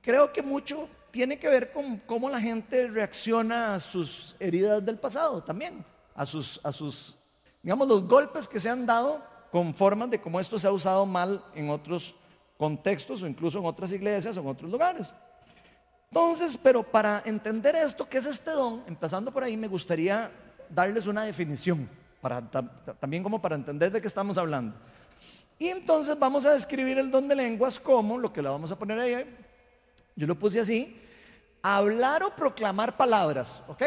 creo 0.00 0.32
que 0.32 0.42
mucho 0.42 0.88
tiene 1.10 1.38
que 1.38 1.48
ver 1.48 1.72
con 1.72 1.98
cómo 1.98 2.28
la 2.30 2.40
gente 2.40 2.88
reacciona 2.88 3.74
a 3.74 3.80
sus 3.80 4.34
heridas 4.40 4.84
del 4.84 4.98
pasado 4.98 5.42
también, 5.42 5.84
a 6.14 6.24
sus, 6.24 6.60
a 6.64 6.72
sus, 6.72 7.16
digamos, 7.62 7.86
los 7.86 8.06
golpes 8.08 8.48
que 8.48 8.58
se 8.58 8.70
han 8.70 8.86
dado 8.86 9.22
con 9.50 9.74
formas 9.74 10.10
de 10.10 10.20
cómo 10.20 10.40
esto 10.40 10.58
se 10.58 10.66
ha 10.66 10.72
usado 10.72 11.04
mal 11.04 11.44
en 11.54 11.68
otros 11.68 12.14
contextos 12.56 13.22
o 13.22 13.26
incluso 13.26 13.58
en 13.58 13.66
otras 13.66 13.92
iglesias 13.92 14.36
o 14.36 14.40
en 14.40 14.46
otros 14.46 14.70
lugares. 14.70 15.12
Entonces, 16.10 16.58
pero 16.62 16.82
para 16.82 17.22
entender 17.24 17.74
esto, 17.74 18.08
¿qué 18.08 18.18
es 18.18 18.26
este 18.26 18.50
don? 18.50 18.82
Empezando 18.86 19.32
por 19.32 19.44
ahí, 19.44 19.56
me 19.56 19.66
gustaría 19.66 20.30
darles 20.68 21.06
una 21.06 21.24
definición, 21.24 21.88
también 23.00 23.22
como 23.22 23.40
para 23.40 23.56
entender 23.56 23.90
de 23.90 24.00
qué 24.00 24.08
estamos 24.08 24.38
hablando. 24.38 24.74
Y 25.62 25.68
entonces 25.68 26.18
vamos 26.18 26.44
a 26.44 26.54
describir 26.54 26.98
el 26.98 27.08
don 27.08 27.28
de 27.28 27.36
lenguas 27.36 27.78
como, 27.78 28.18
lo 28.18 28.32
que 28.32 28.42
le 28.42 28.48
vamos 28.48 28.72
a 28.72 28.76
poner 28.76 28.98
ahí, 28.98 29.36
yo 30.16 30.26
lo 30.26 30.36
puse 30.36 30.58
así, 30.58 31.00
hablar 31.62 32.24
o 32.24 32.34
proclamar 32.34 32.96
palabras, 32.96 33.62
¿ok? 33.68 33.80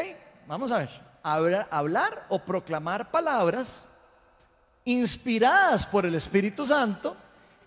Vamos 0.48 0.72
a 0.72 0.78
ver, 0.78 0.90
hablar, 1.22 1.68
hablar 1.70 2.28
o 2.30 2.40
proclamar 2.40 3.12
palabras 3.12 3.90
inspiradas 4.86 5.86
por 5.86 6.06
el 6.06 6.16
Espíritu 6.16 6.66
Santo 6.66 7.14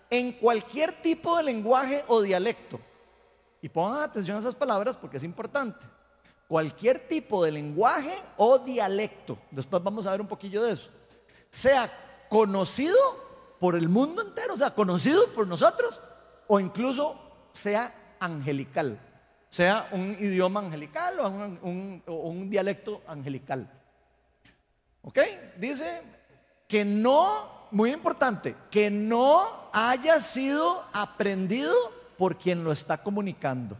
en 0.09 0.31
cualquier 0.31 1.03
tipo 1.03 1.37
de 1.37 1.43
lenguaje 1.43 2.03
o 2.07 2.23
dialecto 2.23 2.79
y 3.61 3.69
pongan 3.69 4.01
atención 4.01 4.37
a 4.37 4.39
esas 4.39 4.55
palabras 4.55 4.97
porque 4.97 5.17
es 5.17 5.23
importante. 5.23 5.85
Cualquier 6.47 7.07
tipo 7.07 7.45
de 7.45 7.51
lenguaje 7.51 8.15
o 8.37 8.57
dialecto, 8.57 9.37
después 9.51 9.83
vamos 9.83 10.07
a 10.07 10.11
ver 10.13 10.21
un 10.21 10.27
poquillo 10.27 10.63
de 10.63 10.71
eso, 10.71 10.89
sea 11.51 11.87
conocido 12.27 13.28
por 13.59 13.75
el 13.75 13.89
mundo 13.89 14.21
entero, 14.21 14.53
o 14.53 14.57
sea, 14.57 14.71
conocido 14.71 15.27
por 15.33 15.47
nosotros, 15.47 16.01
o 16.47 16.59
incluso 16.59 17.19
sea 17.51 18.15
angelical, 18.19 18.99
sea 19.49 19.87
un 19.91 20.15
idioma 20.19 20.61
angelical 20.61 21.19
o 21.19 21.27
un, 21.27 22.03
un 22.05 22.49
dialecto 22.49 23.01
angelical. 23.07 23.69
¿Ok? 25.01 25.19
Dice 25.57 26.01
que 26.67 26.85
no, 26.85 27.67
muy 27.71 27.91
importante, 27.91 28.55
que 28.69 28.89
no 28.89 29.69
haya 29.73 30.19
sido 30.19 30.83
aprendido 30.93 31.73
por 32.17 32.37
quien 32.37 32.63
lo 32.63 32.71
está 32.71 33.01
comunicando. 33.01 33.77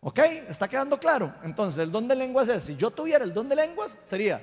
¿Ok? 0.00 0.18
¿Está 0.48 0.68
quedando 0.68 0.98
claro? 0.98 1.32
Entonces, 1.44 1.82
el 1.82 1.90
don 1.90 2.06
de 2.06 2.14
lenguas 2.14 2.48
es, 2.48 2.64
si 2.64 2.76
yo 2.76 2.90
tuviera 2.90 3.24
el 3.24 3.32
don 3.32 3.48
de 3.48 3.56
lenguas, 3.56 3.98
sería 4.04 4.42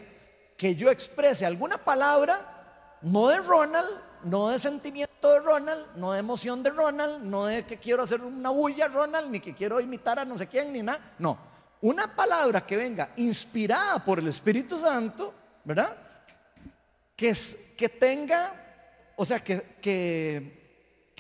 que 0.58 0.76
yo 0.76 0.90
exprese 0.90 1.46
alguna 1.46 1.78
palabra, 1.78 2.98
no 3.02 3.28
de 3.28 3.38
Ronald, 3.38 3.90
no 4.24 4.50
de 4.50 4.60
sentimiento 4.60 5.32
de 5.32 5.40
Ronald, 5.40 5.96
no 5.96 6.14
de 6.14 6.20
emoción 6.20 6.64
de 6.64 6.70
Ronald, 6.70 7.24
no 7.24 7.46
de 7.46 7.66
que 7.66 7.78
quiero 7.78 8.04
hacer 8.04 8.22
una 8.22 8.50
bulla 8.50 8.88
Ronald, 8.88 9.30
ni 9.32 9.40
que 9.40 9.54
quiero 9.54 9.80
imitar 9.80 10.20
a 10.20 10.26
no 10.26 10.38
sé 10.38 10.48
quién, 10.48 10.74
ni 10.74 10.82
nada. 10.82 11.14
No, 11.20 11.38
una 11.82 12.16
palabra 12.16 12.66
que 12.66 12.78
venga 12.78 13.12
inspirada 13.18 14.04
por 14.04 14.20
el 14.20 14.28
Espíritu 14.28 14.78
Santo, 14.78 15.34
¿verdad? 15.64 15.96
Que, 17.16 17.36
que 17.78 17.90
tenga, 17.90 19.14
o 19.16 19.26
sea, 19.26 19.44
que, 19.44 19.78
que 19.82 20.62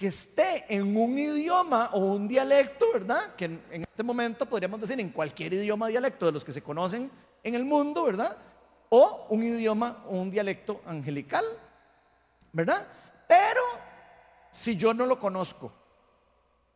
que 0.01 0.07
esté 0.07 0.65
en 0.67 0.97
un 0.97 1.15
idioma 1.15 1.91
o 1.93 1.99
un 1.99 2.27
dialecto, 2.27 2.87
¿verdad? 2.91 3.35
Que 3.35 3.45
en, 3.45 3.83
este 3.83 4.01
momento 4.01 4.47
podríamos 4.47 4.81
decir 4.81 4.99
en 4.99 5.11
cualquier 5.11 5.53
idioma 5.53 5.89
dialecto 5.89 6.25
de 6.25 6.31
los 6.31 6.43
que 6.43 6.51
se 6.51 6.63
conocen 6.63 7.11
en 7.43 7.53
el 7.53 7.65
mundo, 7.65 8.05
¿verdad? 8.05 8.35
O 8.89 9.27
un 9.29 9.43
idioma 9.43 10.03
o 10.07 10.17
un 10.17 10.31
dialecto 10.31 10.81
angelical, 10.87 11.45
¿verdad? 12.53 12.87
Pero 13.27 13.61
si 14.51 14.75
yo 14.75 14.93
no 14.93 15.05
lo 15.05 15.19
conozco, 15.19 15.71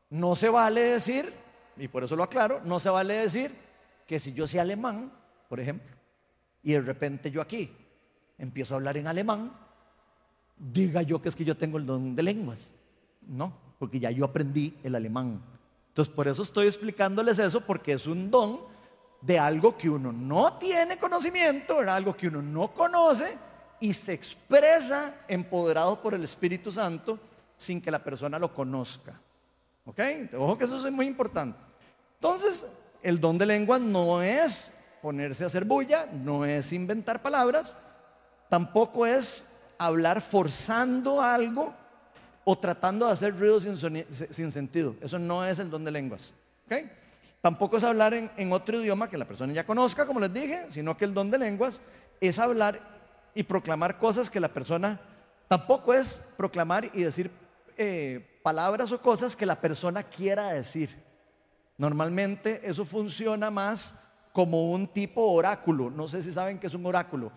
no 0.10 0.36
se 0.36 0.50
vale 0.50 0.82
decir, 0.82 1.32
y 1.78 1.88
por 1.88 2.04
eso 2.04 2.16
lo 2.16 2.24
aclaro, 2.24 2.62
no 2.64 2.80
se 2.80 2.90
vale 2.90 3.16
decir 3.16 3.52
que 4.08 4.20
si 4.20 4.34
yo 4.34 4.48
sé 4.48 4.60
alemán, 4.60 5.12
por 5.50 5.60
ejemplo, 5.60 5.96
y 6.64 6.74
de 6.74 6.82
repente 6.82 7.32
yo 7.32 7.42
aquí 7.42 7.72
empiezo 8.38 8.74
a 8.74 8.78
hablar 8.78 8.98
en 8.98 9.08
alemán, 9.08 9.52
diga 10.58 11.02
yo 11.02 11.22
que 11.22 11.30
es 11.30 11.36
que 11.36 11.46
yo 11.46 11.58
tengo 11.58 11.78
el 11.78 11.86
don 11.86 12.16
de 12.16 12.24
lenguas. 12.24 12.74
No, 13.28 13.54
porque 13.80 14.00
ya 14.00 14.12
yo 14.12 14.26
aprendí 14.26 14.78
el 14.84 14.96
alemán. 14.96 15.42
Entonces, 15.90 16.14
por 16.14 16.28
eso 16.28 16.42
estoy 16.42 16.68
explicándoles 16.68 17.40
eso, 17.40 17.62
porque 17.62 17.94
es 17.94 18.08
un 18.08 18.30
don 18.30 18.62
de 19.22 19.40
algo 19.40 19.78
que 19.78 19.90
uno 19.90 20.12
no 20.12 20.54
tiene 20.54 20.98
conocimiento, 20.98 21.80
algo 21.80 22.16
que 22.16 22.28
uno 22.28 22.42
no 22.42 22.74
conoce 22.74 23.38
y 23.80 23.94
se 23.94 24.14
expresa 24.14 25.14
empoderado 25.28 26.02
por 26.02 26.14
el 26.14 26.24
Espíritu 26.24 26.72
Santo 26.72 27.20
sin 27.58 27.82
que 27.82 27.92
la 27.92 28.04
persona 28.04 28.40
lo 28.40 28.54
conozca. 28.54 29.20
¿Ok? 29.86 30.00
Ojo 30.38 30.58
que 30.58 30.66
eso 30.66 30.88
es 30.88 30.94
muy 30.94 31.06
importante. 31.06 31.58
Entonces, 32.16 32.66
el 33.04 33.20
don 33.20 33.38
de 33.38 33.46
lengua 33.46 33.78
no 33.78 34.22
es 34.22 34.74
ponerse 35.02 35.44
a 35.44 35.48
hacer 35.48 35.66
bulla, 35.66 36.08
no 36.12 36.46
es 36.46 36.74
inventar 36.74 37.22
palabras, 37.22 37.78
tampoco 38.50 39.06
es 39.06 39.74
hablar 39.78 40.22
forzando 40.22 41.22
algo 41.22 41.74
o 42.44 42.58
tratando 42.58 43.06
de 43.06 43.12
hacer 43.12 43.38
ruido 43.38 43.60
sin, 43.60 44.52
sentido. 44.52 44.96
Eso 45.02 45.20
no 45.20 45.46
es 45.46 45.60
el 45.60 45.70
don 45.70 45.84
de 45.86 45.92
lenguas. 45.92 46.34
¿okay? 46.66 46.92
Tampoco 47.42 47.78
es 47.78 47.84
hablar 47.84 48.16
en, 48.16 48.32
en, 48.38 48.52
otro 48.54 48.82
idioma 48.82 49.10
que 49.10 49.18
la 49.18 49.26
persona 49.26 49.54
ya 49.54 49.66
conozca, 49.66 50.08
como 50.08 50.20
les 50.20 50.34
dije, 50.34 50.66
sino 50.70 50.98
que 50.98 51.06
el 51.06 51.14
don 51.14 51.30
de 51.30 51.38
lenguas 51.38 51.82
es 52.20 52.40
hablar 52.40 52.80
y 53.36 53.44
proclamar 53.44 54.00
cosas 54.00 54.30
que 54.30 54.40
la 54.40 54.48
persona 54.48 55.00
tampoco 55.48 55.94
es 55.94 56.22
proclamar 56.38 56.90
y 56.94 57.04
decir 57.04 57.30
eh, 57.78 58.40
palabras 58.42 58.92
o 58.92 59.02
cosas 59.02 59.36
que 59.36 59.46
la 59.46 59.60
persona 59.60 60.02
quiera 60.02 60.54
decir. 60.54 60.98
Normalmente 61.78 62.62
eso 62.64 62.86
funciona 62.86 63.52
más 63.52 64.02
como 64.32 64.72
un 64.72 64.88
tipo 64.88 65.22
oráculo. 65.32 65.92
No 65.92 66.08
sé 66.08 66.24
si 66.24 66.32
saben 66.32 66.58
que 66.58 66.68
es 66.68 66.74
un 66.74 66.86
oráculo. 66.86 67.32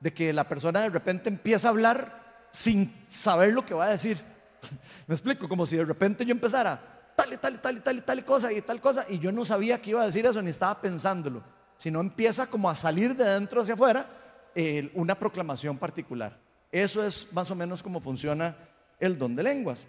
De 0.00 0.12
que 0.12 0.32
la 0.32 0.48
persona 0.48 0.82
de 0.82 0.88
repente 0.88 1.28
empieza 1.28 1.68
a 1.68 1.70
hablar 1.70 2.48
sin 2.50 2.92
saber 3.06 3.52
lo 3.52 3.64
que 3.64 3.74
va 3.74 3.84
a 3.84 3.90
decir. 3.90 4.18
Me 5.06 5.14
explico, 5.14 5.48
como 5.48 5.66
si 5.66 5.76
de 5.76 5.84
repente 5.84 6.24
yo 6.24 6.32
empezara 6.32 6.80
tal 7.14 7.32
y 7.34 7.36
tal 7.36 7.54
y 7.54 7.58
tal 7.58 7.76
y 7.76 7.80
tal 7.80 7.96
y 7.98 8.00
tal 8.00 8.24
cosa 8.24 8.52
y 8.52 8.62
tal 8.62 8.80
cosa 8.80 9.04
y 9.08 9.18
yo 9.18 9.30
no 9.30 9.44
sabía 9.44 9.80
que 9.80 9.90
iba 9.90 10.02
a 10.02 10.06
decir 10.06 10.24
eso 10.24 10.40
ni 10.40 10.48
estaba 10.48 10.80
pensándolo, 10.80 11.42
sino 11.76 12.00
empieza 12.00 12.46
como 12.46 12.70
a 12.70 12.74
salir 12.74 13.14
de 13.14 13.24
dentro 13.24 13.60
hacia 13.60 13.74
afuera 13.74 14.06
eh, 14.54 14.90
una 14.94 15.18
proclamación 15.18 15.78
particular. 15.78 16.38
Eso 16.70 17.04
es 17.04 17.26
más 17.32 17.50
o 17.50 17.54
menos 17.54 17.82
como 17.82 18.00
funciona 18.00 18.56
el 18.98 19.18
don 19.18 19.36
de 19.36 19.42
lenguas. 19.42 19.86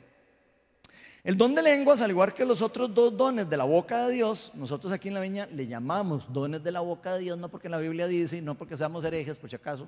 El 1.24 1.38
don 1.38 1.56
de 1.56 1.62
lenguas, 1.62 2.02
al 2.02 2.12
igual 2.12 2.34
que 2.34 2.44
los 2.44 2.62
otros 2.62 2.94
dos 2.94 3.16
dones 3.16 3.50
de 3.50 3.56
la 3.56 3.64
boca 3.64 4.08
de 4.08 4.14
Dios, 4.16 4.52
nosotros 4.56 4.92
aquí 4.92 5.08
en 5.08 5.14
la 5.14 5.22
viña 5.22 5.48
le 5.48 5.68
llamamos 5.68 6.32
dones 6.34 6.62
de 6.62 6.72
la 6.72 6.82
boca 6.82 7.14
de 7.14 7.22
Dios, 7.22 7.38
no 7.38 7.48
porque 7.48 7.70
la 7.70 7.78
Biblia 7.78 8.08
dice 8.08 8.38
y 8.38 8.42
no 8.42 8.56
porque 8.56 8.76
seamos 8.76 9.06
herejes, 9.06 9.38
por 9.38 9.50
si 9.50 9.56
acaso. 9.56 9.88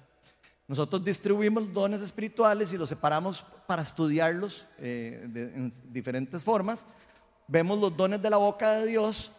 Nosotros 0.68 1.04
distribuimos 1.04 1.74
dones 1.74 2.02
espirituales 2.02 2.72
y 2.72 2.78
los 2.78 2.88
separamos 2.88 3.46
para 3.68 3.82
estudiarlos 3.82 4.66
eh, 4.80 5.22
en 5.24 5.72
diferentes 5.92 6.42
formas. 6.42 6.88
Vemos 7.48 7.80
los 7.80 7.96
dones 7.96 8.22
de 8.22 8.30
la 8.30 8.38
boca 8.38 8.72
de 8.76 8.88
Dios 8.88 9.32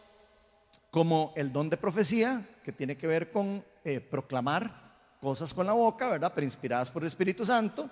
como 0.91 1.33
el 1.35 1.53
don 1.53 1.71
de 1.71 1.77
profecía, 1.77 2.47
que 2.63 2.73
tiene 2.73 2.97
que 2.97 3.07
ver 3.07 3.31
con 3.31 3.65
eh, 3.85 4.01
proclamar 4.01 4.86
cosas 5.27 5.53
con 5.53 5.67
la 5.67 5.73
boca, 5.73 6.09
¿verdad? 6.09 6.31
Pero 6.33 6.45
inspiradas 6.45 6.89
por 6.89 7.03
el 7.03 7.09
Espíritu 7.09 7.45
Santo. 7.45 7.91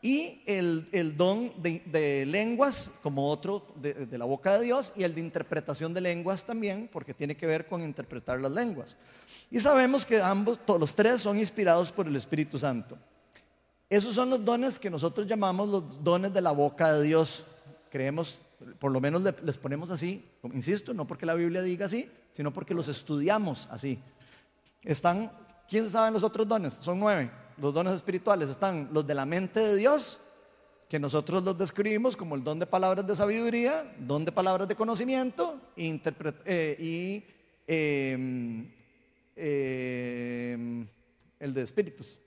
Y 0.00 0.40
el, 0.46 1.16
don 1.16 1.50
de, 1.60 2.24
lenguas 2.24 2.92
como 3.02 3.28
otro 3.28 3.66
de, 3.74 4.16
la 4.16 4.24
boca 4.24 4.56
de 4.56 4.66
Dios 4.66 4.92
y 4.94 5.02
el 5.02 5.12
de 5.12 5.20
interpretación 5.20 5.92
de 5.92 6.00
lenguas 6.00 6.44
también, 6.44 6.88
porque 6.92 7.12
tiene 7.12 7.36
que 7.36 7.44
ver 7.44 7.66
con 7.66 7.82
interpretar 7.82 8.40
las 8.40 8.52
lenguas. 8.52 8.94
Y 9.50 9.58
sabemos 9.58 10.06
que 10.06 10.22
ambos, 10.22 10.64
todos 10.64 10.78
los 10.78 10.94
tres 10.94 11.22
son 11.22 11.40
inspirados 11.40 11.90
por 11.90 12.06
el 12.06 12.14
Espíritu 12.14 12.56
Santo. 12.56 12.96
Esos 13.90 14.14
son 14.14 14.30
los 14.30 14.44
dones 14.44 14.78
que 14.78 14.88
nosotros 14.88 15.26
llamamos 15.26 15.68
los 15.68 16.04
dones 16.04 16.32
de 16.32 16.40
la 16.40 16.52
boca 16.52 16.92
de 16.92 17.02
Dios. 17.02 17.42
Creemos, 17.90 18.40
por 18.78 18.92
lo 18.92 19.00
menos 19.00 19.22
les 19.42 19.58
ponemos 19.58 19.90
así, 19.90 20.24
insisto, 20.54 20.94
no 20.94 21.04
porque 21.04 21.26
la 21.26 21.34
Biblia 21.34 21.62
diga 21.62 21.86
así, 21.86 22.08
sino 22.30 22.52
porque 22.52 22.74
los 22.74 22.86
estudiamos 22.86 23.66
así. 23.72 23.98
Están 24.84 25.32
¿Quién 25.68 25.88
sabe 25.88 26.12
los 26.12 26.22
otros 26.22 26.46
dones? 26.46 26.74
Son 26.74 26.98
nueve. 26.98 27.30
Los 27.58 27.72
dones 27.72 27.94
espirituales 27.94 28.50
están 28.50 28.88
los 28.92 29.06
de 29.06 29.14
la 29.14 29.24
mente 29.24 29.60
de 29.60 29.76
Dios, 29.76 30.20
que 30.88 30.98
nosotros 30.98 31.42
los 31.42 31.58
describimos 31.58 32.16
como 32.16 32.36
el 32.36 32.44
don 32.44 32.58
de 32.58 32.66
palabras 32.66 33.06
de 33.06 33.16
sabiduría, 33.16 33.92
don 33.98 34.24
de 34.24 34.30
palabras 34.30 34.68
de 34.68 34.76
conocimiento 34.76 35.58
eh, 35.76 36.76
y 36.78 37.24
em, 37.66 38.70
em, 39.34 40.86
el 41.40 41.54
de 41.54 41.62
espíritus, 41.62 42.20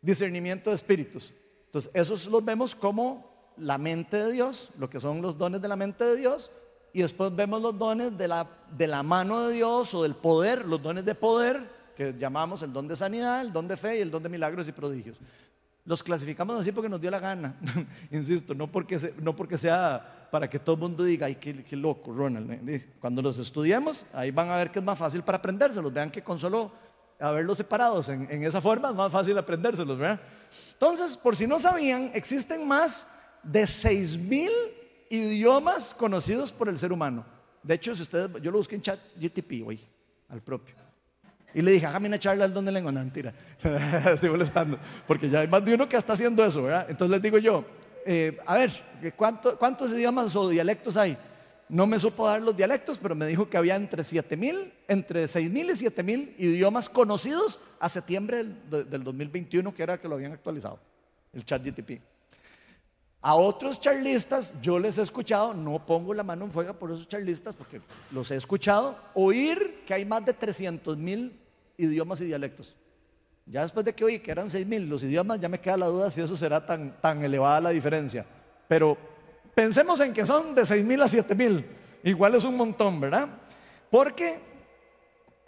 discernimiento 0.00 0.70
de 0.70 0.76
espíritus. 0.76 1.34
Entonces, 1.66 1.90
esos 1.94 2.26
los 2.26 2.44
vemos 2.44 2.74
como 2.74 3.52
la 3.56 3.78
mente 3.78 4.18
de 4.18 4.32
Dios, 4.32 4.70
lo 4.78 4.88
que 4.88 5.00
son 5.00 5.20
los 5.20 5.36
dones 5.36 5.60
de 5.60 5.68
la 5.68 5.76
mente 5.76 6.04
de 6.04 6.16
Dios, 6.16 6.52
y 6.92 7.02
después 7.02 7.34
vemos 7.34 7.60
los 7.60 7.76
dones 7.76 8.16
de 8.16 8.28
la, 8.28 8.48
de 8.70 8.86
la 8.86 9.02
mano 9.02 9.48
de 9.48 9.54
Dios 9.54 9.92
o 9.94 10.04
del 10.04 10.14
poder, 10.14 10.64
los 10.66 10.80
dones 10.80 11.04
de 11.04 11.16
poder 11.16 11.74
que 11.96 12.14
llamamos 12.18 12.62
el 12.62 12.72
don 12.72 12.88
de 12.88 12.96
sanidad, 12.96 13.40
el 13.40 13.52
don 13.52 13.68
de 13.68 13.76
fe 13.76 13.98
y 13.98 14.00
el 14.00 14.10
don 14.10 14.22
de 14.22 14.28
milagros 14.28 14.68
y 14.68 14.72
prodigios. 14.72 15.18
Los 15.84 16.02
clasificamos 16.02 16.58
así 16.58 16.72
porque 16.72 16.88
nos 16.88 17.00
dio 17.00 17.10
la 17.10 17.18
gana, 17.18 17.56
insisto, 18.10 18.54
no 18.54 18.70
porque, 18.70 19.14
no 19.20 19.36
porque 19.36 19.58
sea 19.58 20.28
para 20.30 20.48
que 20.48 20.58
todo 20.58 20.74
el 20.76 20.80
mundo 20.80 21.04
diga, 21.04 21.26
ay, 21.26 21.36
qué, 21.36 21.76
loco, 21.76 22.12
Ronald. 22.12 22.86
Cuando 22.98 23.20
los 23.20 23.38
estudiemos, 23.38 24.06
ahí 24.12 24.30
van 24.30 24.48
a 24.48 24.56
ver 24.56 24.70
que 24.70 24.78
es 24.78 24.84
más 24.84 24.98
fácil 24.98 25.22
para 25.22 25.38
aprendérselos. 25.38 25.92
Vean 25.92 26.10
que 26.10 26.22
con 26.22 26.38
solo 26.38 26.72
haberlos 27.20 27.58
separados 27.58 28.08
en, 28.08 28.26
en 28.30 28.42
esa 28.44 28.60
forma 28.60 28.88
es 28.88 28.94
más 28.94 29.12
fácil 29.12 29.36
aprendérselos, 29.38 29.98
¿verdad? 29.98 30.20
Entonces, 30.72 31.16
por 31.16 31.36
si 31.36 31.46
no 31.46 31.58
sabían, 31.58 32.10
existen 32.14 32.66
más 32.66 33.06
de 33.42 33.66
6000 33.66 34.50
idiomas 35.10 35.94
conocidos 35.94 36.50
por 36.50 36.68
el 36.68 36.78
ser 36.78 36.92
humano. 36.92 37.24
De 37.62 37.74
hecho, 37.74 37.94
si 37.94 38.02
ustedes, 38.02 38.30
yo 38.42 38.50
lo 38.50 38.58
busqué 38.58 38.74
en 38.74 38.82
chat 38.82 39.00
GTP 39.16 39.66
hoy, 39.66 39.80
al 40.28 40.42
propio. 40.42 40.83
Y 41.54 41.62
le 41.62 41.70
dije, 41.70 41.86
hágame 41.86 42.08
una 42.08 42.18
charla 42.18 42.44
al 42.44 42.52
don 42.52 42.64
de 42.64 42.72
lengua. 42.72 42.90
No, 42.90 43.00
mentira. 43.00 43.32
Estoy 44.12 44.28
molestando. 44.28 44.78
Porque 45.06 45.30
ya 45.30 45.40
hay 45.40 45.48
más 45.48 45.64
de 45.64 45.74
uno 45.74 45.88
que 45.88 45.96
está 45.96 46.14
haciendo 46.14 46.44
eso, 46.44 46.64
¿verdad? 46.64 46.86
Entonces 46.88 47.12
les 47.12 47.22
digo 47.22 47.38
yo, 47.38 47.64
eh, 48.04 48.38
a 48.44 48.54
ver, 48.54 48.72
¿cuántos 49.16 49.92
idiomas 49.92 50.34
o 50.34 50.48
dialectos 50.48 50.96
hay? 50.96 51.16
No 51.68 51.86
me 51.86 51.98
supo 51.98 52.26
dar 52.26 52.42
los 52.42 52.56
dialectos, 52.56 52.98
pero 52.98 53.14
me 53.14 53.26
dijo 53.26 53.48
que 53.48 53.56
había 53.56 53.76
entre 53.76 54.04
7 54.04 54.36
mil, 54.36 54.72
entre 54.88 55.26
6 55.26 55.50
mil 55.50 55.70
y 55.70 55.76
7 55.76 56.02
mil 56.02 56.34
idiomas 56.38 56.88
conocidos 56.88 57.60
a 57.80 57.88
septiembre 57.88 58.44
del, 58.68 58.90
del 58.90 59.04
2021, 59.04 59.74
que 59.74 59.82
era 59.82 59.98
que 59.98 60.08
lo 60.08 60.16
habían 60.16 60.32
actualizado, 60.32 60.78
el 61.32 61.44
chat 61.44 61.64
GTP. 61.64 62.02
A 63.22 63.36
otros 63.36 63.80
charlistas 63.80 64.60
yo 64.60 64.78
les 64.78 64.98
he 64.98 65.02
escuchado, 65.02 65.54
no 65.54 65.78
pongo 65.86 66.12
la 66.12 66.22
mano 66.22 66.44
en 66.44 66.52
fuego 66.52 66.74
por 66.74 66.92
esos 66.92 67.08
charlistas 67.08 67.54
porque 67.54 67.80
los 68.10 68.30
he 68.30 68.36
escuchado, 68.36 68.98
oír 69.14 69.82
que 69.86 69.94
hay 69.94 70.04
más 70.04 70.26
de 70.26 70.34
300 70.34 70.98
mil 70.98 71.32
idiomas 71.76 72.20
y 72.20 72.26
dialectos. 72.26 72.76
Ya 73.46 73.62
después 73.62 73.84
de 73.84 73.92
que 73.92 74.04
oí 74.04 74.18
que 74.20 74.30
eran 74.30 74.48
6 74.48 74.66
mil 74.66 74.88
los 74.88 75.02
idiomas, 75.02 75.38
ya 75.40 75.48
me 75.48 75.60
queda 75.60 75.76
la 75.76 75.86
duda 75.86 76.10
si 76.10 76.20
eso 76.20 76.36
será 76.36 76.64
tan, 76.64 77.00
tan 77.00 77.22
elevada 77.22 77.60
la 77.60 77.70
diferencia. 77.70 78.24
Pero 78.66 78.96
pensemos 79.54 80.00
en 80.00 80.14
que 80.14 80.24
son 80.24 80.54
de 80.54 80.64
6 80.64 80.84
mil 80.84 81.02
a 81.02 81.08
7 81.08 81.34
mil. 81.34 81.64
Igual 82.02 82.34
es 82.34 82.44
un 82.44 82.56
montón, 82.56 83.00
¿verdad? 83.00 83.28
Porque 83.90 84.40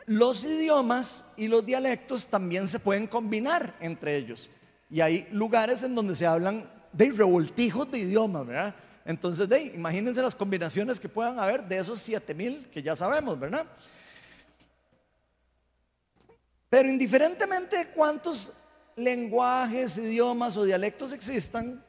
los 0.06 0.44
idiomas 0.44 1.32
y 1.36 1.48
los 1.48 1.64
dialectos 1.64 2.26
también 2.26 2.68
se 2.68 2.78
pueden 2.78 3.06
combinar 3.06 3.74
entre 3.80 4.16
ellos. 4.16 4.50
Y 4.90 5.00
hay 5.00 5.28
lugares 5.32 5.82
en 5.82 5.94
donde 5.94 6.14
se 6.14 6.26
hablan 6.26 6.70
de 6.92 7.10
revoltijos 7.10 7.90
de 7.90 7.98
idiomas, 7.98 8.46
¿verdad? 8.46 8.74
Entonces, 9.04 9.48
imagínense 9.74 10.20
las 10.20 10.34
combinaciones 10.34 10.98
que 11.00 11.08
puedan 11.08 11.38
haber 11.38 11.64
de 11.64 11.78
esos 11.78 12.00
7 12.00 12.34
mil 12.34 12.68
que 12.72 12.82
ya 12.82 12.94
sabemos, 12.96 13.38
¿verdad? 13.38 13.66
Pero 16.76 16.90
indiferentemente 16.90 17.78
de 17.78 17.86
cuántos 17.86 18.52
lenguajes, 18.96 19.96
idiomas 19.96 20.58
o 20.58 20.64
dialectos 20.64 21.10
existan, 21.14 21.82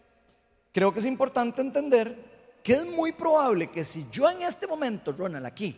creo 0.72 0.94
que 0.94 1.00
es 1.00 1.06
importante 1.06 1.60
entender 1.60 2.16
que 2.64 2.72
es 2.72 2.86
muy 2.86 3.12
probable 3.12 3.70
que 3.70 3.84
si 3.84 4.08
yo 4.10 4.30
en 4.30 4.44
este 4.44 4.66
momento, 4.66 5.12
Ronald, 5.12 5.46
aquí, 5.46 5.78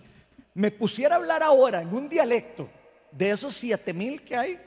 me 0.53 0.69
pusiera 0.69 1.15
a 1.15 1.17
hablar 1.17 1.41
ahora 1.41 1.81
en 1.81 1.91
un 1.91 2.07
dialecto 2.07 2.69
de 3.11 3.31
esos 3.31 3.55
7000 3.55 4.21
que 4.21 4.35
hay, 4.35 4.59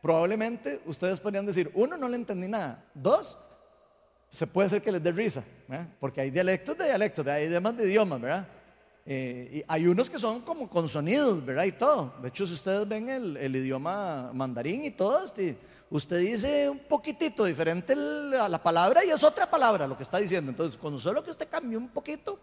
probablemente 0.00 0.80
ustedes 0.86 1.20
podrían 1.20 1.44
decir, 1.44 1.70
uno, 1.74 1.98
no 1.98 2.08
le 2.08 2.16
entendí 2.16 2.48
nada, 2.48 2.82
dos, 2.94 3.36
se 4.30 4.46
puede 4.46 4.70
ser 4.70 4.80
que 4.80 4.92
les 4.92 5.02
dé 5.02 5.12
risa, 5.12 5.44
porque 6.00 6.22
hay 6.22 6.30
dialectos 6.30 6.78
de 6.78 6.86
dialectos, 6.86 7.26
hay 7.26 7.44
idiomas 7.44 7.76
de 7.76 7.84
idiomas, 7.84 8.18
¿verdad? 8.18 8.48
Eh, 9.10 9.60
y 9.60 9.64
hay 9.66 9.86
unos 9.86 10.10
que 10.10 10.18
son 10.18 10.42
como 10.42 10.68
con 10.68 10.86
sonidos, 10.86 11.42
¿verdad? 11.42 11.64
Y 11.64 11.72
todo. 11.72 12.12
De 12.20 12.28
hecho, 12.28 12.46
si 12.46 12.52
ustedes 12.52 12.86
ven 12.86 13.08
el, 13.08 13.56
idioma 13.56 14.30
mandarín 14.34 14.84
y 14.84 14.90
todo, 14.90 15.24
este, 15.24 15.56
usted 15.88 16.18
dice 16.18 16.68
un 16.68 16.78
poquitito 16.80 17.46
diferente 17.46 17.94
a 18.38 18.50
la 18.50 18.62
palabra 18.62 19.02
y 19.06 19.08
es 19.08 19.24
otra 19.24 19.50
palabra 19.50 19.86
lo 19.86 19.96
que 19.96 20.02
está 20.02 20.18
diciendo. 20.18 20.50
Entonces, 20.50 20.78
con 20.78 20.98
solo 20.98 21.24
que 21.24 21.30
usted 21.30 21.48
cambie 21.48 21.78
un 21.78 21.88
poquito. 21.88 22.38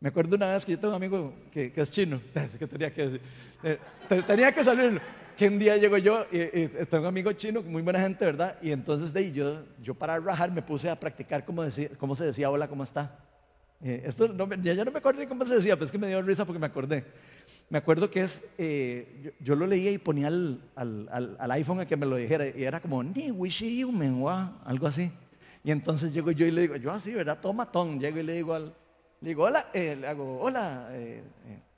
Me 0.00 0.08
acuerdo 0.08 0.34
una 0.34 0.46
vez 0.46 0.64
que 0.64 0.72
yo 0.72 0.80
tengo 0.80 0.96
un 0.96 0.96
amigo 0.96 1.32
que, 1.52 1.72
es 1.72 1.90
chino, 1.92 2.20
que 2.58 2.66
tenía 2.66 2.92
que 2.92 3.02
decir, 3.02 3.20
eh, 3.62 3.78
tenía 4.26 4.50
que 4.50 4.64
salir 4.64 5.00
que 5.36 5.46
un 5.46 5.60
día 5.60 5.76
llego 5.76 5.96
yo 5.96 6.26
y, 6.32 6.66
tengo 6.86 7.02
un 7.02 7.06
amigo 7.06 7.30
chino, 7.34 7.62
muy 7.62 7.82
buena 7.82 8.00
gente, 8.00 8.24
¿verdad? 8.24 8.58
Y 8.60 8.72
entonces 8.72 9.12
de 9.12 9.20
ahí 9.20 9.30
yo, 9.30 9.62
yo 9.80 9.94
para 9.94 10.18
rajar 10.18 10.50
me 10.50 10.60
puse 10.60 10.90
a 10.90 10.98
practicar 10.98 11.44
cómo, 11.44 11.62
cómo 11.98 12.16
se 12.16 12.24
decía 12.24 12.50
hola, 12.50 12.66
¿cómo 12.66 12.82
está? 12.82 13.16
Eh, 13.84 14.02
esto 14.04 14.28
no, 14.28 14.48
ya, 14.62 14.84
no 14.84 14.92
me 14.92 14.98
acuerdo 14.98 15.20
ni 15.20 15.26
cómo 15.26 15.44
se 15.44 15.56
decía, 15.56 15.74
pero 15.74 15.86
es 15.86 15.92
que 15.92 15.98
me 15.98 16.06
dio 16.06 16.22
risa 16.22 16.44
porque 16.44 16.60
me 16.60 16.66
acordé. 16.66 17.04
Me 17.68 17.78
acuerdo 17.78 18.10
que 18.10 18.20
es, 18.20 18.44
eh, 18.56 19.34
yo, 19.40 19.56
lo 19.56 19.66
leía 19.66 19.90
y 19.90 19.98
ponía 19.98 20.28
al, 20.28 20.60
al, 20.76 21.36
al, 21.38 21.50
iPhone 21.50 21.80
a 21.80 21.86
que 21.86 21.96
me 21.96 22.06
lo 22.06 22.16
dijera 22.16 22.46
y 22.46 22.62
era 22.62 22.80
como, 22.80 23.02
ni 23.02 23.30
wishi 23.30 23.82
algo 24.64 24.86
así. 24.86 25.10
Y 25.64 25.70
entonces 25.70 26.12
llego 26.12 26.30
yo 26.30 26.46
y 26.46 26.52
le 26.52 26.62
digo, 26.62 26.76
yo 26.76 26.92
así, 26.92 27.12
¿verdad? 27.12 27.38
Toma 27.40 27.70
ton. 27.70 27.98
Llego 27.98 28.18
y 28.18 28.22
le 28.22 28.34
digo 28.34 28.54
al, 28.54 28.74
le 29.20 29.28
digo, 29.28 29.44
hola, 29.44 29.68
eh, 29.72 29.96
le 30.00 30.06
hago, 30.06 30.40
hola, 30.40 30.88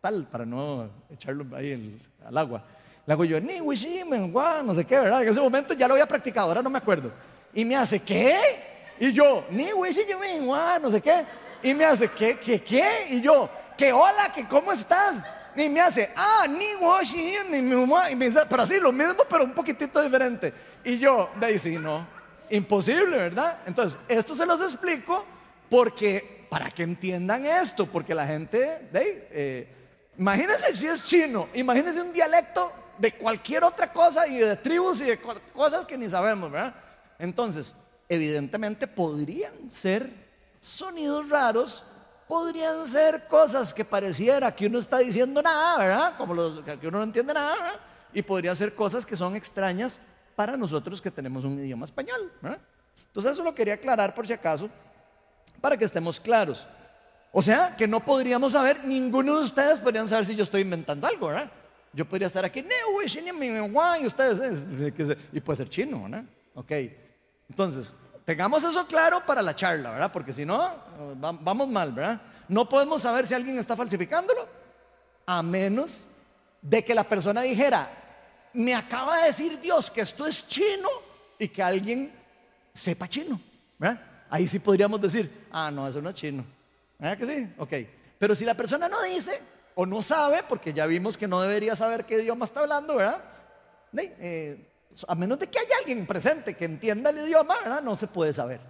tal, 0.01 0.27
para 0.27 0.45
no 0.45 0.91
echarlo 1.11 1.47
ahí 1.57 1.99
al 2.25 2.37
agua. 2.37 2.65
Le 3.07 3.13
hago 3.13 3.25
yo, 3.25 3.41
ni 3.41 3.61
wishi 3.61 4.03
no 4.09 4.75
sé 4.75 4.85
qué, 4.85 4.99
¿verdad? 4.99 5.23
En 5.23 5.29
ese 5.29 5.41
momento 5.41 5.73
ya 5.75 5.87
lo 5.87 5.95
había 5.95 6.07
practicado, 6.07 6.49
ahora 6.49 6.63
no 6.63 6.71
me 6.71 6.79
acuerdo. 6.79 7.13
Y 7.55 7.65
me 7.65 7.77
hace, 7.77 8.01
¿qué? 8.01 8.35
Y 9.01 9.13
yo, 9.13 9.45
ni 9.51 9.71
güey, 9.73 9.95
no 10.81 10.91
sé 10.91 11.01
qué. 11.01 11.25
Y 11.65 11.73
me 11.73 11.87
hace, 11.87 12.09
¿qué, 12.09 12.39
qué, 12.39 12.63
qué? 12.63 13.07
Y 13.09 13.23
yo, 13.23 13.49
¿qué 13.77 13.91
hola, 13.91 14.31
que 14.35 14.47
cómo 14.47 14.71
estás? 14.71 15.25
Y 15.57 15.71
me 15.71 15.81
hace, 15.81 16.11
ah, 16.15 16.47
ni 16.47 16.75
washi, 16.75 17.37
ni 17.51 17.63
mi 17.63 17.75
mamá. 17.75 18.11
Y 18.11 18.17
me 18.17 18.27
dice, 18.29 18.41
pero 18.51 18.63
así, 18.63 18.79
lo 18.79 18.93
mismo, 18.93 19.25
pero 19.31 19.45
un 19.45 19.53
poquitito 19.53 20.03
diferente. 20.03 20.53
Y 20.85 20.99
yo, 20.99 21.31
de 21.41 21.47
ahí 21.47 21.59
sí, 21.59 21.77
no. 21.79 22.07
Imposible, 22.51 23.17
¿verdad? 23.17 23.61
Entonces, 23.65 23.99
esto 24.09 24.37
se 24.37 24.45
los 24.45 24.61
explico 24.61 25.25
porque, 25.71 26.47
para 26.51 26.71
que 26.71 26.83
entiendan 26.83 27.47
esto, 27.47 27.87
porque 27.87 28.15
la 28.15 28.27
gente, 28.27 28.87
de 28.93 28.99
ahí, 28.99 29.29
eh, 29.31 29.69
imagínense 30.19 30.75
si 30.75 30.87
es 30.87 31.03
chino, 31.07 31.49
imagínense 31.55 32.03
un 32.03 32.13
dialecto 32.13 32.71
de 32.99 33.13
cualquier 33.13 33.65
otra 33.65 33.91
cosa 33.91 34.27
y 34.27 34.37
de 34.37 34.57
tribus 34.57 35.01
y 35.01 35.05
de 35.05 35.19
cosas 35.55 35.87
que 35.87 35.97
ni 35.97 36.11
sabemos, 36.11 36.51
¿verdad? 36.51 36.75
Entonces, 37.19 37.75
evidentemente 38.07 38.87
podrían 38.87 39.71
ser 39.71 40.24
sonidos 40.65 41.29
raros, 41.29 41.85
podrían 42.27 42.87
ser 42.87 43.27
cosas 43.29 43.75
que 43.75 43.85
pareciera 43.85 44.55
que 44.55 44.67
uno 44.67 44.79
está 44.79 44.99
diciendo 44.99 45.43
nada, 45.43 45.79
¿verdad? 45.79 46.17
Como 46.17 46.33
los, 46.33 46.65
que 46.65 46.89
uno 46.89 46.99
no 46.99 47.05
entiende 47.05 47.35
nada, 47.35 47.55
¿verdad? 47.55 47.81
Y 48.15 48.23
podría 48.23 48.55
ser 48.55 48.75
cosas 48.75 49.05
que 49.05 49.15
son 49.15 49.37
extrañas 49.37 50.01
para 50.35 50.57
nosotros 50.57 51.03
que 51.03 51.11
tenemos 51.11 51.45
un 51.45 51.61
idioma 51.61 51.85
español, 51.85 52.33
¿verdad? 52.41 52.59
Entonces 53.07 53.33
eso 53.33 53.45
lo 53.45 53.55
quería 53.55 53.75
aclarar 53.75 54.15
por 54.15 54.27
si 54.27 54.33
acaso, 54.33 54.71
para 55.61 55.77
que 55.77 55.85
estemos 55.85 56.19
claros. 56.19 56.67
O 57.31 57.43
sea, 57.43 57.77
que 57.77 57.87
no 57.87 58.03
podríamos 58.03 58.53
saber, 58.53 58.85
ninguno 58.85 59.37
de 59.37 59.43
ustedes 59.43 59.81
podrían 59.81 60.09
saber 60.09 60.25
si 60.25 60.35
yo 60.35 60.45
estoy 60.45 60.63
inventando 60.63 61.07
algo, 61.07 61.27
¿verdad? 61.27 61.51
Yo 61.93 62.09
podría 62.09 62.27
estar 62.27 62.45
aquí, 62.45 62.65
y 64.01 64.07
ustedes, 64.07 64.65
y 65.33 65.41
puede 65.41 65.57
ser 65.57 65.69
chino, 65.69 66.09
¿no? 66.09 66.27
Ok. 66.55 66.73
Entonces, 67.49 67.95
tengamos 68.25 68.65
eso 68.65 68.87
claro 68.87 69.25
para 69.25 69.43
la 69.43 69.55
charla, 69.55 69.93
¿verdad? 69.93 70.13
Porque 70.13 70.33
si 70.33 70.45
no, 70.45 70.73
vamos 71.17 71.69
mal, 71.69 71.93
¿verdad? 71.93 72.21
No 72.49 72.69
podemos 72.69 73.03
saber 73.03 73.27
si 73.27 73.35
alguien 73.35 73.59
está 73.59 73.77
falsificándolo, 73.77 74.47
a 75.27 75.43
menos 75.43 76.07
de 76.61 76.85
que 76.85 76.95
la 76.95 77.05
persona 77.05 77.43
dijera, 77.43 77.91
me 78.53 78.75
acaba 78.75 79.19
de 79.19 79.27
decir 79.27 79.61
Dios 79.61 79.91
que 79.91 80.01
esto 80.01 80.27
es 80.27 80.47
chino 80.47 80.89
y 81.39 81.49
que 81.49 81.63
alguien 81.63 82.13
sepa 82.73 83.09
chino, 83.09 83.41
¿verdad? 83.79 84.01
Ahí 84.31 84.49
sí 84.49 84.59
podríamos 84.59 85.01
decir, 85.01 85.47
ah, 85.51 85.71
no, 85.71 85.87
eso 85.87 86.01
no 86.01 86.11
es 86.11 86.17
chino. 86.17 86.45
¿Verdad 86.99 87.19
que 87.19 87.27
sí? 87.27 87.55
Ok. 87.59 87.73
Pero 88.19 88.35
si 88.35 88.45
la 88.45 88.55
persona 88.55 88.89
no 88.89 89.03
dice, 89.03 89.41
o 89.75 89.85
no 89.87 90.03
sabe, 90.03 90.43
porque 90.49 90.73
ya 90.73 90.87
vimos 90.87 91.19
que 91.19 91.29
no 91.29 91.41
debería 91.41 91.77
saber 91.77 92.05
qué 92.05 92.21
idioma 92.21 92.45
está 92.45 92.61
hablando, 92.61 92.97
¿verdad? 92.97 93.23
Eh, 93.97 94.74
a 95.09 95.15
menos 95.15 95.39
de 95.39 95.49
que 95.49 95.59
haya 95.59 95.77
alguien 95.79 96.07
presente 96.07 96.55
que 96.55 96.65
entienda 96.65 97.11
el 97.11 97.19
idioma, 97.19 97.57
¿verdad? 97.63 97.83
No 97.83 97.97
se 97.97 98.07
puede 98.07 98.33
saber. 98.33 98.61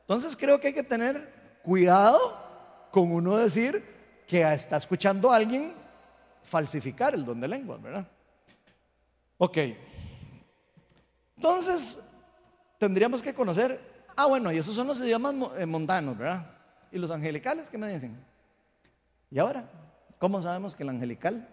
Entonces 0.00 0.36
creo 0.36 0.58
que 0.58 0.68
hay 0.68 0.74
que 0.74 0.82
tener 0.82 1.60
cuidado 1.62 2.88
con 2.90 3.12
uno 3.12 3.36
decir 3.36 3.84
que 4.26 4.42
está 4.52 4.76
escuchando 4.76 5.30
a 5.30 5.36
alguien 5.36 5.72
falsificar 6.42 7.14
el 7.14 7.24
don 7.24 7.40
de 7.40 7.48
lenguas, 7.48 7.80
¿verdad? 7.80 8.06
Ok. 9.36 9.58
Entonces, 11.36 12.00
tendríamos 12.78 13.22
que 13.22 13.32
conocer, 13.32 13.80
ah, 14.16 14.26
bueno, 14.26 14.50
y 14.50 14.58
esos 14.58 14.74
son 14.74 14.86
los 14.86 15.00
idiomas 15.00 15.34
eh, 15.56 15.66
mundanos, 15.66 16.18
¿verdad? 16.18 16.50
¿Y 16.90 16.98
los 16.98 17.10
angelicales 17.10 17.70
qué 17.70 17.78
me 17.78 17.92
dicen? 17.92 18.18
¿Y 19.30 19.38
ahora? 19.38 19.70
¿Cómo 20.18 20.42
sabemos 20.42 20.74
que 20.74 20.82
el 20.82 20.88
angelical, 20.88 21.48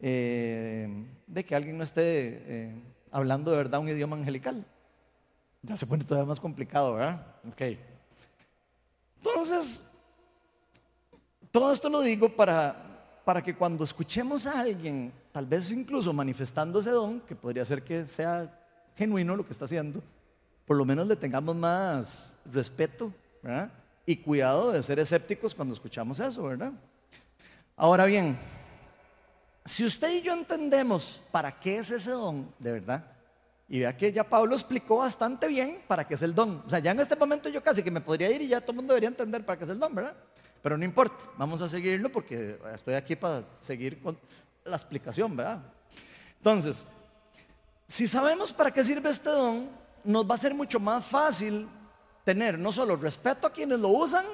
eh, 0.00 1.06
de 1.26 1.44
que 1.44 1.54
alguien 1.54 1.78
no 1.78 1.84
esté 1.84 2.42
eh, 2.46 2.82
hablando 3.10 3.50
de 3.50 3.56
verdad 3.56 3.80
un 3.80 3.88
idioma 3.88 4.16
angelical? 4.16 4.64
Ya 5.62 5.76
se 5.76 5.86
pone 5.86 6.04
todavía 6.04 6.28
más 6.28 6.40
complicado, 6.40 6.94
¿verdad? 6.94 7.26
Ok. 7.50 7.78
Entonces, 9.18 9.90
todo 11.50 11.72
esto 11.72 11.88
lo 11.88 12.00
digo 12.00 12.28
para, 12.28 13.20
para 13.24 13.42
que 13.42 13.54
cuando 13.54 13.84
escuchemos 13.84 14.46
a 14.46 14.60
alguien, 14.60 15.12
tal 15.32 15.46
vez 15.46 15.70
incluso 15.70 16.12
manifestando 16.12 16.78
ese 16.78 16.90
don, 16.90 17.20
que 17.20 17.34
podría 17.34 17.64
ser 17.64 17.82
que 17.82 18.06
sea 18.06 18.54
genuino 18.96 19.36
lo 19.36 19.44
que 19.44 19.52
está 19.52 19.64
haciendo, 19.64 20.02
por 20.66 20.76
lo 20.76 20.84
menos 20.84 21.06
le 21.06 21.16
tengamos 21.16 21.56
más 21.56 22.36
respeto, 22.44 23.12
¿verdad? 23.42 23.70
Y 24.06 24.16
cuidado 24.16 24.72
de 24.72 24.82
ser 24.82 24.98
escépticos 24.98 25.54
cuando 25.54 25.74
escuchamos 25.74 26.20
eso, 26.20 26.42
¿verdad? 26.44 26.72
Ahora 27.76 28.06
bien, 28.06 28.38
si 29.68 29.84
usted 29.84 30.10
y 30.14 30.22
yo 30.22 30.32
entendemos 30.32 31.20
para 31.30 31.58
qué 31.60 31.78
es 31.78 31.90
ese 31.90 32.10
don, 32.10 32.52
de 32.58 32.72
verdad, 32.72 33.04
y 33.68 33.80
vea 33.80 33.94
que 33.94 34.10
ya 34.10 34.24
Pablo 34.24 34.54
explicó 34.54 34.96
bastante 34.96 35.46
bien 35.46 35.82
para 35.86 36.06
qué 36.06 36.14
es 36.14 36.22
el 36.22 36.34
don. 36.34 36.62
O 36.66 36.70
sea, 36.70 36.78
ya 36.78 36.92
en 36.92 37.00
este 37.00 37.16
momento 37.16 37.50
yo 37.50 37.62
casi 37.62 37.82
que 37.82 37.90
me 37.90 38.00
podría 38.00 38.30
ir 38.30 38.40
y 38.40 38.48
ya 38.48 38.62
todo 38.62 38.72
el 38.72 38.76
mundo 38.76 38.94
debería 38.94 39.10
entender 39.10 39.44
para 39.44 39.58
qué 39.58 39.64
es 39.64 39.70
el 39.70 39.78
don, 39.78 39.94
¿verdad? 39.94 40.14
Pero 40.62 40.78
no 40.78 40.84
importa, 40.86 41.22
vamos 41.36 41.60
a 41.60 41.68
seguirlo 41.68 42.10
porque 42.10 42.58
estoy 42.74 42.94
aquí 42.94 43.14
para 43.14 43.44
seguir 43.60 44.00
con 44.00 44.18
la 44.64 44.74
explicación, 44.76 45.36
¿verdad? 45.36 45.60
Entonces, 46.38 46.86
si 47.86 48.08
sabemos 48.08 48.54
para 48.54 48.70
qué 48.70 48.82
sirve 48.82 49.10
este 49.10 49.28
don, 49.28 49.68
nos 50.02 50.28
va 50.28 50.34
a 50.34 50.38
ser 50.38 50.54
mucho 50.54 50.80
más 50.80 51.04
fácil 51.04 51.68
tener 52.24 52.58
no 52.58 52.72
solo 52.72 52.96
respeto 52.96 53.46
a 53.46 53.52
quienes 53.52 53.78
lo 53.78 53.88
usan, 53.88 54.24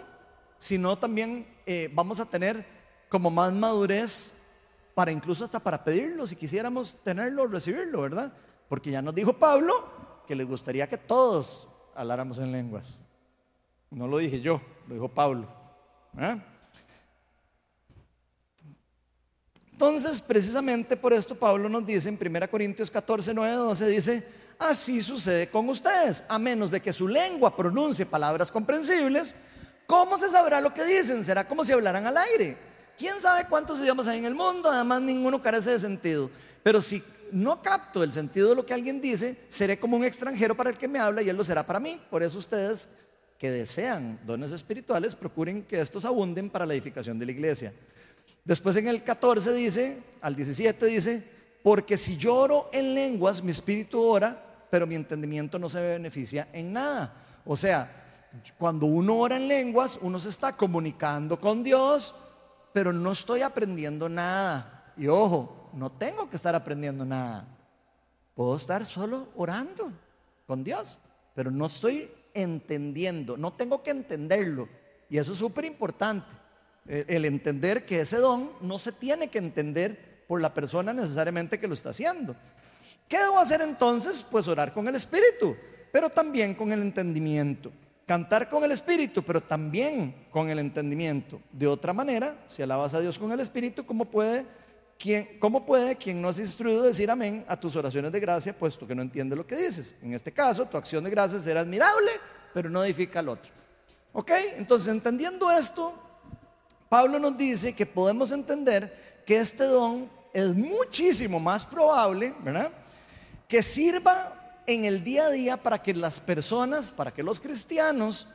sino 0.58 0.96
también 0.96 1.44
eh, 1.66 1.90
vamos 1.92 2.20
a 2.20 2.24
tener 2.24 2.64
como 3.08 3.30
más 3.30 3.52
madurez 3.52 4.43
para 4.94 5.10
incluso 5.10 5.44
hasta 5.44 5.60
para 5.60 5.82
pedirlo, 5.82 6.26
si 6.26 6.36
quisiéramos 6.36 6.94
tenerlo, 7.02 7.46
recibirlo, 7.46 8.02
¿verdad? 8.02 8.32
Porque 8.68 8.90
ya 8.90 9.02
nos 9.02 9.14
dijo 9.14 9.32
Pablo 9.32 10.22
que 10.26 10.34
le 10.34 10.44
gustaría 10.44 10.88
que 10.88 10.96
todos 10.96 11.68
habláramos 11.94 12.38
en 12.38 12.52
lenguas. 12.52 13.02
No 13.90 14.06
lo 14.06 14.18
dije 14.18 14.40
yo, 14.40 14.60
lo 14.88 14.94
dijo 14.94 15.08
Pablo. 15.08 15.48
Entonces, 19.72 20.22
precisamente 20.22 20.96
por 20.96 21.12
esto 21.12 21.34
Pablo 21.34 21.68
nos 21.68 21.84
dice 21.84 22.08
en 22.08 22.18
1 22.20 22.50
Corintios 22.50 22.90
14, 22.90 23.34
9, 23.34 23.54
12, 23.54 23.86
dice, 23.88 24.28
así 24.58 25.00
sucede 25.00 25.48
con 25.48 25.68
ustedes, 25.68 26.24
a 26.28 26.38
menos 26.38 26.70
de 26.70 26.80
que 26.80 26.92
su 26.92 27.08
lengua 27.08 27.56
pronuncie 27.56 28.06
palabras 28.06 28.52
comprensibles, 28.52 29.34
¿cómo 29.86 30.16
se 30.18 30.30
sabrá 30.30 30.60
lo 30.60 30.72
que 30.72 30.84
dicen? 30.84 31.24
Será 31.24 31.46
como 31.46 31.64
si 31.64 31.72
hablaran 31.72 32.06
al 32.06 32.16
aire. 32.16 32.56
¿Quién 32.98 33.20
sabe 33.20 33.46
cuántos 33.48 33.78
idiomas 33.80 34.06
hay 34.06 34.18
en 34.18 34.24
el 34.24 34.34
mundo? 34.34 34.70
Además, 34.70 35.02
ninguno 35.02 35.42
carece 35.42 35.70
de 35.70 35.80
sentido. 35.80 36.30
Pero 36.62 36.80
si 36.80 37.02
no 37.32 37.60
capto 37.62 38.02
el 38.02 38.12
sentido 38.12 38.50
de 38.50 38.54
lo 38.54 38.64
que 38.64 38.74
alguien 38.74 39.00
dice, 39.00 39.36
seré 39.48 39.78
como 39.78 39.96
un 39.96 40.04
extranjero 40.04 40.54
para 40.54 40.70
el 40.70 40.78
que 40.78 40.88
me 40.88 40.98
habla 40.98 41.22
y 41.22 41.28
él 41.28 41.36
lo 41.36 41.44
será 41.44 41.66
para 41.66 41.80
mí. 41.80 42.00
Por 42.10 42.22
eso 42.22 42.38
ustedes 42.38 42.88
que 43.38 43.50
desean 43.50 44.18
dones 44.24 44.52
espirituales, 44.52 45.16
procuren 45.16 45.64
que 45.64 45.80
estos 45.80 46.04
abunden 46.04 46.48
para 46.48 46.64
la 46.64 46.74
edificación 46.74 47.18
de 47.18 47.26
la 47.26 47.32
iglesia. 47.32 47.72
Después 48.44 48.76
en 48.76 48.88
el 48.88 49.02
14 49.02 49.52
dice, 49.52 50.02
al 50.20 50.36
17 50.36 50.86
dice, 50.86 51.22
porque 51.62 51.98
si 51.98 52.16
lloro 52.16 52.68
en 52.72 52.94
lenguas, 52.94 53.42
mi 53.42 53.50
espíritu 53.50 54.00
ora, 54.00 54.66
pero 54.70 54.86
mi 54.86 54.94
entendimiento 54.94 55.58
no 55.58 55.68
se 55.68 55.80
beneficia 55.80 56.48
en 56.52 56.72
nada. 56.72 57.14
O 57.44 57.56
sea, 57.56 57.90
cuando 58.58 58.86
uno 58.86 59.16
ora 59.16 59.36
en 59.36 59.48
lenguas, 59.48 59.98
uno 60.00 60.20
se 60.20 60.28
está 60.28 60.56
comunicando 60.56 61.40
con 61.40 61.62
Dios, 61.62 62.14
pero 62.74 62.92
no 62.92 63.12
estoy 63.12 63.42
aprendiendo 63.42 64.08
nada. 64.08 64.92
Y 64.96 65.06
ojo, 65.06 65.70
no 65.74 65.92
tengo 65.92 66.28
que 66.28 66.34
estar 66.34 66.56
aprendiendo 66.56 67.04
nada. 67.04 67.46
Puedo 68.34 68.56
estar 68.56 68.84
solo 68.84 69.28
orando 69.36 69.92
con 70.44 70.64
Dios, 70.64 70.98
pero 71.36 71.52
no 71.52 71.66
estoy 71.66 72.10
entendiendo, 72.34 73.36
no 73.36 73.52
tengo 73.52 73.84
que 73.84 73.92
entenderlo. 73.92 74.68
Y 75.08 75.18
eso 75.18 75.32
es 75.32 75.38
súper 75.38 75.64
importante. 75.64 76.26
El 76.84 77.24
entender 77.26 77.86
que 77.86 78.00
ese 78.00 78.16
don 78.16 78.50
no 78.60 78.80
se 78.80 78.90
tiene 78.90 79.30
que 79.30 79.38
entender 79.38 80.24
por 80.26 80.40
la 80.40 80.52
persona 80.52 80.92
necesariamente 80.92 81.60
que 81.60 81.68
lo 81.68 81.74
está 81.74 81.90
haciendo. 81.90 82.34
¿Qué 83.08 83.20
debo 83.20 83.38
hacer 83.38 83.62
entonces? 83.62 84.26
Pues 84.28 84.48
orar 84.48 84.72
con 84.72 84.88
el 84.88 84.96
Espíritu, 84.96 85.56
pero 85.92 86.10
también 86.10 86.56
con 86.56 86.72
el 86.72 86.82
entendimiento. 86.82 87.70
Cantar 88.06 88.50
con 88.50 88.62
el 88.64 88.72
espíritu, 88.72 89.22
pero 89.22 89.40
también 89.40 90.26
con 90.30 90.50
el 90.50 90.58
entendimiento. 90.58 91.40
De 91.50 91.66
otra 91.66 91.92
manera, 91.92 92.36
si 92.46 92.62
alabas 92.62 92.92
a 92.92 93.00
Dios 93.00 93.18
con 93.18 93.32
el 93.32 93.40
espíritu, 93.40 93.86
¿cómo 93.86 94.04
puede 94.04 94.44
quien, 94.98 95.38
cómo 95.38 95.64
puede 95.64 95.96
quien 95.96 96.20
no 96.20 96.28
has 96.28 96.38
instruido 96.38 96.82
decir 96.82 97.10
amén 97.10 97.44
a 97.48 97.58
tus 97.58 97.74
oraciones 97.76 98.12
de 98.12 98.20
gracia, 98.20 98.56
puesto 98.56 98.86
que 98.86 98.94
no 98.94 99.00
entiende 99.00 99.34
lo 99.34 99.46
que 99.46 99.56
dices? 99.56 99.96
En 100.02 100.12
este 100.12 100.32
caso, 100.32 100.66
tu 100.66 100.76
acción 100.76 101.02
de 101.02 101.10
gracia 101.10 101.40
será 101.40 101.60
admirable, 101.60 102.10
pero 102.52 102.68
no 102.68 102.84
edifica 102.84 103.20
al 103.20 103.30
otro. 103.30 103.50
¿Ok? 104.12 104.30
Entonces, 104.56 104.88
entendiendo 104.88 105.50
esto, 105.50 105.94
Pablo 106.88 107.18
nos 107.18 107.36
dice 107.38 107.74
que 107.74 107.86
podemos 107.86 108.30
entender 108.32 109.22
que 109.26 109.38
este 109.38 109.64
don 109.64 110.10
es 110.34 110.54
muchísimo 110.54 111.40
más 111.40 111.64
probable, 111.64 112.34
¿verdad? 112.42 112.70
Que 113.48 113.62
sirva 113.62 114.43
en 114.66 114.84
el 114.84 115.04
día 115.04 115.26
a 115.26 115.30
día 115.30 115.56
para 115.56 115.82
que 115.82 115.94
las 115.94 116.20
personas, 116.20 116.90
para 116.90 117.12
que 117.12 117.22
los 117.22 117.40
cristianos 117.40 118.28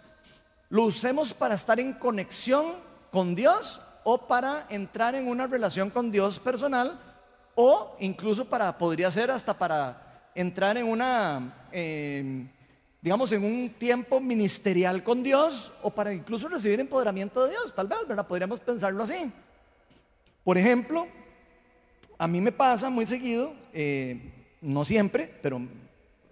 lo 0.69 0.83
usemos 0.83 1.33
para 1.33 1.55
estar 1.55 1.79
en 1.79 1.93
conexión 1.93 2.73
con 3.11 3.35
Dios 3.35 3.81
o 4.03 4.27
para 4.27 4.67
entrar 4.69 5.15
en 5.15 5.27
una 5.27 5.47
relación 5.47 5.89
con 5.89 6.11
Dios 6.11 6.39
personal 6.39 6.99
o 7.55 7.95
incluso 7.99 8.45
para, 8.45 8.77
podría 8.77 9.11
ser 9.11 9.31
hasta 9.31 9.57
para 9.57 10.29
entrar 10.35 10.77
en 10.77 10.87
una, 10.87 11.67
em, 11.71 12.47
digamos, 13.01 13.31
en 13.31 13.43
un 13.43 13.69
tiempo 13.77 14.19
ministerial 14.19 15.03
con 15.03 15.23
Dios 15.23 15.71
o 15.81 15.89
para 15.89 16.13
incluso 16.13 16.47
recibir 16.47 16.79
empoderamiento 16.79 17.43
de 17.43 17.51
Dios, 17.51 17.73
tal 17.73 17.87
vez, 17.87 17.99
¿verdad? 18.07 18.27
Podríamos 18.27 18.59
pensarlo 18.59 19.03
así. 19.03 19.31
Por 20.43 20.57
ejemplo, 20.57 21.07
a 22.17 22.27
mí 22.27 22.39
me 22.39 22.51
pasa 22.51 22.89
muy 22.89 23.05
seguido, 23.05 23.53
eh, 23.73 24.57
no 24.61 24.85
siempre, 24.85 25.33
pero 25.41 25.61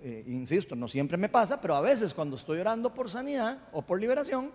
eh, 0.01 0.23
insisto, 0.27 0.75
no 0.75 0.87
siempre 0.87 1.17
me 1.17 1.29
pasa, 1.29 1.59
pero 1.59 1.75
a 1.75 1.81
veces 1.81 2.13
cuando 2.13 2.35
estoy 2.35 2.59
orando 2.59 2.93
por 2.93 3.09
sanidad 3.09 3.57
o 3.71 3.81
por 3.81 3.99
liberación, 3.99 4.51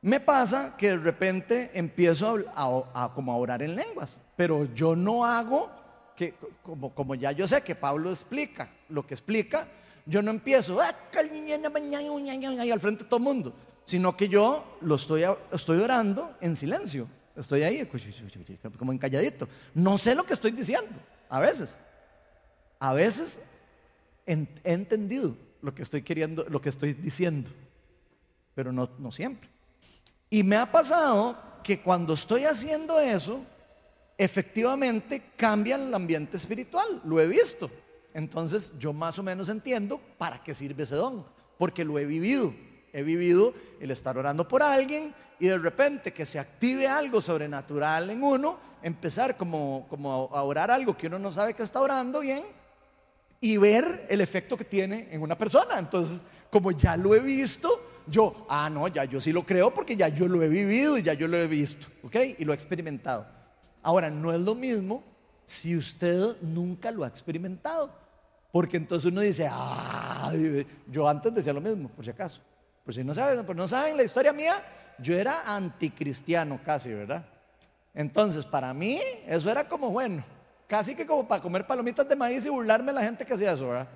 me 0.00 0.18
pasa 0.18 0.76
que 0.76 0.88
de 0.88 0.96
repente 0.96 1.70
empiezo 1.74 2.38
a, 2.54 3.12
como 3.14 3.32
a 3.32 3.36
orar 3.36 3.62
en 3.62 3.76
lenguas, 3.76 4.20
pero 4.36 4.72
yo 4.74 4.96
no 4.96 5.24
hago 5.24 5.70
que, 6.16 6.34
como, 6.62 6.94
como 6.94 7.14
ya 7.14 7.32
yo 7.32 7.46
sé 7.46 7.62
que 7.62 7.74
Pablo 7.74 8.10
explica 8.10 8.68
lo 8.88 9.06
que 9.06 9.14
explica, 9.14 9.68
yo 10.06 10.22
no 10.22 10.30
empiezo 10.30 10.80
ah, 10.80 10.92
al 11.14 12.80
frente 12.80 13.04
de 13.04 13.08
todo 13.08 13.18
el 13.18 13.22
mundo, 13.22 13.54
sino 13.84 14.16
que 14.16 14.28
yo 14.28 14.78
lo 14.80 14.96
estoy, 14.96 15.24
estoy 15.52 15.80
orando 15.80 16.36
en 16.40 16.56
silencio, 16.56 17.06
estoy 17.36 17.62
ahí 17.62 17.88
como 18.78 18.92
encalladito. 18.92 19.48
No 19.74 19.98
sé 19.98 20.14
lo 20.14 20.24
que 20.24 20.34
estoy 20.34 20.50
diciendo, 20.50 20.98
a 21.28 21.40
veces. 21.40 21.78
A 22.80 22.92
veces 22.92 23.42
he 24.26 24.46
entendido 24.64 25.36
lo 25.62 25.74
que 25.74 25.82
estoy 25.82 26.02
queriendo, 26.02 26.44
lo 26.48 26.60
que 26.60 26.68
estoy 26.68 26.92
diciendo, 26.92 27.50
pero 28.54 28.72
no, 28.72 28.90
no 28.98 29.12
siempre. 29.12 29.48
Y 30.28 30.42
me 30.42 30.56
ha 30.56 30.70
pasado 30.70 31.36
que 31.62 31.80
cuando 31.80 32.14
estoy 32.14 32.44
haciendo 32.44 32.98
eso, 32.98 33.44
efectivamente 34.18 35.22
cambia 35.36 35.76
el 35.76 35.94
ambiente 35.94 36.36
espiritual, 36.36 37.00
lo 37.04 37.20
he 37.20 37.26
visto. 37.26 37.70
Entonces 38.14 38.78
yo 38.78 38.92
más 38.92 39.18
o 39.18 39.22
menos 39.22 39.48
entiendo 39.48 40.00
para 40.18 40.42
qué 40.42 40.52
sirve 40.52 40.82
ese 40.82 40.96
don, 40.96 41.24
porque 41.56 41.84
lo 41.84 41.98
he 41.98 42.04
vivido. 42.04 42.52
He 42.92 43.02
vivido 43.02 43.54
el 43.80 43.90
estar 43.90 44.18
orando 44.18 44.46
por 44.46 44.62
alguien 44.62 45.14
y 45.40 45.46
de 45.46 45.56
repente 45.56 46.12
que 46.12 46.26
se 46.26 46.38
active 46.38 46.86
algo 46.86 47.20
sobrenatural 47.20 48.10
en 48.10 48.22
uno, 48.22 48.58
empezar 48.82 49.36
como, 49.36 49.86
como 49.88 50.28
a 50.32 50.42
orar 50.42 50.70
algo 50.70 50.96
que 50.96 51.06
uno 51.06 51.18
no 51.18 51.32
sabe 51.32 51.54
que 51.54 51.62
está 51.62 51.80
orando 51.80 52.20
bien 52.20 52.44
y 53.42 53.56
ver 53.56 54.06
el 54.08 54.20
efecto 54.20 54.56
que 54.56 54.64
tiene 54.64 55.08
en 55.10 55.20
una 55.20 55.36
persona. 55.36 55.76
Entonces, 55.76 56.24
como 56.48 56.70
ya 56.70 56.96
lo 56.96 57.12
he 57.12 57.18
visto, 57.18 57.68
yo, 58.06 58.46
ah, 58.48 58.70
no, 58.70 58.86
ya 58.86 59.04
yo 59.04 59.20
sí 59.20 59.32
lo 59.32 59.44
creo 59.44 59.74
porque 59.74 59.96
ya 59.96 60.06
yo 60.08 60.28
lo 60.28 60.42
he 60.44 60.48
vivido 60.48 60.96
y 60.96 61.02
ya 61.02 61.12
yo 61.14 61.26
lo 61.26 61.36
he 61.36 61.48
visto, 61.48 61.88
¿ok? 62.04 62.16
Y 62.38 62.44
lo 62.44 62.52
he 62.52 62.54
experimentado. 62.54 63.26
Ahora, 63.82 64.10
no 64.10 64.32
es 64.32 64.38
lo 64.38 64.54
mismo 64.54 65.02
si 65.44 65.76
usted 65.76 66.36
nunca 66.40 66.92
lo 66.92 67.02
ha 67.02 67.08
experimentado. 67.08 67.92
Porque 68.52 68.76
entonces 68.76 69.10
uno 69.10 69.22
dice, 69.22 69.48
ah, 69.50 70.32
yo 70.86 71.08
antes 71.08 71.34
decía 71.34 71.52
lo 71.52 71.60
mismo, 71.60 71.88
por 71.88 72.04
si 72.04 72.12
acaso. 72.12 72.40
Por 72.84 72.94
si 72.94 73.02
no 73.02 73.12
saben, 73.12 73.44
pues 73.44 73.58
no 73.58 73.66
saben 73.66 73.96
la 73.96 74.04
historia 74.04 74.32
mía, 74.32 74.62
yo 74.98 75.16
era 75.16 75.52
anticristiano 75.52 76.60
casi, 76.64 76.90
¿verdad? 76.90 77.24
Entonces, 77.92 78.46
para 78.46 78.72
mí, 78.72 79.00
eso 79.26 79.50
era 79.50 79.68
como 79.68 79.90
bueno, 79.90 80.22
casi 80.72 80.94
que 80.94 81.04
como 81.04 81.28
para 81.28 81.42
comer 81.42 81.66
palomitas 81.66 82.08
de 82.08 82.16
maíz 82.16 82.46
y 82.46 82.48
burlarme 82.48 82.86
de 82.86 82.92
la 82.94 83.02
gente 83.02 83.26
que 83.26 83.34
hacía 83.34 83.52
eso, 83.52 83.68
¿verdad? 83.68 83.86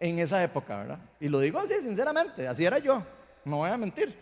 En 0.00 0.18
esa 0.18 0.42
época, 0.42 0.78
¿verdad? 0.78 0.98
Y 1.20 1.28
lo 1.28 1.38
digo 1.38 1.58
así, 1.58 1.74
sinceramente, 1.74 2.48
así 2.48 2.64
era 2.64 2.78
yo, 2.78 3.02
no 3.44 3.58
voy 3.58 3.68
a 3.68 3.76
mentir. 3.76 4.16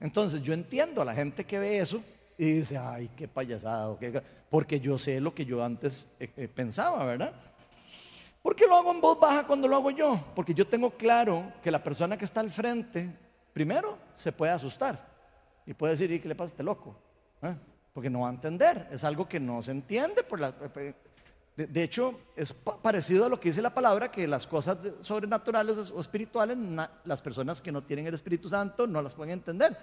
Entonces, 0.00 0.42
yo 0.42 0.52
entiendo 0.52 1.00
a 1.00 1.04
la 1.06 1.14
gente 1.14 1.46
que 1.46 1.58
ve 1.58 1.78
eso 1.78 2.02
y 2.36 2.44
dice, 2.44 2.76
ay, 2.76 3.08
qué 3.16 3.26
payasado, 3.26 3.98
porque 4.50 4.80
yo 4.80 4.98
sé 4.98 5.18
lo 5.18 5.32
que 5.34 5.46
yo 5.46 5.64
antes 5.64 6.14
eh, 6.20 6.30
eh, 6.36 6.46
pensaba, 6.46 7.06
¿verdad? 7.06 7.32
¿Por 8.42 8.54
qué 8.54 8.66
lo 8.66 8.76
hago 8.76 8.90
en 8.90 9.00
voz 9.00 9.18
baja 9.18 9.46
cuando 9.46 9.66
lo 9.66 9.76
hago 9.76 9.90
yo? 9.92 10.22
Porque 10.34 10.52
yo 10.52 10.66
tengo 10.66 10.90
claro 10.90 11.54
que 11.62 11.70
la 11.70 11.82
persona 11.82 12.18
que 12.18 12.26
está 12.26 12.40
al 12.40 12.50
frente, 12.50 13.10
primero, 13.54 13.96
se 14.14 14.30
puede 14.30 14.52
asustar 14.52 15.08
y 15.64 15.72
puede 15.72 15.94
decir, 15.94 16.12
¿y 16.12 16.20
qué 16.20 16.28
le 16.28 16.34
pasa 16.34 16.50
a 16.50 16.52
este 16.52 16.64
loco? 16.64 16.94
¿Eh? 17.40 17.54
Porque 17.94 18.10
no 18.10 18.20
va 18.20 18.28
a 18.28 18.32
entender, 18.32 18.88
es 18.90 19.04
algo 19.04 19.26
que 19.26 19.40
no 19.40 19.62
se 19.62 19.70
entiende. 19.70 20.22
Por 20.22 20.38
la, 20.38 20.54
de, 21.56 21.82
hecho, 21.82 22.18
es 22.36 22.52
parecido 22.52 23.26
a 23.26 23.28
lo 23.28 23.38
que 23.38 23.50
dice 23.50 23.60
la 23.60 23.74
palabra, 23.74 24.10
que 24.10 24.26
las 24.26 24.46
cosas 24.46 24.78
sobrenaturales 25.00 25.90
o 25.90 26.00
espirituales, 26.00 26.56
las 27.04 27.20
personas 27.20 27.60
que 27.60 27.70
no 27.70 27.82
tienen 27.82 28.06
el 28.06 28.14
Espíritu 28.14 28.48
Santo 28.48 28.86
no 28.86 29.02
las 29.02 29.14
pueden 29.14 29.34
entender. 29.34 29.76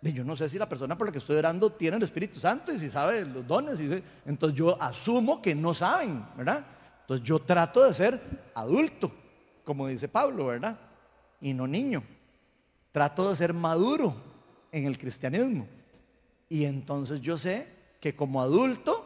De 0.00 0.12
yo 0.14 0.24
no 0.24 0.34
sé 0.34 0.48
si 0.48 0.58
la 0.58 0.68
persona 0.68 0.96
por 0.96 1.08
la 1.08 1.12
que 1.12 1.18
estoy 1.18 1.36
orando 1.36 1.70
tiene 1.70 1.98
el 1.98 2.02
Espíritu 2.02 2.40
Santo 2.40 2.72
y 2.72 2.78
si 2.78 2.88
sabe 2.88 3.26
los 3.26 3.46
dones. 3.46 3.78
Entonces 4.24 4.58
yo 4.58 4.80
asumo 4.80 5.42
que 5.42 5.54
no 5.54 5.74
saben, 5.74 6.24
¿verdad? 6.36 6.64
Entonces 7.02 7.26
yo 7.26 7.38
trato 7.40 7.84
de 7.84 7.92
ser 7.92 8.20
adulto, 8.54 9.12
como 9.64 9.88
dice 9.88 10.08
Pablo, 10.08 10.46
¿verdad? 10.46 10.78
Y 11.40 11.52
no 11.52 11.66
niño. 11.66 12.02
Trato 12.92 13.28
de 13.28 13.36
ser 13.36 13.52
maduro 13.52 14.14
en 14.72 14.86
el 14.86 14.96
cristianismo. 14.96 15.68
Y 16.48 16.64
entonces 16.64 17.20
yo 17.20 17.36
sé 17.36 17.68
que 18.00 18.16
como 18.16 18.40
adulto, 18.40 18.99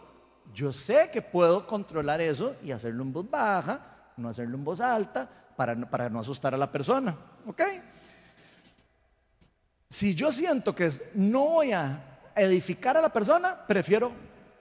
yo 0.52 0.72
sé 0.72 1.10
que 1.12 1.22
puedo 1.22 1.66
controlar 1.66 2.20
eso 2.20 2.56
y 2.62 2.70
hacerlo 2.70 3.02
en 3.02 3.12
voz 3.12 3.30
baja, 3.30 3.80
no 4.16 4.28
hacerlo 4.28 4.56
en 4.56 4.64
voz 4.64 4.80
alta, 4.80 5.28
para, 5.56 5.76
para 5.88 6.10
no 6.10 6.20
asustar 6.20 6.54
a 6.54 6.58
la 6.58 6.70
persona. 6.70 7.16
¿Ok? 7.46 7.62
Si 9.88 10.14
yo 10.14 10.32
siento 10.32 10.74
que 10.74 10.90
no 11.14 11.44
voy 11.46 11.72
a 11.72 12.32
edificar 12.34 12.96
a 12.96 13.00
la 13.00 13.12
persona, 13.12 13.64
prefiero 13.66 14.12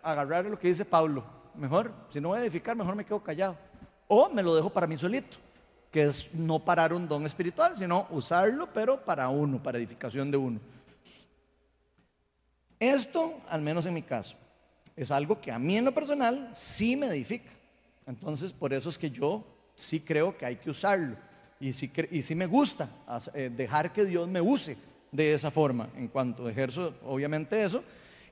agarrar 0.02 0.46
lo 0.46 0.60
que 0.60 0.68
dice 0.68 0.86
Pablo 0.86 1.34
mejor, 1.56 1.94
si 2.10 2.20
no 2.20 2.30
voy 2.30 2.40
a 2.40 2.42
edificar, 2.42 2.76
mejor 2.76 2.96
me 2.96 3.06
quedo 3.06 3.22
callado. 3.22 3.58
O 4.08 4.30
me 4.30 4.44
lo 4.44 4.56
dejo 4.56 4.70
para 4.70 4.88
mí 4.88 4.98
solito, 4.98 5.38
que 5.92 6.04
es 6.04 6.34
no 6.34 6.60
parar 6.60 6.94
un 6.94 7.08
don 7.08 7.26
espiritual, 7.26 7.76
sino 7.78 8.08
usarlo, 8.10 8.68
pero 8.74 9.04
para 9.04 9.30
uno, 9.30 9.62
para 9.62 9.78
edificación 9.78 10.32
de 10.32 10.38
uno. 10.38 10.60
Esto, 12.80 13.40
al 13.50 13.62
menos 13.62 13.86
en 13.86 13.94
mi 13.94 14.02
caso, 14.02 14.36
es 14.96 15.12
algo 15.12 15.40
que 15.42 15.52
a 15.52 15.60
mí 15.60 15.78
en 15.78 15.86
lo 15.86 15.94
personal 15.94 16.50
sí 16.54 16.96
me 16.96 17.08
edifica. 17.08 17.52
Entonces, 18.06 18.54
por 18.54 18.74
eso 18.74 18.90
es 18.90 18.98
que 18.98 19.10
yo 19.10 19.44
sí 19.76 20.00
creo 20.00 20.38
que 20.38 20.46
hay 20.46 20.58
que 20.58 20.70
usarlo. 20.70 21.16
Y 21.60 21.74
sí, 21.74 21.92
y 22.12 22.22
sí 22.22 22.36
me 22.36 22.46
gusta 22.46 22.90
eh, 23.34 23.50
dejar 23.56 23.94
que 23.94 24.06
Dios 24.06 24.28
me 24.28 24.42
use 24.42 24.76
de 25.12 25.34
esa 25.34 25.52
forma, 25.52 25.90
en 25.96 26.08
cuanto 26.08 26.50
ejerzo, 26.50 26.96
obviamente, 27.06 27.64
eso. 27.64 27.84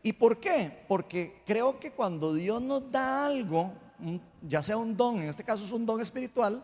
¿Y 0.03 0.13
por 0.13 0.39
qué? 0.39 0.83
Porque 0.87 1.41
creo 1.45 1.79
que 1.79 1.91
cuando 1.91 2.33
Dios 2.33 2.61
nos 2.61 2.91
da 2.91 3.25
algo, 3.27 3.71
ya 4.41 4.63
sea 4.63 4.77
un 4.77 4.97
don, 4.97 5.21
en 5.21 5.29
este 5.29 5.43
caso 5.43 5.63
es 5.63 5.71
un 5.71 5.85
don 5.85 6.01
espiritual, 6.01 6.63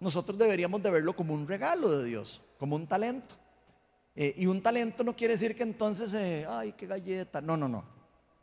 nosotros 0.00 0.36
deberíamos 0.36 0.82
de 0.82 0.90
verlo 0.90 1.14
como 1.14 1.32
un 1.32 1.46
regalo 1.46 1.96
de 1.96 2.04
Dios, 2.04 2.42
como 2.58 2.74
un 2.74 2.86
talento. 2.86 3.36
Eh, 4.14 4.34
y 4.36 4.46
un 4.46 4.60
talento 4.60 5.04
no 5.04 5.16
quiere 5.16 5.34
decir 5.34 5.56
que 5.56 5.62
entonces, 5.62 6.12
eh, 6.12 6.44
ay, 6.48 6.74
qué 6.76 6.86
galleta. 6.86 7.40
No, 7.40 7.56
no, 7.56 7.68
no. 7.68 7.84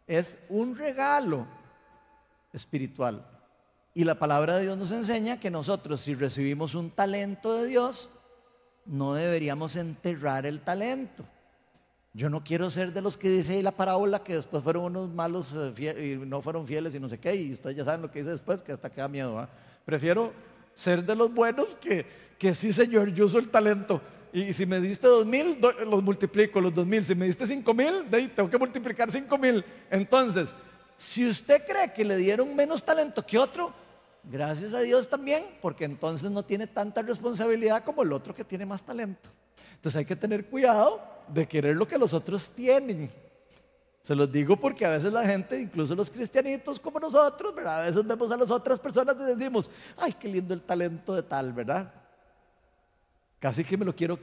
Es 0.10 0.40
un 0.50 0.76
regalo 0.76 1.46
espiritual. 2.52 3.24
Y 3.94 4.06
la 4.06 4.18
palabra 4.18 4.56
de 4.56 4.64
Dios 4.64 4.76
nos 4.76 4.92
enseña 4.92 5.40
que 5.40 5.52
nosotros, 5.52 6.02
si 6.02 6.16
recibimos 6.16 6.74
un 6.74 6.90
talento 6.90 7.54
de 7.54 7.68
Dios, 7.68 8.10
no 8.88 9.14
deberíamos 9.14 9.76
enterrar 9.76 10.48
el 10.48 10.62
talento. 10.62 11.24
Yo 12.14 12.28
no 12.28 12.44
quiero 12.44 12.72
ser 12.72 12.92
de 12.92 13.04
los 13.04 13.18
que 13.18 13.30
dice 13.30 13.54
ahí 13.54 13.62
la 13.62 13.72
parábola 13.72 14.24
que 14.24 14.34
después 14.34 14.64
fueron 14.64 14.86
unos 14.86 15.10
malos 15.14 15.56
eh, 15.56 16.18
y 16.20 16.26
no 16.26 16.42
fueron 16.42 16.66
fieles 16.66 16.96
y 16.96 17.00
no 17.00 17.08
sé 17.08 17.20
qué, 17.20 17.36
y 17.36 17.54
ustedes 17.54 17.76
ya 17.76 17.86
saben 17.86 18.02
lo 18.02 18.10
que 18.10 18.20
dice 18.20 18.32
después, 18.32 18.64
que 18.64 18.72
hasta 18.72 18.90
queda 18.90 19.08
miedo. 19.08 19.48
Prefiero 19.86 20.34
ser 20.74 21.06
de 21.06 21.16
los 21.16 21.32
buenos 21.32 21.76
que, 21.76 22.08
que 22.40 22.56
sí, 22.56 22.74
Señor, 22.74 23.14
yo 23.14 23.28
uso 23.28 23.38
el 23.38 23.50
talento. 23.50 24.02
Y 24.32 24.54
si 24.54 24.66
me 24.66 24.80
diste 24.80 25.08
dos 25.08 25.26
mil, 25.26 25.60
los 25.88 26.04
multiplico 26.04 26.62
los 26.62 26.74
dos 26.74 26.86
mil. 26.86 27.04
Si 27.04 27.16
me 27.16 27.26
diste 27.26 27.48
cinco 27.48 27.74
mil, 27.74 28.06
tengo 28.36 28.50
que 28.50 28.58
multiplicar 28.58 29.10
cinco 29.12 29.38
mil. 29.38 29.64
Entonces, 29.90 30.56
si 30.96 31.28
usted 31.28 31.66
cree 31.66 31.94
que 31.94 32.04
le 32.06 32.18
dieron 32.18 32.56
menos 32.56 32.84
talento 32.84 33.26
que 33.26 33.38
otro, 33.38 33.74
gracias 34.24 34.74
a 34.74 34.82
Dios 34.82 35.10
también, 35.10 35.46
porque 35.62 35.86
entonces 35.86 36.30
no 36.30 36.44
tiene 36.44 36.68
tanta 36.68 37.02
responsabilidad 37.02 37.84
como 37.84 38.04
el 38.04 38.14
otro 38.14 38.36
que 38.36 38.44
tiene 38.44 38.66
más 38.66 38.84
talento. 38.84 39.30
Entonces 39.76 39.98
hay 39.98 40.06
que 40.06 40.16
tener 40.16 40.46
cuidado 40.46 41.02
de 41.28 41.48
querer 41.48 41.76
lo 41.76 41.88
que 41.88 41.98
los 41.98 42.14
otros 42.14 42.50
tienen. 42.50 43.10
Se 44.02 44.16
los 44.16 44.32
digo 44.32 44.58
porque 44.58 44.86
a 44.86 44.90
veces 44.90 45.12
la 45.12 45.26
gente, 45.26 45.60
incluso 45.60 45.96
los 45.96 46.10
cristianitos 46.10 46.80
como 46.80 47.00
nosotros, 47.00 47.54
¿verdad? 47.54 47.82
A 47.82 47.86
veces 47.86 48.06
vemos 48.06 48.32
a 48.32 48.38
las 48.38 48.50
otras 48.50 48.80
personas 48.80 49.16
y 49.20 49.36
decimos, 49.36 49.70
ay, 49.98 50.14
qué 50.14 50.28
lindo 50.28 50.54
el 50.54 50.62
talento 50.62 51.14
de 51.14 51.24
tal, 51.24 51.52
¿verdad? 51.52 51.94
Casi 53.40 53.64
que 53.64 53.78
me 53.78 53.86
lo 53.86 53.96
quiero, 53.96 54.20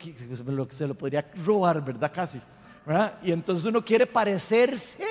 se 0.71 0.87
lo 0.87 0.95
podría 0.95 1.31
robar, 1.45 1.83
¿verdad? 1.83 2.13
Casi, 2.15 2.41
¿verdad? 2.85 3.19
Y 3.23 3.33
entonces 3.33 3.65
uno 3.65 3.83
quiere 3.83 4.07
parecerse 4.07 5.05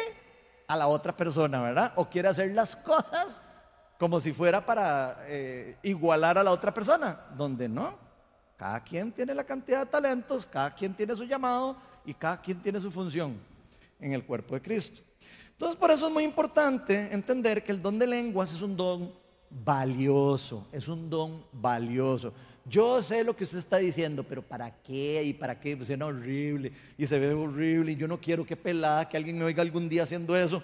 a 0.68 0.76
la 0.76 0.88
otra 0.88 1.16
persona, 1.16 1.62
¿verdad? 1.62 1.94
O 1.96 2.08
quiere 2.08 2.28
hacer 2.28 2.54
las 2.54 2.76
cosas 2.76 3.42
como 3.98 4.20
si 4.20 4.34
fuera 4.34 4.66
para 4.66 5.24
eh, 5.28 5.78
igualar 5.84 6.38
a 6.38 6.44
la 6.44 6.52
otra 6.52 6.74
persona, 6.74 7.20
donde 7.36 7.68
no. 7.68 7.98
Cada 8.58 8.82
quien 8.82 9.12
tiene 9.12 9.34
la 9.34 9.44
cantidad 9.44 9.80
de 9.80 9.86
talentos, 9.88 10.46
cada 10.46 10.74
quien 10.74 10.94
tiene 10.94 11.16
su 11.16 11.26
llamado 11.26 11.76
y 12.06 12.14
cada 12.14 12.42
quien 12.42 12.60
tiene 12.60 12.80
su 12.80 12.92
función 12.92 13.38
en 14.00 14.14
el 14.14 14.24
cuerpo 14.24 14.54
de 14.54 14.62
Cristo. 14.62 15.02
Entonces, 15.52 15.78
por 15.78 15.92
eso 15.92 16.08
es 16.08 16.14
muy 16.14 16.24
importante 16.24 17.14
entender 17.14 17.64
que 17.64 17.72
el 17.72 17.82
don 17.82 17.98
de 17.98 18.08
lenguas 18.08 18.52
es 18.54 18.62
un 18.62 18.76
don 18.76 19.12
valioso, 19.50 20.68
es 20.72 20.88
un 20.88 21.10
don 21.10 21.44
valioso. 21.52 22.34
Yo 22.68 23.00
sé 23.02 23.24
lo 23.24 23.36
que 23.36 23.44
usted 23.44 23.60
está 23.60 23.78
diciendo, 23.78 24.24
pero 24.24 24.42
¿para 24.42 24.72
qué? 24.82 25.24
¿Y 25.24 25.34
para 25.34 25.60
qué? 25.60 25.78
Pues 25.78 25.88
suena 25.88 26.08
horrible 26.08 26.72
y 26.98 27.06
se 27.06 27.20
ve 27.20 27.32
horrible 27.34 27.92
y 27.92 27.96
yo 27.96 28.08
no 28.08 28.20
quiero 28.20 28.44
que 28.44 28.56
pelada, 28.56 29.08
que 29.08 29.18
alguien 29.18 29.38
me 29.38 29.46
oiga 29.46 29.62
algún 29.62 29.88
día 29.88 30.04
haciendo 30.04 30.36
eso. 30.36 30.64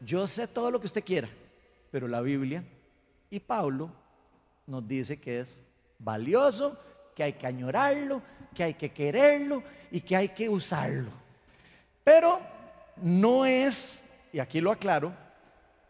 Yo 0.00 0.26
sé 0.26 0.48
todo 0.48 0.70
lo 0.70 0.80
que 0.80 0.86
usted 0.86 1.04
quiera, 1.04 1.28
pero 1.90 2.08
la 2.08 2.22
Biblia 2.22 2.64
y 3.28 3.38
Pablo 3.38 3.90
nos 4.66 4.88
dice 4.88 5.20
que 5.20 5.40
es 5.40 5.62
valioso, 5.98 6.78
que 7.14 7.22
hay 7.22 7.34
que 7.34 7.46
añorarlo, 7.46 8.22
que 8.54 8.64
hay 8.64 8.74
que 8.74 8.90
quererlo 8.90 9.62
y 9.90 10.00
que 10.00 10.16
hay 10.16 10.30
que 10.30 10.48
usarlo. 10.48 11.10
Pero 12.02 12.40
no 12.96 13.44
es, 13.44 14.28
y 14.32 14.38
aquí 14.38 14.62
lo 14.62 14.72
aclaro, 14.72 15.12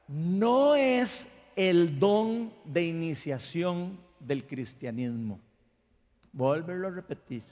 no 0.08 0.74
es 0.74 1.28
el 1.54 2.00
don 2.00 2.52
de 2.64 2.84
iniciación 2.84 3.98
del 4.18 4.44
cristianismo. 4.44 5.40
Volverlo 6.32 6.88
a 6.88 6.90
repetir. 6.90 7.42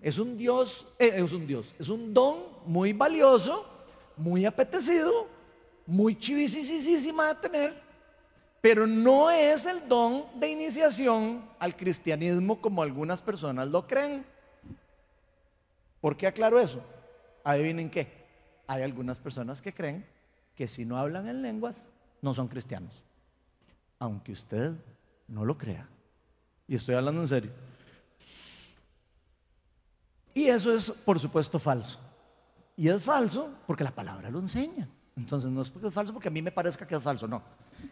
Es 0.00 0.18
un 0.18 0.36
Dios, 0.36 0.86
eh, 0.98 1.12
es 1.16 1.32
un 1.32 1.46
Dios, 1.46 1.74
es 1.78 1.88
un 1.88 2.14
don 2.14 2.38
muy 2.64 2.92
valioso, 2.92 3.66
muy 4.16 4.46
apetecido, 4.46 5.26
muy 5.86 6.16
chivisísima 6.16 7.28
de 7.28 7.34
tener, 7.34 7.82
pero 8.60 8.86
no 8.86 9.30
es 9.30 9.66
el 9.66 9.86
don 9.88 10.24
de 10.38 10.50
iniciación 10.50 11.44
al 11.58 11.76
cristianismo 11.76 12.60
como 12.60 12.82
algunas 12.82 13.20
personas 13.20 13.68
lo 13.68 13.86
creen. 13.86 14.24
¿Por 16.00 16.16
qué 16.16 16.26
aclaro 16.26 16.58
eso? 16.58 16.80
Adivinen 17.44 17.90
qué. 17.90 18.20
Hay 18.66 18.82
algunas 18.82 19.18
personas 19.18 19.60
que 19.60 19.74
creen 19.74 20.06
que 20.54 20.68
si 20.68 20.84
no 20.84 20.96
hablan 20.96 21.28
en 21.28 21.42
lenguas, 21.42 21.90
no 22.22 22.34
son 22.34 22.48
cristianos. 22.48 23.02
Aunque 23.98 24.32
usted 24.32 24.72
no 25.28 25.44
lo 25.44 25.58
crea. 25.58 25.88
Y 26.68 26.76
estoy 26.76 26.94
hablando 26.94 27.20
en 27.20 27.28
serio. 27.28 27.50
Y 30.34 30.46
eso 30.46 30.74
es, 30.74 30.90
por 30.90 31.18
supuesto, 31.18 31.58
falso. 31.58 31.98
Y 32.76 32.88
es 32.88 33.02
falso 33.02 33.50
porque 33.66 33.84
la 33.84 33.90
palabra 33.90 34.30
lo 34.30 34.38
enseña. 34.38 34.88
Entonces 35.16 35.50
no 35.50 35.60
es 35.60 35.70
porque 35.70 35.88
es 35.88 35.94
falso 35.94 36.12
porque 36.12 36.28
a 36.28 36.30
mí 36.30 36.40
me 36.40 36.52
parezca 36.52 36.86
que 36.86 36.94
es 36.94 37.02
falso, 37.02 37.26
no. 37.26 37.42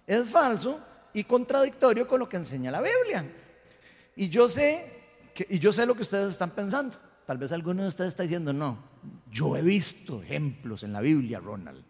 Es 0.06 0.28
falso 0.28 0.80
y 1.12 1.24
contradictorio 1.24 2.06
con 2.06 2.20
lo 2.20 2.28
que 2.28 2.36
enseña 2.36 2.70
la 2.70 2.80
Biblia. 2.80 3.24
Y 4.16 4.28
yo 4.28 4.48
sé 4.48 5.30
que, 5.34 5.46
y 5.50 5.58
yo 5.58 5.72
sé 5.72 5.84
lo 5.84 5.94
que 5.94 6.02
ustedes 6.02 6.28
están 6.30 6.50
pensando. 6.50 6.96
Tal 7.26 7.36
vez 7.36 7.52
alguno 7.52 7.82
de 7.82 7.88
ustedes 7.88 8.08
está 8.08 8.22
diciendo, 8.22 8.52
no, 8.52 8.78
yo 9.30 9.56
he 9.56 9.62
visto 9.62 10.22
ejemplos 10.22 10.82
en 10.82 10.92
la 10.92 11.00
Biblia, 11.00 11.40
Ronald. 11.40 11.84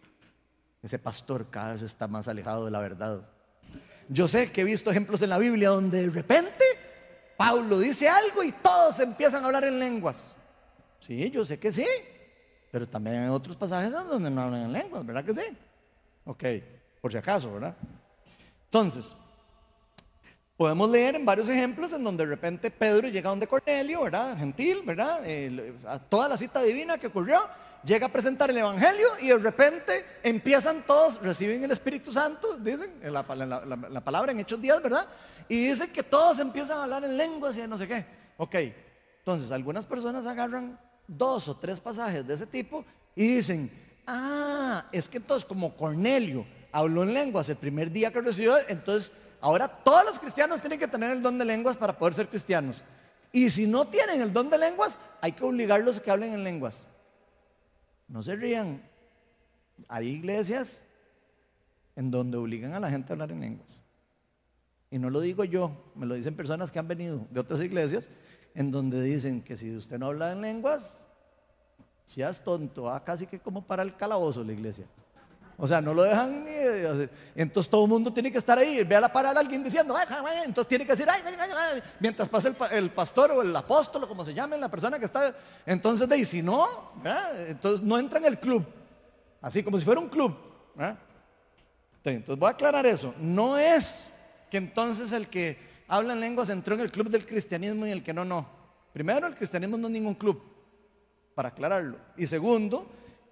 Ese 0.81 0.99
pastor 0.99 1.49
cada 1.49 1.73
vez 1.73 1.81
está 1.81 2.07
más 2.07 2.27
alejado 2.27 2.65
de 2.65 2.71
la 2.71 2.79
verdad. 2.79 3.29
Yo 4.09 4.27
sé 4.27 4.51
que 4.51 4.61
he 4.61 4.65
visto 4.65 4.89
ejemplos 4.89 5.21
en 5.21 5.29
la 5.29 5.37
Biblia 5.37 5.69
donde 5.69 6.01
de 6.01 6.09
repente 6.09 6.65
Pablo 7.37 7.79
dice 7.79 8.09
algo 8.09 8.43
y 8.43 8.51
todos 8.51 8.99
empiezan 8.99 9.43
a 9.43 9.47
hablar 9.47 9.63
en 9.63 9.79
lenguas. 9.79 10.35
Sí, 10.99 11.29
yo 11.31 11.43
sé 11.45 11.59
que 11.59 11.71
sí. 11.71 11.85
Pero 12.71 12.87
también 12.87 13.23
hay 13.23 13.29
otros 13.29 13.55
pasajes 13.55 13.91
donde 13.91 14.29
no 14.29 14.41
hablan 14.41 14.63
en 14.63 14.73
lenguas, 14.73 15.05
¿verdad 15.05 15.25
que 15.25 15.33
sí? 15.33 15.57
Ok, 16.25 16.43
por 17.01 17.11
si 17.11 17.17
acaso, 17.17 17.51
¿verdad? 17.51 17.75
Entonces, 18.65 19.15
podemos 20.55 20.89
leer 20.89 21.15
en 21.15 21.25
varios 21.25 21.49
ejemplos 21.49 21.91
en 21.93 22.03
donde 22.03 22.23
de 22.23 22.29
repente 22.29 22.69
Pedro 22.69 23.07
llega 23.07 23.29
donde 23.31 23.47
Cornelio, 23.47 24.03
¿verdad? 24.03 24.37
Gentil, 24.37 24.83
¿verdad? 24.83 25.21
toda 26.09 26.29
la 26.29 26.37
cita 26.37 26.61
divina 26.61 26.99
que 26.99 27.07
ocurrió, 27.07 27.41
llega 27.83 28.05
a 28.05 28.11
presentar 28.11 28.51
el 28.51 28.57
Evangelio 28.57 29.07
y 29.21 29.29
de 29.29 29.37
repente 29.39 30.05
empiezan 30.21 30.83
todos, 30.85 31.19
reciben 31.21 31.63
el 31.63 31.71
Espíritu 31.71 32.11
Santo, 32.11 32.57
dicen 32.57 32.93
la, 33.01 33.23
la 33.89 34.01
palabra 34.01 34.31
en 34.31 34.41
Hechos 34.41 34.61
días, 34.61 34.83
¿verdad? 34.83 35.07
Y 35.47 35.69
dice 35.69 35.89
que 35.91 36.03
todos 36.03 36.37
empiezan 36.37 36.77
a 36.77 36.83
hablar 36.83 37.03
en 37.03 37.17
lenguas 37.17 37.57
y 37.57 37.67
no 37.67 37.79
sé 37.79 37.87
qué. 37.87 38.05
Ok, 38.37 38.55
entonces 39.17 39.49
algunas 39.49 39.87
personas 39.87 40.27
agarran 40.27 40.77
dos 41.09 41.47
o 41.47 41.57
tres 41.57 41.79
pasajes 41.79 42.25
de 42.25 42.33
ese 42.33 42.45
tipo 42.45 42.85
y 43.15 43.35
dicen, 43.35 43.69
ah, 44.05 44.85
es 44.91 45.09
que 45.09 45.17
entonces 45.17 45.43
como 45.43 45.75
Cornelio 45.75 46.45
habló 46.71 47.03
en 47.03 47.13
lenguas 47.13 47.49
el 47.49 47.55
primer 47.55 47.91
día 47.91 48.11
que 48.11 48.21
recibió, 48.21 48.55
entonces 48.67 49.11
ahora 49.41 49.67
todos 49.67 50.05
los 50.05 50.19
cristianos 50.19 50.61
tienen 50.61 50.79
que 50.79 50.87
tener 50.87 51.11
el 51.11 51.21
don 51.21 51.37
de 51.37 51.45
lenguas 51.45 51.75
para 51.75 51.97
poder 51.97 52.13
ser 52.13 52.27
cristianos. 52.27 52.83
Y 53.31 53.49
si 53.49 53.67
no 53.67 53.85
tienen 53.85 54.21
el 54.21 54.33
don 54.33 54.49
de 54.49 54.57
lenguas, 54.57 54.99
hay 55.21 55.31
que 55.31 55.43
obligarlos 55.43 55.97
a 55.97 56.03
que 56.03 56.11
hablen 56.11 56.33
en 56.33 56.43
lenguas. 56.43 56.87
No 58.07 58.23
se 58.23 58.35
rían. 58.35 58.81
Hay 59.87 60.07
iglesias 60.07 60.81
en 61.95 62.11
donde 62.11 62.37
obligan 62.37 62.73
a 62.73 62.79
la 62.79 62.89
gente 62.89 63.11
a 63.11 63.13
hablar 63.13 63.31
en 63.31 63.39
lenguas. 63.39 63.83
Y 64.91 64.97
no 64.97 65.09
lo 65.09 65.19
digo 65.19 65.43
yo, 65.43 65.91
me 65.93 66.07
lo 66.07 66.15
dicen 66.15 66.35
personas 66.35 66.71
que 66.71 66.79
han 66.79 66.87
venido 66.87 67.27
de 67.29 67.39
otras 67.39 67.61
iglesias, 67.61 68.09
en 68.55 68.71
donde 68.71 69.01
dicen 69.01 69.41
que 69.41 69.57
si 69.57 69.75
usted 69.75 69.99
no 69.99 70.07
habla 70.07 70.31
en 70.31 70.41
lenguas, 70.41 71.01
si 72.05 72.21
es 72.21 72.43
tonto, 72.43 72.83
va 72.83 73.03
casi 73.03 73.27
que 73.27 73.39
como 73.39 73.63
para 73.63 73.83
el 73.83 73.95
calabozo 73.95 74.43
la 74.43 74.53
iglesia. 74.53 74.85
O 75.61 75.67
sea, 75.67 75.81
no 75.81 75.93
lo 75.93 76.03
dejan 76.03 76.45
ni. 76.45 76.51
Entonces 77.35 77.69
todo 77.69 77.83
el 77.83 77.89
mundo 77.89 78.13
tiene 78.13 78.31
que 78.31 78.37
estar 78.37 78.57
ahí. 78.57 78.81
Ve 78.85 78.95
a 78.95 79.01
la 79.01 79.11
parar 79.11 79.35
a 79.35 79.41
alguien 79.41 79.61
diciendo, 79.61 79.93
entonces 80.45 80.67
tiene 80.67 80.85
que 80.85 80.93
decir, 80.93 81.07
mientras 81.99 82.29
pasa 82.29 82.49
el, 82.71 82.89
pastor 82.91 83.31
o 83.31 83.41
el 83.41 83.53
apóstol, 83.53 84.07
como 84.07 84.23
se 84.23 84.33
llame, 84.33 84.57
la 84.57 84.69
persona 84.69 84.97
que 84.97 85.05
está. 85.05 85.35
Entonces, 85.65 86.07
de, 86.07 86.17
y 86.17 86.23
si 86.23 86.41
no, 86.41 86.93
entonces 87.45 87.81
no 87.81 87.99
entra 87.99 88.19
en 88.19 88.25
el 88.25 88.39
club. 88.39 88.65
Así 89.41 89.61
como 89.61 89.77
si 89.77 89.83
fuera 89.83 89.99
un 89.99 90.07
club. 90.07 90.33
Entonces 92.05 92.39
voy 92.39 92.47
a 92.47 92.51
aclarar 92.51 92.85
eso. 92.85 93.13
No 93.19 93.57
es 93.57 94.13
que 94.49 94.57
entonces 94.57 95.11
el 95.11 95.27
que 95.27 95.68
habla 95.89 96.13
en 96.13 96.21
lenguas 96.21 96.49
entró 96.49 96.75
en 96.75 96.81
el 96.81 96.91
club 96.91 97.09
del 97.09 97.25
cristianismo 97.25 97.85
y 97.85 97.91
el 97.91 98.03
que 98.03 98.13
no, 98.13 98.23
no. 98.23 98.47
Primero, 98.93 99.27
el 99.27 99.35
cristianismo 99.35 99.77
no 99.77 99.87
es 99.87 99.93
ningún 99.93 100.15
club, 100.15 100.41
para 101.35 101.49
aclararlo. 101.49 101.97
Y 102.15 102.27
segundo, 102.27 102.87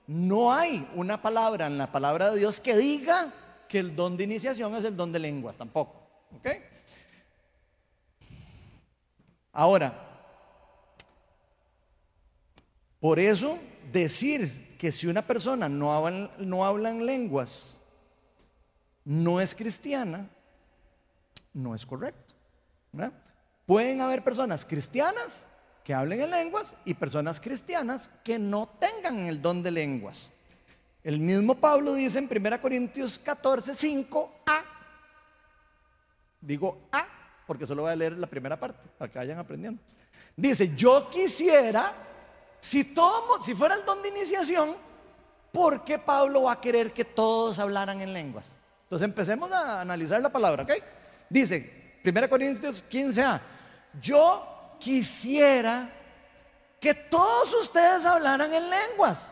no 0.08 0.52
hay 0.52 0.88
una 0.96 1.22
palabra 1.22 1.68
en 1.68 1.78
la 1.78 1.92
palabra 1.92 2.32
de 2.32 2.40
Dios 2.40 2.60
que 2.60 2.76
diga 2.76 3.32
que 3.70 3.80
el 3.80 3.96
don 3.96 4.18
de 4.18 4.24
iniciación 4.24 4.76
es 4.76 4.84
el 4.84 4.98
don 4.98 5.12
de 5.12 5.20
lenguas, 5.20 5.58
tampoco. 5.58 6.02
¿Ok? 6.36 6.48
Ahora, 9.54 10.04
por 13.00 13.20
eso 13.20 13.58
decir 13.92 14.76
que 14.78 14.92
si 14.92 15.08
una 15.08 15.22
persona 15.22 15.68
no 15.68 15.94
habla, 15.94 16.32
no 16.38 16.66
habla 16.66 16.90
en 16.90 17.06
lenguas, 17.06 17.78
no 19.04 19.42
es 19.42 19.56
cristiana, 19.56 20.30
no 21.54 21.74
es 21.74 21.86
correcto. 21.86 22.27
Pueden 23.66 24.02
haber 24.02 24.24
personas 24.24 24.66
cristianas 24.66 25.48
que 25.84 25.94
hablen 25.94 26.22
en 26.22 26.32
lenguas 26.32 26.76
y 26.86 26.94
personas 26.94 27.40
cristianas 27.40 28.10
que 28.24 28.40
no 28.40 28.68
tengan 28.80 29.20
el 29.28 29.42
don 29.42 29.64
de 29.64 29.72
lenguas. 29.72 30.32
El 31.04 31.20
mismo 31.20 31.56
Pablo 31.56 31.94
dice 31.94 32.20
en 32.20 32.30
1 32.30 32.62
Corintios 32.62 33.18
14, 33.18 33.74
5, 33.74 34.36
A. 34.46 34.62
Digo 36.42 36.88
A 36.92 37.18
porque 37.48 37.66
solo 37.66 37.84
voy 37.84 37.92
a 37.92 37.96
leer 37.96 38.18
la 38.18 38.28
primera 38.28 38.60
parte 38.60 38.88
para 38.98 39.10
que 39.10 39.18
vayan 39.18 39.40
aprendiendo. 39.40 39.82
Dice, 40.36 40.76
yo 40.76 41.10
quisiera, 41.10 41.94
si, 42.60 42.84
todo, 42.84 43.42
si 43.42 43.56
fuera 43.56 43.74
el 43.76 43.86
don 43.86 44.04
de 44.04 44.10
iniciación, 44.10 44.76
¿por 45.52 45.84
qué 45.86 45.98
Pablo 45.98 46.44
va 46.44 46.52
a 46.52 46.62
querer 46.62 46.92
que 46.92 47.06
todos 47.06 47.58
hablaran 47.58 48.02
en 48.02 48.14
lenguas? 48.14 48.52
Entonces 48.84 49.06
empecemos 49.06 49.52
a 49.52 49.82
analizar 49.82 50.22
la 50.22 50.30
palabra, 50.30 50.64
¿ok? 50.64 50.74
Dice, 51.30 51.87
1 52.08 52.30
Corintios 52.30 52.84
15a, 52.90 53.40
yo 54.02 54.78
quisiera 54.80 55.90
que 56.80 56.94
todos 56.94 57.54
ustedes 57.56 58.06
hablaran 58.06 58.54
en 58.54 58.70
lenguas. 58.70 59.32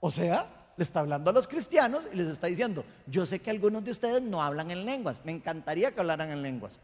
O 0.00 0.10
sea, 0.10 0.46
le 0.76 0.82
está 0.82 1.00
hablando 1.00 1.30
a 1.30 1.32
los 1.32 1.46
cristianos 1.46 2.04
y 2.12 2.16
les 2.16 2.28
está 2.28 2.48
diciendo, 2.48 2.84
yo 3.06 3.24
sé 3.24 3.38
que 3.38 3.50
algunos 3.50 3.84
de 3.84 3.92
ustedes 3.92 4.22
no 4.22 4.42
hablan 4.42 4.70
en 4.70 4.84
lenguas, 4.84 5.20
me 5.24 5.32
encantaría 5.32 5.92
que 5.92 6.00
hablaran 6.00 6.30
en 6.30 6.42
lenguas. 6.42 6.78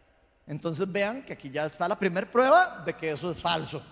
Entonces 0.47 0.91
vean 0.91 1.23
que 1.23 1.33
aquí 1.33 1.51
ya 1.51 1.67
está 1.67 1.87
la 1.89 1.99
primera 1.99 2.31
prueba 2.31 2.83
de 2.85 2.95
que 2.95 3.11
eso 3.11 3.31
es 3.31 3.39
falso, 3.39 3.83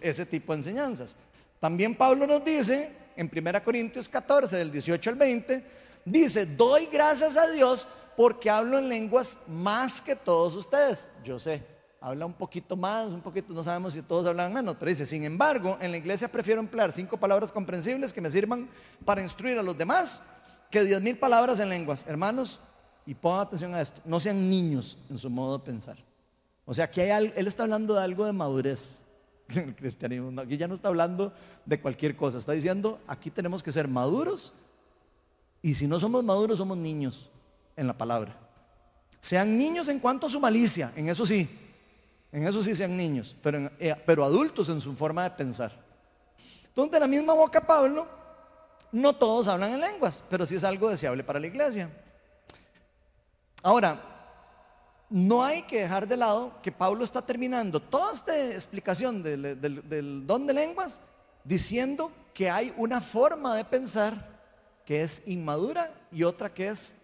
ese 0.00 0.26
tipo 0.26 0.52
de 0.52 0.58
enseñanzas. 0.58 1.16
También 1.60 1.94
Pablo 1.94 2.26
nos 2.26 2.44
dice 2.44 2.92
en 3.16 3.30
1 3.32 3.64
Corintios 3.64 4.08
14, 4.08 4.56
del 4.56 4.72
18 4.72 5.10
al 5.10 5.16
20, 5.16 5.64
dice, 6.04 6.46
doy 6.46 6.86
gracias 6.86 7.36
a 7.36 7.48
Dios 7.48 7.86
porque 8.16 8.50
hablo 8.50 8.78
en 8.78 8.88
lenguas 8.88 9.38
más 9.48 10.00
que 10.00 10.16
todos 10.16 10.54
ustedes. 10.54 11.10
Yo 11.24 11.38
sé, 11.38 11.62
habla 12.00 12.26
un 12.26 12.34
poquito 12.34 12.76
más, 12.76 13.12
un 13.12 13.20
poquito, 13.20 13.52
no 13.54 13.64
sabemos 13.64 13.94
si 13.94 14.02
todos 14.02 14.26
hablan 14.26 14.52
menos, 14.52 14.76
pero 14.78 14.90
dice, 14.90 15.06
sin 15.06 15.24
embargo, 15.24 15.78
en 15.80 15.90
la 15.90 15.96
iglesia 15.96 16.28
prefiero 16.28 16.60
emplear 16.60 16.92
cinco 16.92 17.16
palabras 17.16 17.50
comprensibles 17.50 18.12
que 18.12 18.20
me 18.20 18.30
sirvan 18.30 18.68
para 19.04 19.22
instruir 19.22 19.58
a 19.58 19.62
los 19.62 19.76
demás 19.76 20.22
que 20.70 20.84
diez 20.84 21.00
mil 21.00 21.16
palabras 21.16 21.60
en 21.60 21.68
lenguas. 21.68 22.06
Hermanos, 22.06 22.60
y 23.06 23.14
pongan 23.14 23.40
atención 23.40 23.74
a 23.74 23.80
esto, 23.80 24.00
no 24.04 24.20
sean 24.20 24.48
niños 24.50 24.98
en 25.08 25.18
su 25.18 25.30
modo 25.30 25.58
de 25.58 25.64
pensar. 25.64 25.96
O 26.66 26.74
sea, 26.74 26.86
aquí 26.86 27.00
hay, 27.00 27.32
él 27.34 27.46
está 27.46 27.62
hablando 27.62 27.94
de 27.94 28.02
algo 28.02 28.24
de 28.24 28.32
madurez 28.32 29.00
en 29.48 29.68
el 29.68 29.74
cristianismo. 29.74 30.40
Aquí 30.40 30.56
ya 30.56 30.68
no 30.68 30.74
está 30.74 30.88
hablando 30.88 31.32
de 31.64 31.80
cualquier 31.80 32.16
cosa, 32.16 32.38
está 32.38 32.52
diciendo, 32.52 33.00
aquí 33.06 33.30
tenemos 33.30 33.62
que 33.62 33.72
ser 33.72 33.88
maduros 33.88 34.52
y 35.62 35.74
si 35.74 35.86
no 35.86 35.98
somos 35.98 36.22
maduros 36.22 36.58
somos 36.58 36.76
niños 36.76 37.30
en 37.76 37.86
la 37.86 37.92
palabra. 37.92 38.36
Sean 39.20 39.56
niños 39.56 39.88
en 39.88 39.98
cuanto 39.98 40.26
a 40.26 40.30
su 40.30 40.38
malicia, 40.40 40.92
en 40.96 41.08
eso 41.08 41.24
sí. 41.24 41.48
En 42.30 42.46
eso 42.46 42.60
sí 42.62 42.74
sean 42.74 42.96
niños, 42.96 43.36
pero, 43.42 43.70
eh, 43.78 43.94
pero 44.04 44.24
adultos 44.24 44.68
en 44.68 44.80
su 44.80 44.94
forma 44.96 45.22
de 45.24 45.30
pensar. 45.30 45.72
Entonces, 46.64 46.92
de 46.92 47.00
la 47.00 47.06
misma 47.06 47.32
boca 47.32 47.60
Pablo, 47.60 48.08
no 48.90 49.12
todos 49.14 49.48
hablan 49.48 49.72
en 49.72 49.80
lenguas, 49.80 50.22
pero 50.28 50.44
sí 50.44 50.56
es 50.56 50.64
algo 50.64 50.88
deseable 50.88 51.22
para 51.22 51.38
la 51.38 51.46
iglesia. 51.46 51.88
Ahora, 53.62 54.14
no 55.08 55.44
hay 55.44 55.62
que 55.62 55.82
dejar 55.82 56.08
de 56.08 56.16
lado 56.16 56.60
que 56.62 56.72
Pablo 56.72 57.04
está 57.04 57.22
terminando 57.22 57.80
toda 57.80 58.12
esta 58.12 58.36
explicación 58.50 59.22
del, 59.22 60.26
don 60.26 60.46
de 60.46 60.52
lenguas 60.52 61.00
diciendo 61.44 62.10
que 62.32 62.50
hay 62.50 62.74
una 62.76 63.00
forma 63.00 63.54
de 63.54 63.64
pensar 63.64 64.14
que 64.84 65.02
es 65.02 65.22
inmadura 65.26 65.92
y 66.10 66.24
otra 66.24 66.52
que 66.52 66.68
es 66.68 66.96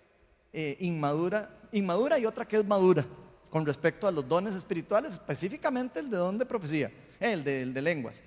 eh, 0.53 0.77
inmadura, 0.81 1.51
inmadura 1.73 2.19
y 2.19 2.27
otra 2.27 2.47
que 2.47 2.57
es 2.57 2.65
madura 2.65 3.07
con 3.51 3.67
respecto 3.67 4.07
a 4.07 4.13
los 4.13 4.29
dones 4.29 4.55
espirituales, 4.55 5.15
específicamente 5.15 5.99
el 5.99 6.09
de 6.09 6.17
don 6.17 6.39
de 6.39 6.47
profecía, 6.47 6.91
el 7.19 7.43
de, 7.43 7.63
el 7.63 7.75
de 7.75 7.83
lenguas. 7.83 8.23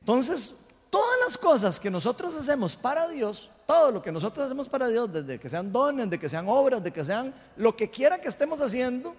Entonces, 0.00 0.54
todas 0.90 1.18
las 1.24 1.38
cosas 1.38 1.80
que 1.80 1.90
nosotros 1.90 2.34
hacemos 2.34 2.76
para 2.76 3.08
Dios, 3.08 3.50
todo 3.66 3.90
lo 3.90 4.02
que 4.02 4.12
nosotros 4.12 4.44
hacemos 4.46 4.68
para 4.68 4.88
Dios, 4.88 5.10
desde 5.12 5.40
que 5.40 5.48
sean 5.48 5.72
dones, 5.72 6.10
de 6.10 6.20
que 6.20 6.28
sean 6.28 6.46
obras, 6.48 6.84
de 6.84 6.92
que 6.92 7.02
sean 7.02 7.34
lo 7.56 7.74
que 7.74 7.88
quiera 7.88 8.20
que 8.20 8.28
estemos 8.28 8.60
haciendo, 8.60 9.16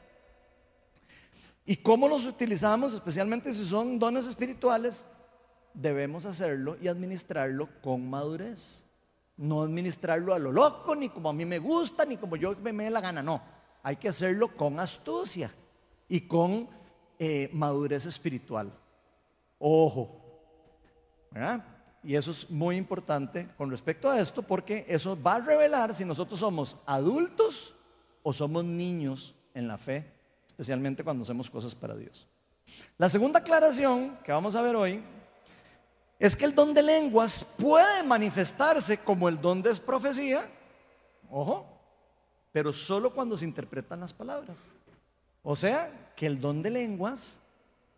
y 1.65 1.78
cómo 1.78 2.07
los 2.07 2.28
utilizamos, 2.28 2.93
especialmente 2.93 3.51
si 3.51 3.65
son 3.65 3.97
dones 3.97 4.28
espirituales, 4.28 5.05
debemos 5.73 6.26
hacerlo 6.26 6.78
y 6.82 6.88
administrarlo 6.88 7.67
con 7.82 8.07
madurez. 8.07 8.84
No 9.38 9.61
administrarlo 9.61 10.33
a 10.33 10.39
lo 10.39 10.51
loco, 10.51 10.95
ni 10.95 11.09
como 11.09 11.29
a 11.29 11.33
mí 11.33 11.45
me 11.45 11.59
gusta, 11.59 12.05
ni 12.05 12.17
como 12.17 12.36
yo 12.36 12.55
me, 12.61 12.71
me 12.71 12.86
dé 12.86 12.89
la 12.89 13.01
gana, 13.01 13.21
no. 13.21 13.41
Hay 13.83 13.97
que 13.97 14.09
hacerlo 14.09 14.55
con 14.55 14.79
astucia 14.79 15.51
y 16.07 16.21
con 16.21 16.67
eh, 17.19 17.49
madurez 17.53 18.05
espiritual. 18.05 18.71
Ojo, 19.59 20.21
¿verdad? 21.31 21.63
Y 22.03 22.15
eso 22.15 22.31
es 22.31 22.49
muy 22.49 22.75
importante 22.75 23.47
con 23.57 23.71
respecto 23.71 24.09
a 24.09 24.19
esto 24.19 24.43
porque 24.43 24.86
eso 24.88 25.21
va 25.21 25.36
a 25.36 25.39
revelar 25.39 25.93
si 25.93 26.05
nosotros 26.05 26.39
somos 26.39 26.77
adultos 26.86 27.73
o 28.21 28.31
somos 28.31 28.63
niños 28.63 29.33
en 29.53 29.67
la 29.67 29.77
fe, 29.77 30.11
especialmente 30.47 31.03
cuando 31.03 31.23
hacemos 31.23 31.49
cosas 31.49 31.73
para 31.73 31.95
Dios. 31.95 32.27
La 32.97 33.09
segunda 33.09 33.39
aclaración 33.39 34.17
que 34.23 34.31
vamos 34.31 34.55
a 34.55 34.61
ver 34.61 34.75
hoy 34.75 35.03
es 36.18 36.36
que 36.36 36.45
el 36.45 36.55
don 36.55 36.74
de 36.74 36.82
lenguas 36.82 37.45
puede 37.57 38.03
manifestarse 38.03 38.97
como 38.97 39.28
el 39.28 39.39
don 39.39 39.61
de 39.61 39.76
profecía, 39.76 40.49
ojo, 41.30 41.66
pero 42.51 42.72
solo 42.72 43.13
cuando 43.13 43.36
se 43.36 43.45
interpretan 43.45 43.99
las 43.99 44.13
palabras. 44.13 44.72
O 45.43 45.55
sea, 45.55 46.11
que 46.16 46.26
el 46.26 46.39
don 46.39 46.63
de 46.63 46.70
lenguas 46.70 47.39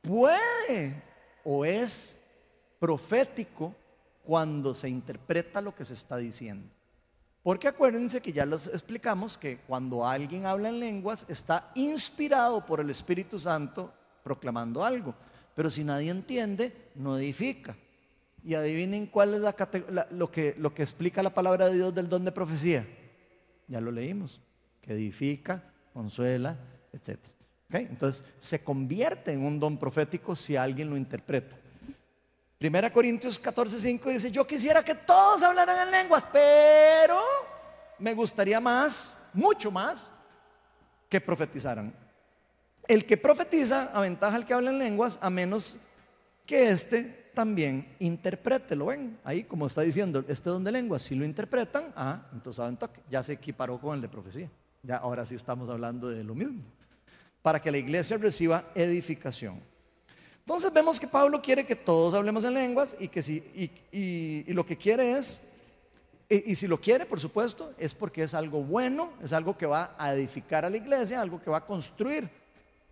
puede 0.01 1.03
o 1.43 1.63
es 1.63 2.23
profético 2.79 3.75
cuando 4.23 4.73
se 4.73 4.89
interpreta 4.89 5.61
lo 5.61 5.73
que 5.73 5.85
se 5.85 5.93
está 5.93 6.17
diciendo. 6.17 6.67
Porque 7.43 7.69
acuérdense 7.69 8.21
que 8.21 8.33
ya 8.33 8.45
les 8.45 8.67
explicamos 8.67 9.37
que 9.37 9.59
cuando 9.59 10.05
alguien 10.05 10.45
habla 10.45 10.67
en 10.67 10.79
lenguas 10.79 11.25
está 11.29 11.71
inspirado 11.75 12.65
por 12.65 12.81
el 12.81 12.89
Espíritu 12.89 13.39
Santo 13.39 13.93
proclamando 14.23 14.83
algo. 14.83 15.15
Pero 15.55 15.69
si 15.69 15.83
nadie 15.85 16.11
entiende, 16.11 16.91
no 16.95 17.17
edifica. 17.17 17.77
Y 18.47 18.55
adivinen 18.55 19.07
cuál 19.07 19.33
es 19.33 19.41
lo, 20.11 20.31
que, 20.31 20.55
lo 20.57 20.73
que 20.73 20.81
explica 20.81 21.21
la 21.21 21.33
palabra 21.33 21.67
de 21.67 21.75
Dios 21.75 21.93
del 21.93 22.07
don 22.07 22.23
de 22.23 22.31
profecía. 22.31 22.87
Ya 23.67 23.81
lo 23.81 23.91
leímos. 23.91 24.39
Que 24.81 24.93
edifica, 24.93 25.61
consuela, 25.91 26.57
etc. 26.93 27.19
Entonces 27.69 28.23
se 28.39 28.63
convierte 28.63 29.33
en 29.33 29.43
un 29.43 29.59
don 29.59 29.77
profético 29.77 30.33
si 30.33 30.55
alguien 30.55 30.89
lo 30.89 30.95
interpreta. 30.95 31.57
Primera 32.57 32.89
Corintios 32.89 33.37
14, 33.37 33.79
5 33.79 34.09
dice, 34.11 34.31
yo 34.31 34.47
quisiera 34.47 34.81
que 34.81 34.95
todos 34.95 35.43
hablaran 35.43 35.85
en 35.85 35.91
lenguas, 35.91 36.25
pero 36.31 37.19
me 37.99 38.13
gustaría 38.13 38.61
más, 38.61 39.17
mucho 39.33 39.71
más, 39.71 40.13
que 41.09 41.19
profetizaran. 41.19 41.93
El 42.87 43.05
que 43.05 43.17
profetiza 43.17 43.91
aventaja 43.93 44.37
al 44.37 44.45
que 44.45 44.53
habla 44.53 44.69
en 44.69 44.79
lenguas, 44.79 45.19
a 45.21 45.29
menos 45.29 45.77
que 46.45 46.69
éste 46.69 47.26
también 47.37 47.85
interprete, 47.99 48.75
¿lo 48.75 48.87
ven? 48.87 49.19
Ahí 49.23 49.43
como 49.43 49.67
está 49.67 49.81
diciendo, 49.81 50.25
este 50.27 50.49
don 50.49 50.63
de 50.63 50.71
lenguas, 50.71 51.03
si 51.03 51.13
lo 51.13 51.23
interpretan, 51.23 51.93
ah, 51.95 52.27
entonces 52.33 52.65
ya 53.11 53.21
se 53.21 53.33
equiparó 53.33 53.79
con 53.79 53.93
el 53.93 54.01
de 54.01 54.09
profecía. 54.09 54.49
Ya 54.81 54.97
ahora 54.97 55.23
sí 55.23 55.35
estamos 55.35 55.69
hablando 55.69 56.09
de 56.09 56.23
lo 56.23 56.33
mismo. 56.33 56.63
Para 57.43 57.61
que 57.61 57.69
la 57.69 57.77
iglesia 57.77 58.17
reciba 58.17 58.71
edificación. 58.73 59.61
Entonces 60.39 60.73
vemos 60.73 60.99
que 60.99 61.07
Pablo 61.07 61.39
quiere 61.39 61.63
que 61.63 61.75
todos 61.75 62.15
hablemos 62.15 62.43
en 62.43 62.55
lenguas 62.55 62.95
y 62.99 63.07
que 63.07 63.21
si, 63.21 63.35
y, 63.91 64.51
lo 64.51 64.65
que 64.65 64.75
quiere 64.75 65.11
es, 65.11 65.41
y, 66.27 66.55
si 66.55 66.65
lo 66.65 66.81
quiere, 66.81 67.05
por 67.05 67.19
supuesto, 67.19 67.71
es 67.77 67.93
porque 67.93 68.23
es 68.23 68.33
algo 68.33 68.63
bueno, 68.63 69.11
es 69.21 69.31
algo 69.31 69.55
que 69.55 69.67
va 69.67 69.93
a 69.99 70.11
edificar 70.15 70.65
a 70.65 70.71
la 70.71 70.77
iglesia, 70.77 71.21
algo 71.21 71.39
que 71.39 71.51
va 71.51 71.57
a 71.57 71.65
construir 71.67 72.27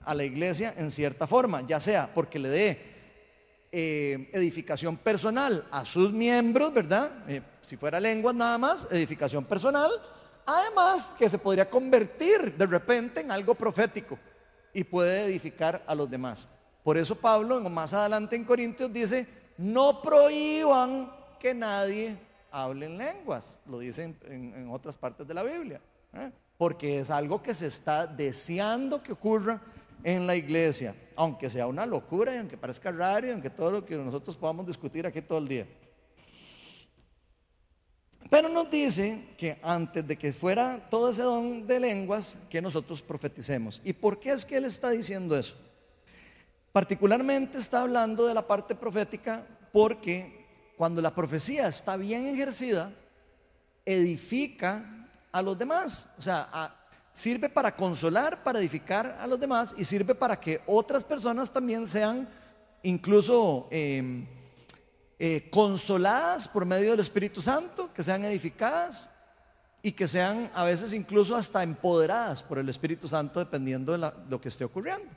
a 0.02 0.14
la 0.14 0.24
iglesia 0.24 0.72
en 0.78 0.92
cierta 0.92 1.26
forma, 1.26 1.66
ya 1.66 1.80
sea 1.80 2.14
porque 2.14 2.38
le 2.38 2.50
dé 2.50 2.95
eh, 3.78 4.30
edificación 4.32 4.96
personal 4.96 5.66
a 5.70 5.86
sus 5.86 6.14
miembros, 6.14 6.74
¿verdad? 6.74 7.12
Eh, 7.28 7.42
si 7.60 7.76
fuera 7.76 8.00
lenguas 8.00 8.34
nada 8.34 8.58
más, 8.58 8.88
edificación 8.90 9.44
personal, 9.44 9.92
además 10.46 11.14
que 11.20 11.30
se 11.30 11.38
podría 11.38 11.70
convertir 11.70 12.56
de 12.56 12.66
repente 12.68 13.20
en 13.20 13.32
algo 13.32 13.54
profético 13.54 14.18
y 14.74 14.86
puede 14.86 15.26
edificar 15.26 15.84
a 15.86 15.94
los 15.94 16.10
demás. 16.10 16.48
Por 16.86 16.98
eso 16.98 17.16
Pablo, 17.16 17.60
más 17.70 17.94
adelante 17.94 18.38
en 18.38 18.46
Corintios, 18.46 18.94
dice, 18.94 19.28
no 19.58 20.02
prohíban 20.02 21.12
que 21.38 21.54
nadie 21.54 22.18
hable 22.52 22.86
en 22.86 22.98
lenguas. 22.98 23.60
Lo 23.66 23.80
dice 23.80 24.16
en, 24.30 24.70
otras 24.72 24.96
partes 24.96 25.28
de 25.28 25.34
la 25.34 25.44
Biblia. 25.44 25.82
¿eh? 26.14 26.32
Porque 26.58 27.02
es 27.02 27.10
algo 27.10 27.44
que 27.44 27.54
se 27.54 27.68
está 27.68 28.08
deseando 28.08 29.04
que 29.04 29.12
ocurra 29.12 29.60
en 30.06 30.28
la 30.28 30.36
iglesia. 30.36 30.96
Aunque 31.16 31.50
sea 31.50 31.66
una 31.66 31.86
locura 31.86 32.34
y 32.34 32.38
aunque 32.38 32.56
parezca 32.56 32.92
raro 32.92 33.28
y 33.28 33.32
aunque 33.32 33.50
todo 33.50 33.72
lo 33.72 33.86
que 33.86 33.96
nosotros 33.96 34.38
podamos 34.38 34.68
discutir 34.68 35.06
aquí 35.08 35.20
todo 35.20 35.40
el 35.40 35.48
día. 35.48 35.68
Pero 38.30 38.48
nos 38.48 38.70
dice 38.70 39.20
que 39.38 39.58
antes 39.64 40.08
de 40.08 40.16
que 40.16 40.32
fuera 40.32 40.80
todo 40.90 41.10
ese 41.10 41.24
don 41.24 41.66
de 41.66 41.80
lenguas, 41.80 42.38
que 42.50 42.62
nosotros 42.62 43.02
profeticemos. 43.02 43.82
¿Y 43.84 43.94
por 43.94 44.20
qué 44.20 44.32
es 44.32 44.46
que 44.46 44.58
él 44.58 44.66
está 44.66 44.92
diciendo 44.92 45.36
eso? 45.36 45.58
Particularmente 46.72 47.58
está 47.58 47.82
hablando 47.82 48.28
de 48.28 48.34
la 48.36 48.46
parte 48.46 48.76
profética 48.76 49.44
porque 49.72 50.46
cuando 50.78 51.02
la 51.02 51.16
profecía 51.16 51.68
está 51.68 51.98
bien 51.98 52.28
ejercida, 52.28 52.92
edifica 53.86 55.08
a 55.32 55.42
los 55.42 55.58
demás. 55.58 56.10
O 56.18 56.22
sea, 56.22 56.50
sirve 57.16 57.48
para 57.48 57.74
consolar, 57.74 58.44
para 58.44 58.60
edificar 58.60 59.18
a 59.22 59.26
los 59.26 59.40
demás 59.40 59.74
y 59.78 59.86
sirve 59.86 60.14
para 60.14 60.38
que 60.38 60.62
otras 60.68 61.02
personas 61.02 61.50
también 61.50 61.88
sean 61.88 62.28
incluso 62.84 63.70
em, 63.72 64.28
eh, 65.18 65.50
consoladas 65.50 66.46
por 66.46 66.66
medio 66.66 66.92
del 66.92 67.00
Espíritu 67.00 67.42
Santo, 67.42 67.90
que 67.94 68.04
sean 68.04 68.26
edificadas 68.26 69.10
y 69.82 69.94
que 69.94 70.10
sean 70.10 70.52
a 70.54 70.66
veces 70.66 70.92
incluso 70.92 71.38
hasta 71.38 71.64
empoderadas 71.64 72.44
por 72.44 72.60
el 72.60 72.68
Espíritu 72.68 73.08
Santo 73.08 73.40
dependiendo 73.40 73.94
de 73.94 74.12
lo 74.30 74.42
que 74.42 74.50
esté 74.50 74.66
ocurriendo. 74.66 75.10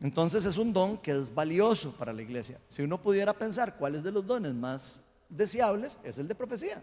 Entonces 0.00 0.44
es 0.44 0.56
un 0.58 0.72
don 0.72 0.96
que 0.96 1.10
es 1.10 1.34
valioso 1.34 1.90
para 1.90 2.12
la 2.12 2.22
iglesia. 2.22 2.60
Si 2.68 2.82
uno 2.82 3.02
pudiera 3.02 3.32
pensar 3.32 3.76
cuál 3.78 3.96
es 3.96 4.04
de 4.04 4.12
los 4.12 4.24
dones 4.24 4.54
más 4.54 5.02
deseables, 5.28 5.98
es 6.04 6.18
el 6.18 6.28
de 6.28 6.36
profecía. 6.36 6.80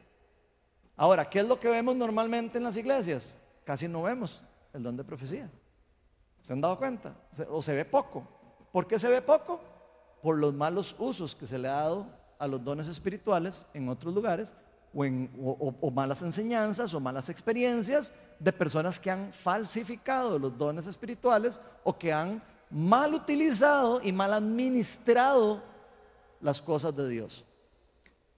Ahora, 0.98 1.30
¿qué 1.30 1.40
es 1.40 1.48
lo 1.48 1.58
que 1.58 1.70
vemos 1.70 1.96
normalmente 1.96 2.58
en 2.58 2.66
las 2.66 2.76
iglesias? 2.76 3.38
Casi 3.64 3.88
no 3.88 4.04
vemos 4.04 4.44
el 4.74 4.84
don 4.84 4.98
de 4.98 5.04
profecía. 5.04 5.50
¿Se 6.42 6.54
han 6.54 6.62
dado 6.62 6.78
cuenta? 6.78 7.16
O 7.50 7.62
se 7.62 7.74
ve 7.74 7.86
poco. 7.86 8.28
¿Por 8.72 8.88
qué 8.88 9.00
se 9.00 9.10
ve 9.10 9.22
poco? 9.22 9.60
Por 10.22 10.38
los 10.38 10.54
malos 10.54 10.96
usos 11.00 11.36
que 11.36 11.48
se 11.48 11.58
le 11.58 11.68
ha 11.68 11.74
dado 11.74 12.08
a 12.38 12.48
los 12.48 12.64
dones 12.64 12.88
espirituales 12.88 13.66
en 13.74 13.90
otros 13.90 14.14
lugares 14.14 14.56
o, 14.94 15.06
en, 15.06 15.30
o, 15.40 15.92
malas 15.92 16.22
enseñanzas 16.22 16.94
o 16.94 17.00
malas 17.00 17.30
experiencias 17.30 18.14
de 18.40 18.52
personas 18.52 19.00
que 19.00 19.12
han 19.12 19.32
falsificado 19.34 20.40
los 20.40 20.58
dones 20.58 20.88
espirituales 20.88 21.60
o 21.84 21.98
que 21.98 22.12
han 22.12 22.42
mal 22.70 23.14
utilizado 23.14 24.02
y 24.02 24.12
mal 24.12 24.34
administrado 24.34 25.62
las 26.42 26.62
cosas 26.62 26.96
de 26.96 27.10
Dios. 27.10 27.44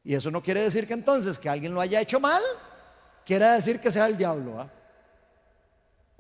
Y 0.03 0.15
eso 0.15 0.31
no 0.31 0.41
quiere 0.41 0.63
decir 0.63 0.87
que 0.87 0.93
entonces 0.93 1.37
que 1.37 1.49
alguien 1.49 1.73
lo 1.73 1.81
haya 1.81 2.01
hecho 2.01 2.19
mal, 2.19 2.41
quiere 3.25 3.45
decir 3.47 3.79
que 3.79 3.91
sea 3.91 4.07
el 4.07 4.17
diablo. 4.17 4.67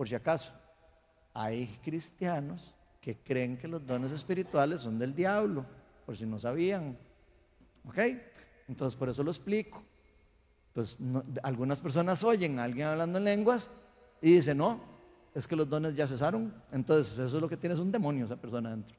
Por 0.01 0.09
si 0.09 0.15
acaso, 0.15 0.51
hay 1.31 1.67
cristianos 1.83 2.73
que 2.99 3.19
creen 3.19 3.55
que 3.55 3.67
los 3.67 3.85
dones 3.85 4.11
espirituales 4.11 4.81
son 4.81 4.97
del 4.97 5.13
diablo, 5.13 5.63
por 6.07 6.17
si 6.17 6.25
no 6.25 6.39
sabían. 6.39 6.97
¿Ok? 7.87 7.99
Entonces 8.67 8.97
por 8.97 9.09
eso 9.09 9.21
lo 9.21 9.29
explico. 9.29 9.83
Entonces 10.69 10.97
algunas 11.43 11.79
personas 11.79 12.23
oyen 12.23 12.57
a 12.57 12.63
alguien 12.63 12.87
hablando 12.87 13.19
en 13.19 13.25
lenguas 13.25 13.69
y 14.23 14.31
dicen, 14.31 14.57
no, 14.57 14.81
es 15.35 15.45
que 15.45 15.55
los 15.55 15.69
dones 15.69 15.93
ya 15.93 16.07
cesaron. 16.07 16.51
Entonces, 16.71 17.19
eso 17.19 17.35
es 17.37 17.39
lo 17.39 17.47
que 17.47 17.57
tiene, 17.57 17.75
es 17.75 17.79
un 17.79 17.91
demonio 17.91 18.25
esa 18.25 18.37
persona 18.37 18.69
adentro. 18.69 18.97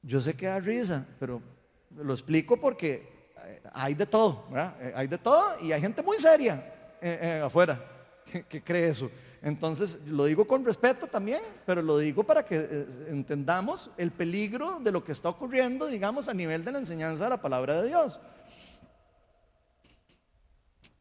Yo 0.00 0.20
sé 0.20 0.34
que 0.34 0.46
da 0.46 0.60
risa, 0.60 1.04
pero 1.18 1.42
lo 1.96 2.12
explico 2.12 2.60
porque 2.60 3.32
eh, 3.44 3.62
hay 3.72 3.94
de 3.94 4.06
todo, 4.06 4.46
¿verdad? 4.48 4.76
Eh, 4.80 4.92
hay 4.94 5.08
de 5.08 5.18
todo 5.18 5.60
y 5.60 5.72
hay 5.72 5.80
gente 5.80 6.04
muy 6.04 6.20
seria 6.20 6.96
eh, 7.02 7.42
afuera 7.44 7.96
que, 8.48 8.62
cree 8.62 8.88
eso. 8.88 9.10
Entonces, 9.42 10.06
lo 10.06 10.26
digo 10.26 10.46
con 10.46 10.64
respeto 10.64 11.06
también, 11.06 11.40
pero 11.64 11.80
lo 11.80 11.96
digo 11.98 12.24
para 12.24 12.44
que 12.44 12.86
entendamos 13.08 13.90
el 13.96 14.10
peligro 14.10 14.80
de 14.80 14.92
lo 14.92 15.02
que 15.02 15.12
está 15.12 15.30
ocurriendo, 15.30 15.86
digamos, 15.86 16.28
a 16.28 16.34
nivel 16.34 16.62
de 16.64 16.72
la 16.72 16.78
enseñanza 16.78 17.24
de 17.24 17.30
la 17.30 17.40
palabra 17.40 17.80
de 17.80 17.88
Dios. 17.88 18.20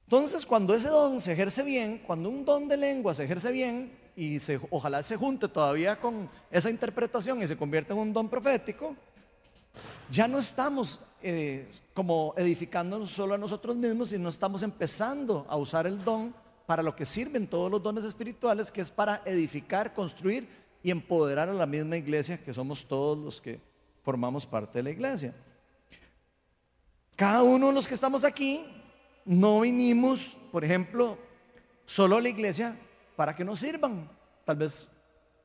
Entonces, 0.06 0.46
cuando 0.46 0.74
ese 0.74 0.88
don 0.88 1.20
se 1.20 1.34
ejerce 1.34 1.64
bien, 1.64 2.02
cuando 2.08 2.30
un 2.30 2.46
don 2.46 2.68
de 2.68 2.78
lengua 2.78 3.14
se 3.14 3.26
ejerce 3.26 3.52
bien, 3.52 4.00
y 4.16 4.40
se, 4.40 4.60
ojalá 4.70 5.02
se 5.02 5.16
junte 5.16 5.48
todavía 5.48 6.00
con 6.00 6.30
esa 6.52 6.70
interpretación 6.70 7.42
y 7.42 7.48
se 7.48 7.56
convierta 7.56 7.94
en 7.94 8.00
un 8.00 8.14
don 8.14 8.28
profético, 8.28 8.96
ya 10.12 10.28
no 10.28 10.40
estamos 10.40 11.02
eh, 11.22 11.70
como 11.94 12.34
edificándonos 12.36 13.12
solo 13.12 13.36
a 13.36 13.38
nosotros 13.38 13.76
mismos, 13.76 14.10
sino 14.10 14.28
estamos 14.28 14.64
empezando 14.64 15.46
a 15.48 15.56
usar 15.58 15.88
el 15.88 16.04
don 16.04 16.34
para 16.70 16.84
lo 16.84 16.96
que 16.96 17.04
sirven 17.04 17.48
todos 17.48 17.72
los 17.72 17.82
dones 17.82 18.04
espirituales, 18.04 18.72
que 18.72 18.82
es 18.82 18.92
para 18.92 19.24
edificar, 19.26 19.92
construir 19.92 20.48
y 20.84 20.92
empoderar 20.92 21.50
a 21.50 21.54
la 21.54 21.66
misma 21.66 21.98
iglesia, 21.98 22.38
que 22.38 22.54
somos 22.54 22.88
todos 22.88 23.18
los 23.18 23.42
que 23.42 23.60
formamos 24.04 24.46
parte 24.46 24.78
de 24.78 24.84
la 24.84 24.92
iglesia. 24.92 25.34
Cada 27.16 27.42
uno 27.42 27.70
de 27.70 27.74
los 27.74 27.88
que 27.88 27.96
estamos 27.96 28.24
aquí 28.24 28.68
no 29.26 29.62
vinimos, 29.62 30.38
por 30.52 30.64
ejemplo, 30.64 31.18
solo 31.88 32.18
a 32.18 32.22
la 32.22 32.30
iglesia 32.30 32.78
para 33.16 33.36
que 33.36 33.44
nos 33.44 33.58
sirvan. 33.58 34.08
Tal 34.46 34.58
vez 34.58 34.88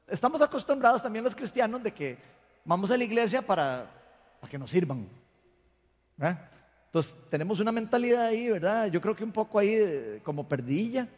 estamos 0.06 0.42
acostumbrados 0.42 1.02
también 1.02 1.24
los 1.24 1.34
cristianos 1.34 1.82
de 1.82 1.90
que 1.90 2.18
vamos 2.66 2.90
a 2.90 2.98
la 2.98 3.04
iglesia 3.04 3.40
para, 3.40 3.90
que 4.50 4.58
nos 4.58 4.70
sirvan. 4.70 5.08
Entonces 6.94 7.16
tenemos 7.28 7.58
una 7.58 7.72
mentalidad 7.72 8.26
ahí, 8.26 8.48
¿verdad? 8.48 8.86
Yo 8.86 9.00
creo 9.00 9.16
que 9.16 9.24
un 9.24 9.32
poco 9.32 9.58
ahí 9.58 10.20
como 10.22 10.48
perdilla, 10.48 11.08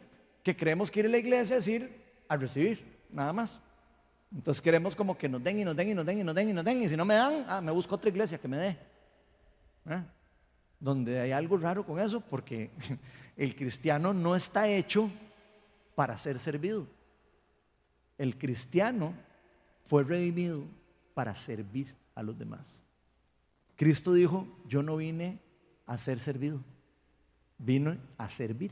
que 0.41 0.57
creemos 0.57 0.89
que 0.89 1.01
ir 1.01 1.05
a 1.05 1.09
la 1.09 1.19
iglesia 1.19 1.57
es 1.57 1.67
ir 1.67 2.03
a 2.27 2.35
recibir, 2.35 2.97
nada 3.11 3.31
más. 3.31 3.61
Entonces 4.33 4.59
queremos 4.59 4.95
como 4.95 5.15
que 5.15 5.29
nos 5.29 5.43
den 5.43 5.59
y 5.59 5.63
nos 5.63 5.75
den 5.75 5.89
y 5.89 5.93
nos 5.93 6.03
den 6.03 6.17
y 6.17 6.23
nos 6.23 6.33
den 6.33 6.49
y 6.49 6.53
nos 6.53 6.65
den. 6.65 6.81
Y 6.81 6.89
si 6.89 6.97
no 6.97 7.05
me 7.05 7.13
dan, 7.13 7.45
ah, 7.47 7.61
me 7.61 7.71
busco 7.71 7.93
otra 7.93 8.09
iglesia 8.09 8.39
que 8.39 8.47
me 8.47 8.57
dé 8.57 8.77
donde 10.79 11.19
hay 11.19 11.31
algo 11.31 11.57
raro 11.57 11.85
con 11.85 11.99
eso, 11.99 12.21
porque 12.21 12.71
el 13.37 13.55
cristiano 13.55 14.15
no 14.15 14.35
está 14.35 14.67
hecho 14.67 15.11
para 15.93 16.17
ser 16.17 16.39
servido. 16.39 16.87
El 18.17 18.39
cristiano 18.39 19.13
fue 19.85 20.03
redimido 20.03 20.63
para 21.13 21.35
servir 21.35 21.93
a 22.15 22.23
los 22.23 22.35
demás. 22.35 22.81
Cristo 23.75 24.13
dijo, 24.13 24.47
yo 24.65 24.81
no 24.81 24.97
vine 24.97 25.45
a 25.87 25.97
ser 25.97 26.19
servido, 26.19 26.59
vino 27.57 27.97
a 28.17 28.29
servir. 28.29 28.71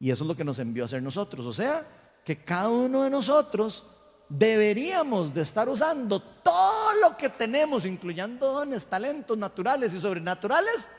Y 0.00 0.10
eso 0.10 0.24
es 0.24 0.28
lo 0.28 0.36
que 0.36 0.44
nos 0.44 0.58
envió 0.58 0.84
a 0.84 0.86
hacer 0.86 1.02
nosotros. 1.02 1.46
O 1.46 1.52
sea, 1.52 1.86
que 2.24 2.42
cada 2.42 2.68
uno 2.68 3.02
de 3.02 3.10
nosotros 3.10 3.84
deberíamos 4.28 5.32
de 5.32 5.42
estar 5.42 5.68
usando 5.68 6.20
todo 6.20 6.94
lo 7.00 7.16
que 7.16 7.28
tenemos, 7.28 7.84
incluyendo 7.84 8.52
dones, 8.52 8.86
talentos 8.86 9.36
naturales 9.38 9.94
y 9.94 10.00
sobrenaturales, 10.00 10.90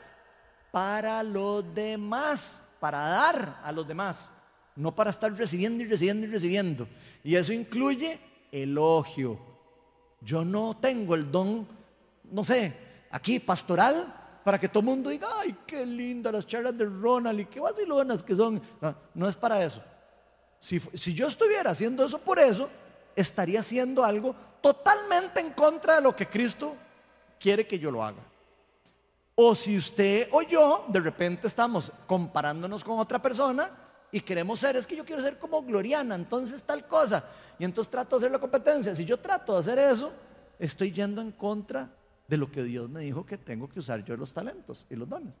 para 0.70 1.22
los 1.22 1.74
demás, 1.74 2.64
para 2.80 2.98
dar 3.00 3.60
a 3.62 3.72
los 3.72 3.86
demás, 3.86 4.30
no 4.74 4.94
para 4.94 5.10
estar 5.10 5.32
recibiendo 5.32 5.82
y 5.82 5.86
recibiendo 5.86 6.26
y 6.26 6.30
recibiendo. 6.30 6.88
Y 7.24 7.34
eso 7.34 7.52
incluye 7.52 8.20
elogio. 8.52 9.38
Yo 10.20 10.44
no 10.44 10.76
tengo 10.76 11.14
el 11.14 11.30
don, 11.30 11.66
no 12.30 12.44
sé, 12.44 12.76
aquí 13.10 13.38
pastoral, 13.40 14.12
para 14.46 14.60
que 14.60 14.68
todo 14.68 14.78
el 14.78 14.86
mundo 14.86 15.10
diga, 15.10 15.26
ay, 15.40 15.56
qué 15.66 15.84
linda 15.84 16.30
las 16.30 16.46
charlas 16.46 16.78
de 16.78 16.84
Ronald 16.84 17.40
y 17.40 17.46
qué 17.46 17.58
vacilonas 17.58 18.22
que 18.22 18.36
son. 18.36 18.62
No, 19.12 19.28
es 19.28 19.34
para 19.34 19.60
eso. 19.60 19.82
Si, 20.60 20.78
si 20.78 21.14
yo 21.14 21.26
estuviera 21.26 21.72
haciendo 21.72 22.04
eso 22.04 22.20
por 22.20 22.38
eso, 22.38 22.70
estaría 23.16 23.58
haciendo 23.58 24.04
algo 24.04 24.36
totalmente 24.60 25.40
en 25.40 25.50
contra 25.50 25.96
de 25.96 26.02
lo 26.02 26.14
que 26.14 26.28
Cristo 26.28 26.76
quiere 27.40 27.66
que 27.66 27.76
yo 27.76 27.90
lo 27.90 28.04
haga. 28.04 28.22
O 29.34 29.52
si 29.56 29.76
usted 29.76 30.28
o 30.30 30.42
yo 30.42 30.84
de 30.86 31.00
repente 31.00 31.48
estamos 31.48 31.92
comparándonos 32.06 32.84
con 32.84 33.00
otra 33.00 33.20
persona 33.20 33.68
y 34.12 34.20
queremos 34.20 34.60
ser, 34.60 34.76
es 34.76 34.86
que 34.86 34.94
yo 34.94 35.04
quiero 35.04 35.22
ser 35.22 35.40
como 35.40 35.60
Gloriana, 35.62 36.14
entonces 36.14 36.62
tal 36.62 36.86
cosa. 36.86 37.24
Y 37.58 37.64
entonces 37.64 37.90
trato 37.90 38.14
de 38.14 38.20
hacer 38.20 38.30
la 38.30 38.38
competencia. 38.38 38.94
Si 38.94 39.04
yo 39.04 39.18
trato 39.18 39.54
de 39.54 39.58
hacer 39.58 39.76
eso, 39.80 40.12
estoy 40.56 40.92
yendo 40.92 41.20
en 41.20 41.32
contra 41.32 41.90
de 42.28 42.36
lo 42.36 42.50
que 42.50 42.62
Dios 42.62 42.90
me 42.90 43.00
dijo 43.00 43.24
que 43.24 43.38
tengo 43.38 43.68
que 43.68 43.78
usar 43.78 44.04
yo 44.04 44.16
los 44.16 44.32
talentos 44.32 44.86
y 44.90 44.96
los 44.96 45.08
dones. 45.08 45.38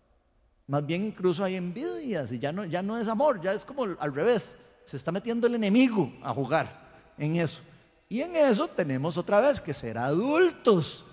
Más 0.66 0.84
bien 0.84 1.04
incluso 1.04 1.44
hay 1.44 1.54
envidias 1.54 2.32
y 2.32 2.38
ya 2.38 2.52
no, 2.52 2.64
ya 2.64 2.82
no 2.82 2.98
es 2.98 3.08
amor, 3.08 3.40
ya 3.40 3.52
es 3.52 3.64
como 3.64 3.84
al 3.84 4.14
revés. 4.14 4.58
Se 4.84 4.96
está 4.96 5.12
metiendo 5.12 5.46
el 5.46 5.54
enemigo 5.54 6.12
a 6.22 6.32
jugar 6.32 7.14
en 7.18 7.36
eso. 7.36 7.60
Y 8.08 8.20
en 8.20 8.36
eso 8.36 8.68
tenemos 8.68 9.16
otra 9.16 9.40
vez 9.40 9.60
que 9.60 9.74
ser 9.74 9.98
adultos 9.98 11.04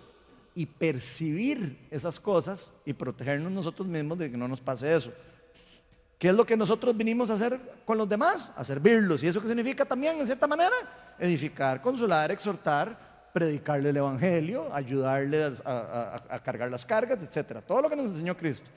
y 0.56 0.66
percibir 0.66 1.88
esas 1.90 2.20
cosas 2.20 2.74
y 2.86 2.94
protegernos 2.94 3.52
nosotros 3.52 3.88
mismos 3.88 4.18
de 4.20 4.30
que 4.30 4.38
no 4.38 4.48
nos 4.48 4.62
pase 4.62 4.96
eso. 4.96 5.12
¿Qué 6.20 6.30
es 6.30 6.36
lo 6.36 6.46
que 6.46 6.56
nosotros 6.56 6.96
vinimos 6.96 7.30
a 7.30 7.34
hacer 7.34 7.60
con 7.86 7.98
los 7.98 8.08
demás? 8.08 8.54
A 8.56 8.64
servirlos. 8.64 9.22
¿Y 9.24 9.28
eso 9.28 9.42
qué 9.42 9.48
significa 9.48 9.84
también, 9.84 10.20
en 10.20 10.26
cierta 10.26 10.48
manera? 10.48 10.76
Edificar, 11.20 11.82
consolar, 11.82 12.32
exhortar, 12.32 13.13
predicarle 13.34 13.90
el 13.90 13.98
Evangelio, 13.98 14.72
ayudarle 14.72 15.56
a, 15.66 16.40
cargar 16.44 16.70
las 16.70 16.86
cargas, 16.86 17.22
etcétera. 17.22 17.62
Todo 17.62 17.82
lo 17.82 17.90
que 17.90 17.96
nos 17.96 18.12
enseñó 18.12 18.38
Cristo. 18.38 18.70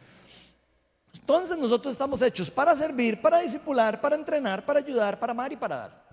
Entonces 1.12 1.56
nosotros 1.58 1.92
estamos 1.92 2.20
hechos 2.22 2.50
para 2.50 2.74
servir, 2.74 3.20
para 3.20 3.40
discipular, 3.40 4.00
para 4.00 4.16
entrenar, 4.16 4.64
para 4.64 4.80
ayudar, 4.80 5.18
para 5.20 5.32
amar 5.32 5.52
y 5.52 5.56
para 5.56 5.76
dar. 5.76 6.06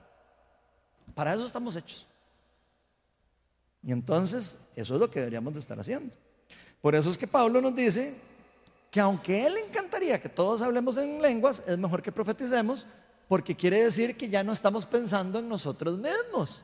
Para 1.16 1.34
eso 1.34 1.46
estamos 1.46 1.76
hechos. 1.76 2.06
Y 3.82 3.92
entonces 3.92 4.58
eso 4.76 4.94
es 4.94 5.00
lo 5.00 5.10
que 5.10 5.20
deberíamos 5.20 5.54
de 5.54 5.60
estar 5.60 5.80
haciendo. 5.80 6.16
Por 6.82 6.96
eso 6.96 7.10
es 7.10 7.18
que 7.18 7.28
Pablo 7.28 7.62
nos 7.62 7.76
dice 7.76 8.14
que 8.92 9.00
aunque 9.00 9.48
él 9.48 9.58
encantaría 9.58 10.22
que 10.22 10.30
todos 10.30 10.62
hablemos 10.62 10.98
en 10.98 11.22
lenguas, 11.22 11.64
es 11.66 11.78
mejor 11.78 12.02
que 12.02 12.12
profeticemos 12.12 12.86
porque 13.28 13.56
quiere 13.56 13.84
decir 13.84 14.18
que 14.18 14.30
ya 14.30 14.44
no 14.44 14.52
estamos 14.52 14.86
pensando 14.86 15.40
en 15.40 15.48
nosotros 15.48 15.98
mismos. 15.98 16.64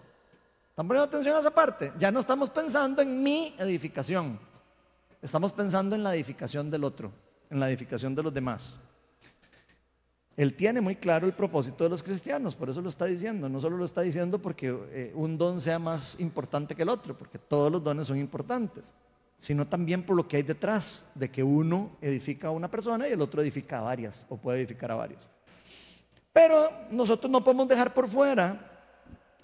¿Están 0.79 0.87
poniendo 0.87 1.09
atención 1.09 1.35
a 1.35 1.39
esa 1.41 1.51
parte? 1.51 1.91
Ya 1.99 2.09
no 2.09 2.21
estamos 2.21 2.49
pensando 2.49 3.01
en 3.01 3.21
mi 3.21 3.53
edificación. 3.59 4.39
Estamos 5.21 5.51
pensando 5.51 5.93
en 5.93 6.03
la 6.03 6.15
edificación 6.15 6.71
del 6.71 6.85
otro, 6.85 7.11
en 7.49 7.59
la 7.59 7.67
edificación 7.67 8.15
de 8.15 8.23
los 8.23 8.33
demás. 8.33 8.77
Él 10.37 10.53
tiene 10.53 10.79
muy 10.79 10.95
claro 10.95 11.27
el 11.27 11.33
propósito 11.33 11.83
de 11.83 11.89
los 11.89 12.01
cristianos, 12.01 12.55
por 12.55 12.69
eso 12.69 12.81
lo 12.81 12.87
está 12.87 13.03
diciendo. 13.03 13.49
No 13.49 13.59
solo 13.59 13.75
lo 13.75 13.83
está 13.83 13.99
diciendo 13.99 14.39
porque 14.39 14.69
eh, 14.91 15.11
un 15.15 15.37
don 15.37 15.59
sea 15.59 15.79
más 15.79 16.17
importante 16.21 16.75
que 16.75 16.83
el 16.83 16.89
otro, 16.89 17.17
porque 17.17 17.39
todos 17.39 17.69
los 17.69 17.83
dones 17.83 18.07
son 18.07 18.17
importantes, 18.17 18.93
sino 19.37 19.67
también 19.67 20.03
por 20.03 20.15
lo 20.15 20.29
que 20.29 20.37
hay 20.37 20.43
detrás 20.43 21.11
de 21.13 21.29
que 21.29 21.43
uno 21.43 21.97
edifica 21.99 22.47
a 22.47 22.51
una 22.51 22.71
persona 22.71 23.05
y 23.05 23.11
el 23.11 23.21
otro 23.21 23.41
edifica 23.41 23.79
a 23.79 23.81
varias, 23.81 24.25
o 24.29 24.37
puede 24.37 24.59
edificar 24.59 24.93
a 24.93 24.95
varias. 24.95 25.29
Pero 26.31 26.69
nosotros 26.89 27.29
no 27.29 27.43
podemos 27.43 27.67
dejar 27.67 27.93
por 27.93 28.07
fuera 28.07 28.68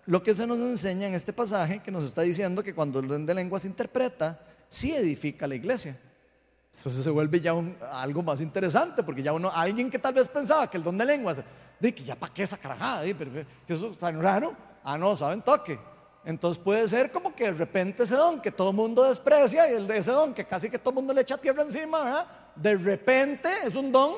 lo 0.06 0.22
que 0.22 0.36
se 0.36 0.46
nos 0.46 0.60
enseña 0.60 1.08
en 1.08 1.14
este 1.14 1.34
pasaje, 1.34 1.80
que 1.80 1.92
nos 1.92 2.04
está 2.04 2.22
diciendo 2.22 2.64
que 2.64 2.76
cuando 2.76 3.00
el 3.00 3.08
don 3.08 3.26
de 3.26 3.34
lengua 3.34 3.60
se 3.60 3.68
interpreta, 3.68 4.40
sí 4.68 4.94
edifica 4.94 5.48
la 5.48 5.56
iglesia. 5.56 5.98
Entonces 6.76 7.04
se 7.04 7.10
vuelve 7.10 7.40
ya 7.40 7.54
algo 7.94 8.22
más 8.22 8.42
interesante, 8.42 9.02
porque 9.02 9.24
ya 9.24 9.34
uno, 9.34 9.50
alguien 9.54 9.90
que 9.90 9.98
tal 9.98 10.14
vez 10.14 10.28
pensaba 10.28 10.70
que 10.70 10.78
el 10.78 10.84
don 10.84 10.98
de 10.98 11.06
lenguas, 11.06 11.38
de 11.80 11.96
que 11.96 12.04
ya 12.04 12.16
para 12.16 12.34
qué 12.34 12.44
esa 12.44 12.58
carajada, 12.58 13.04
que 13.04 13.74
eso 13.74 13.90
es 13.90 13.98
tan 13.98 14.22
raro, 14.22 14.56
ah, 14.84 14.98
no, 14.98 15.16
saben 15.16 15.42
toque. 15.42 15.80
Entonces 16.26 16.62
puede 16.62 16.88
ser 16.88 17.12
como 17.12 17.36
que 17.36 17.46
de 17.46 17.52
repente 17.52 18.04
ese 18.04 18.16
don 18.16 18.42
que 18.42 18.52
todo 18.52 18.74
mundo 18.74 19.04
desprecia 19.04 19.72
y 19.72 19.76
el 19.76 19.88
de 19.88 19.98
ese 20.00 20.12
don 20.12 20.34
que 20.34 20.44
casi 20.44 20.70
que 20.70 20.80
todo 20.80 20.94
mundo 20.96 21.14
le 21.14 21.22
echa 21.22 21.38
tierra 21.38 21.62
encima, 21.62 22.26
de 22.56 22.76
repente 22.76 23.50
es 23.66 23.76
un 23.76 23.92
don 23.92 24.16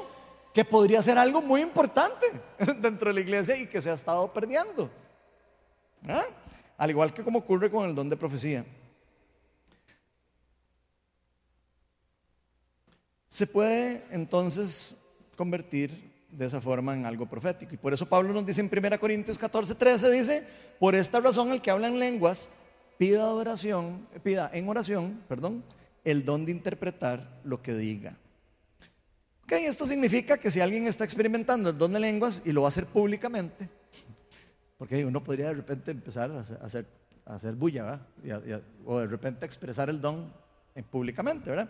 que 0.54 0.64
podría 0.66 1.02
ser 1.02 1.18
algo 1.18 1.42
muy 1.42 1.62
importante 1.62 2.26
dentro 2.80 3.10
de 3.10 3.14
la 3.14 3.20
iglesia 3.20 3.58
y 3.58 3.68
que 3.68 3.82
se 3.82 3.92
ha 3.92 3.94
estado 3.94 4.32
perdiendo. 4.34 4.90
Al 6.78 6.90
igual 6.90 7.14
que 7.14 7.24
como 7.24 7.40
ocurre 7.40 7.72
con 7.72 7.88
el 7.88 7.96
don 7.96 8.10
de 8.10 8.18
profecía. 8.18 8.66
se 13.28 13.46
puede 13.46 14.04
entonces 14.12 15.04
convertir 15.36 15.92
de 16.32 16.46
esa 16.46 16.62
forma 16.62 16.96
en 16.96 17.06
algo 17.06 17.28
profético. 17.28 17.74
Y 17.74 17.78
por 17.78 17.94
eso 17.94 18.08
Pablo 18.08 18.34
nos 18.34 18.46
dice 18.46 18.62
en 18.62 18.72
1 18.72 19.00
Corintios 19.00 19.38
14, 19.38 19.76
13, 19.76 20.12
dice, 20.12 20.44
por 20.80 20.96
esta 20.96 21.20
razón 21.20 21.52
el 21.52 21.62
que 21.62 21.72
habla 21.72 21.88
en 21.88 22.00
lenguas 22.00 22.50
pida 22.98 23.30
oración, 23.30 24.08
pida 24.24 24.50
en 24.54 24.68
oración, 24.68 25.22
perdón, 25.28 25.64
el 26.04 26.26
don 26.26 26.46
de 26.46 26.52
interpretar 26.52 27.42
lo 27.44 27.62
que 27.62 27.76
diga. 27.76 28.18
Ok, 29.44 29.52
esto 29.52 29.86
significa 29.86 30.38
que 30.38 30.50
si 30.50 30.60
alguien 30.60 30.88
está 30.88 31.04
experimentando 31.04 31.70
el 31.70 31.78
don 31.78 31.94
de 31.94 32.00
lenguas 32.00 32.42
y 32.44 32.52
lo 32.52 32.64
va 32.64 32.68
a 32.68 32.70
hacer 32.70 32.88
públicamente, 32.88 33.70
Porque 34.78 35.06
uno 35.06 35.24
podría 35.24 35.48
de 35.48 35.54
repente 35.56 35.92
empezar 35.92 36.32
a 36.32 36.40
hacer, 36.40 36.86
a 37.26 37.36
hacer, 37.36 37.56
bulla, 37.56 38.02
¿verdad? 38.24 38.62
o 38.86 39.00
de 39.00 39.08
repente 39.08 39.46
expresar 39.46 39.90
el 39.90 40.00
don 40.00 40.32
públicamente, 40.92 41.50
¿verdad? 41.50 41.70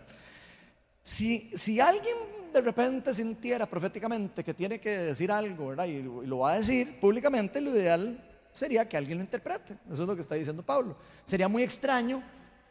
Si, 1.02 1.40
si 1.56 1.80
alguien 1.80 2.16
de 2.52 2.60
repente 2.60 3.14
sintiera 3.14 3.66
proféticamente 3.66 4.44
que 4.44 4.54
tiene 4.54 4.80
que 4.80 4.90
decir 4.90 5.30
algo, 5.30 5.68
¿verdad? 5.68 5.86
Y, 5.86 6.02
lo 6.02 6.38
va 6.38 6.52
a 6.52 6.56
decir 6.56 6.98
públicamente, 7.00 7.60
lo 7.60 7.70
ideal 7.70 8.22
sería 8.52 8.88
que 8.88 8.96
alguien 8.96 9.18
lo 9.18 9.24
interprete. 9.24 9.78
Eso 9.90 10.02
es 10.02 10.08
lo 10.08 10.14
que 10.14 10.22
está 10.22 10.34
diciendo 10.34 10.62
Pablo. 10.62 10.96
Sería 11.24 11.48
muy 11.48 11.62
extraño 11.62 12.22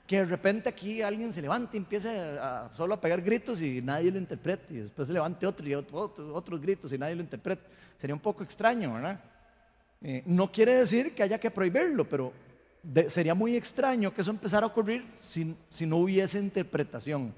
que 0.06 0.18
de 0.18 0.26
repente 0.26 0.70
aquí 0.70 1.02
alguien 1.02 1.34
se 1.34 1.42
levante 1.42 1.76
y 1.76 1.80
empiece 1.80 2.10
a, 2.40 2.70
solo 2.74 2.94
a 2.94 3.02
pegar 3.02 3.22
gritos 3.22 3.62
y 3.62 3.82
nadie 3.82 4.12
lo 4.12 4.18
interprete, 4.18 4.74
y 4.74 4.78
después 4.78 5.08
se 5.08 5.14
levante 5.14 5.46
otro 5.46 5.68
y 5.68 5.74
otros 5.74 6.62
gritos 6.62 6.94
y 6.94 6.98
nadie 6.98 7.16
lo 7.16 7.22
interprete. 7.22 7.64
Sería 7.98 8.16
un 8.16 8.22
poco 8.22 8.44
extraño, 8.44 8.94
¿verdad? 8.94 9.20
Eh, 10.02 10.24
no 10.26 10.52
quiere 10.52 10.76
decir 10.76 11.14
que 11.16 11.24
haya 11.24 11.40
que 11.40 11.52
prohibirlo, 11.52 12.08
pero 12.08 12.32
sería 13.08 13.34
muy 13.34 13.56
extraño 13.56 14.14
que 14.14 14.22
eso 14.22 14.32
empezara 14.32 14.66
a 14.66 14.70
ocurrir 14.70 15.06
si, 15.20 15.56
si 15.70 15.86
no 15.86 15.98
hubiese 15.98 16.40
interpretación. 16.40 17.34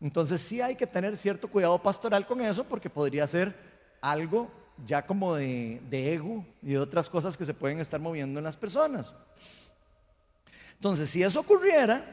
Entonces 0.00 0.40
sí 0.40 0.60
hay 0.60 0.76
que 0.76 0.86
tener 0.86 1.16
cierto 1.16 1.48
cuidado 1.48 1.80
pastoral 1.82 2.26
con 2.26 2.40
eso 2.40 2.64
porque 2.64 2.90
podría 2.90 3.26
ser 3.26 3.54
algo 4.00 4.50
ya 4.84 5.06
como 5.06 5.34
de, 5.34 5.80
de, 5.88 6.14
ego 6.14 6.44
y 6.62 6.72
de 6.72 6.78
otras 6.78 7.08
cosas 7.08 7.36
que 7.36 7.46
se 7.46 7.54
pueden 7.54 7.78
estar 7.78 7.98
moviendo 7.98 8.38
en 8.38 8.44
las 8.44 8.56
personas. 8.56 9.14
Entonces, 10.74 11.08
si 11.08 11.22
eso 11.22 11.40
ocurriera, 11.40 12.04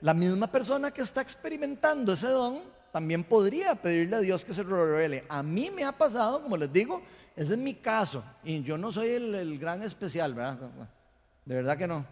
la 0.00 0.14
misma 0.14 0.46
persona 0.46 0.92
que 0.92 1.02
está 1.02 1.20
experimentando 1.20 2.12
ese 2.12 2.28
don 2.28 2.60
también 2.92 3.24
podría 3.24 3.74
pedirle 3.74 4.16
a 4.16 4.20
Dios 4.20 4.44
que 4.44 4.54
se 4.54 4.62
revele. 4.62 5.24
A 5.28 5.42
mí 5.42 5.70
me 5.74 5.84
ha 5.84 5.92
pasado, 5.92 6.42
como 6.42 6.56
les 6.56 6.72
digo, 6.72 7.02
ese 7.38 7.52
es 7.52 7.58
mi 7.58 7.74
caso. 7.74 8.24
Y 8.42 8.64
yo 8.64 8.76
no 8.76 8.90
soy 8.90 9.10
el, 9.10 9.58
gran 9.60 9.80
especial, 9.84 10.34
¿verdad? 10.34 10.58
De 11.44 11.54
verdad 11.54 11.78
que 11.78 11.86
no. 11.86 12.04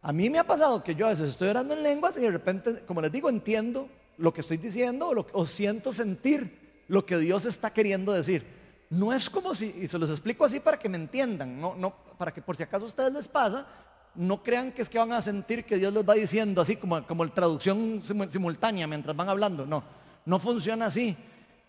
A 0.00 0.12
mí 0.12 0.30
me 0.30 0.38
ha 0.38 0.44
pasado 0.44 0.84
que 0.84 0.94
yo 0.94 1.06
a 1.06 1.10
veces 1.10 1.30
estoy 1.30 1.48
orando 1.48 1.74
en 1.74 1.82
lenguas 1.82 2.16
y 2.16 2.20
de 2.20 2.30
repente, 2.30 2.84
como 2.86 3.00
les 3.00 3.10
digo, 3.10 3.28
entiendo 3.28 3.88
lo 4.16 4.32
que 4.32 4.42
estoy 4.42 4.58
diciendo 4.58 5.08
o, 5.08 5.26
o 5.32 5.44
siento 5.44 5.90
sentir 5.90 6.84
lo 6.86 7.04
que 7.04 7.18
Dios 7.18 7.46
está 7.46 7.70
queriendo 7.70 8.12
decir. 8.12 8.46
No 8.90 9.12
es 9.12 9.28
como 9.28 9.56
si, 9.56 9.74
y 9.82 9.88
se 9.88 9.98
los 9.98 10.08
explico 10.08 10.44
así 10.44 10.60
para 10.60 10.78
que 10.78 10.88
me 10.88 10.98
entiendan, 10.98 11.60
no, 11.60 11.92
para 12.16 12.32
que 12.32 12.40
por 12.40 12.56
si 12.56 12.62
acaso 12.62 12.84
a 12.84 12.88
ustedes 12.88 13.12
les 13.12 13.26
pasa, 13.26 13.66
no 14.14 14.40
crean 14.40 14.70
que 14.70 14.82
es 14.82 14.88
que 14.88 15.00
van 15.00 15.10
a 15.10 15.20
sentir 15.20 15.64
que 15.64 15.78
Dios 15.78 15.92
les 15.92 16.08
va 16.08 16.14
diciendo 16.14 16.60
así 16.60 16.76
como, 16.76 17.04
como 17.04 17.28
traducción 17.32 18.00
simultánea 18.02 18.86
mientras 18.86 19.16
van 19.16 19.28
hablando. 19.28 19.66
No, 19.66 19.82
no 20.24 20.38
funciona 20.38 20.86
así. 20.86 21.16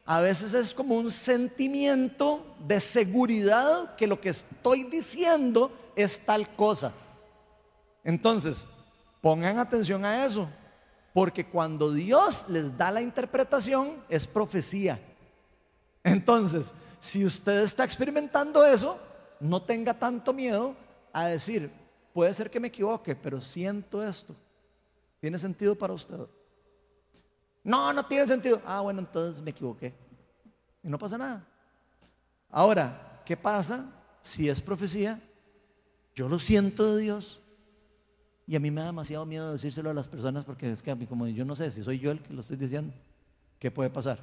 A 0.05 0.19
veces 0.19 0.53
es 0.53 0.73
como 0.73 0.95
un 0.95 1.11
sentimiento 1.11 2.43
de 2.67 2.81
seguridad 2.81 3.95
que 3.95 4.07
lo 4.07 4.19
que 4.19 4.29
estoy 4.29 4.83
diciendo 4.83 5.71
es 5.95 6.19
tal 6.21 6.53
cosa. 6.55 6.91
Entonces, 8.03 8.67
pongan 9.21 9.59
atención 9.59 10.03
a 10.03 10.25
eso, 10.25 10.49
porque 11.13 11.45
cuando 11.45 11.91
Dios 11.91 12.45
les 12.49 12.77
da 12.77 12.91
la 12.91 13.01
interpretación 13.01 13.93
es 14.09 14.25
profecía. 14.25 14.99
Entonces, 16.03 16.73
si 16.99 17.23
usted 17.25 17.63
está 17.63 17.83
experimentando 17.83 18.65
eso, 18.65 18.97
no 19.39 19.61
tenga 19.61 19.93
tanto 19.93 20.33
miedo 20.33 20.75
a 21.13 21.25
decir, 21.25 21.71
puede 22.13 22.33
ser 22.33 22.49
que 22.49 22.59
me 22.59 22.69
equivoque, 22.69 23.15
pero 23.15 23.39
siento 23.39 24.03
esto. 24.03 24.35
¿Tiene 25.19 25.37
sentido 25.37 25.75
para 25.75 25.93
usted? 25.93 26.17
No, 27.63 27.93
no 27.93 28.03
tiene 28.03 28.27
sentido. 28.27 28.61
Ah, 28.65 28.81
bueno, 28.81 28.99
entonces 28.99 29.41
me 29.41 29.51
equivoqué. 29.51 29.93
Y 30.83 30.87
no 30.87 30.97
pasa 30.97 31.17
nada. 31.17 31.45
Ahora, 32.49 33.21
¿qué 33.25 33.37
pasa 33.37 33.85
si 34.21 34.49
es 34.49 34.61
profecía? 34.61 35.19
Yo 36.15 36.27
lo 36.27 36.39
siento 36.39 36.95
de 36.95 37.03
Dios. 37.03 37.39
Y 38.47 38.55
a 38.55 38.59
mí 38.59 38.71
me 38.71 38.81
da 38.81 38.87
demasiado 38.87 39.25
miedo 39.25 39.51
decírselo 39.51 39.89
a 39.91 39.93
las 39.93 40.07
personas 40.07 40.43
porque 40.43 40.71
es 40.71 40.81
que 40.81 40.91
a 40.91 40.95
mí, 40.95 41.05
como 41.05 41.27
yo 41.27 41.45
no 41.45 41.55
sé 41.55 41.71
si 41.71 41.83
soy 41.83 41.99
yo 41.99 42.11
el 42.11 42.19
que 42.19 42.33
lo 42.33 42.41
estoy 42.41 42.57
diciendo, 42.57 42.93
¿qué 43.59 43.71
puede 43.71 43.89
pasar? 43.89 44.19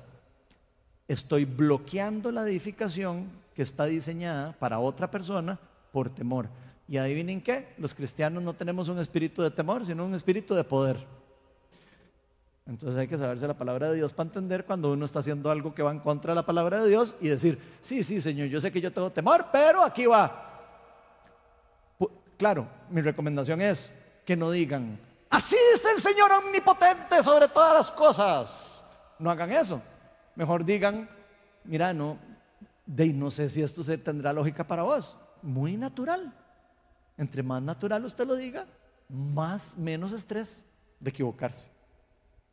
Estoy 1.06 1.46
bloqueando 1.46 2.30
la 2.30 2.42
edificación 2.42 3.30
que 3.54 3.62
está 3.62 3.86
diseñada 3.86 4.52
para 4.52 4.80
otra 4.80 5.10
persona 5.10 5.58
por 5.92 6.10
temor. 6.10 6.48
Y 6.86 6.96
adivinen 6.96 7.40
qué, 7.40 7.74
los 7.78 7.94
cristianos 7.94 8.42
no 8.42 8.54
tenemos 8.54 8.88
un 8.88 8.98
espíritu 8.98 9.42
de 9.42 9.50
temor, 9.50 9.84
sino 9.84 10.04
un 10.04 10.14
espíritu 10.14 10.54
de 10.54 10.64
poder. 10.64 11.06
Entonces 12.68 12.98
hay 12.98 13.08
que 13.08 13.16
saberse 13.16 13.46
la 13.46 13.56
palabra 13.56 13.88
de 13.88 13.96
Dios 13.96 14.12
para 14.12 14.28
entender 14.28 14.66
cuando 14.66 14.92
uno 14.92 15.06
está 15.06 15.20
haciendo 15.20 15.50
algo 15.50 15.74
que 15.74 15.82
va 15.82 15.90
en 15.90 16.00
contra 16.00 16.32
de 16.32 16.36
la 16.36 16.44
palabra 16.44 16.82
de 16.82 16.90
Dios 16.90 17.16
y 17.18 17.28
decir, 17.28 17.58
sí, 17.80 18.04
sí, 18.04 18.20
Señor, 18.20 18.48
yo 18.48 18.60
sé 18.60 18.70
que 18.70 18.80
yo 18.80 18.92
tengo 18.92 19.10
temor, 19.10 19.46
pero 19.50 19.82
aquí 19.82 20.04
va. 20.04 20.44
Claro, 22.36 22.68
mi 22.90 23.00
recomendación 23.00 23.62
es 23.62 23.94
que 24.24 24.36
no 24.36 24.50
digan, 24.50 25.00
así 25.30 25.56
dice 25.72 25.88
el 25.94 26.00
Señor 26.00 26.30
omnipotente 26.30 27.22
sobre 27.22 27.48
todas 27.48 27.72
las 27.72 27.90
cosas. 27.90 28.84
No 29.18 29.30
hagan 29.30 29.50
eso. 29.50 29.80
Mejor 30.36 30.62
digan, 30.62 31.08
mira, 31.64 31.94
no, 31.94 32.18
de 32.84 33.12
no 33.14 33.30
sé 33.30 33.48
si 33.48 33.62
esto 33.62 33.82
tendrá 33.98 34.32
lógica 34.34 34.66
para 34.66 34.82
vos. 34.82 35.16
Muy 35.40 35.78
natural. 35.78 36.34
Entre 37.16 37.42
más 37.42 37.62
natural 37.62 38.04
usted 38.04 38.26
lo 38.26 38.36
diga, 38.36 38.66
más 39.08 39.76
menos 39.78 40.12
estrés 40.12 40.62
de 41.00 41.08
equivocarse. 41.08 41.77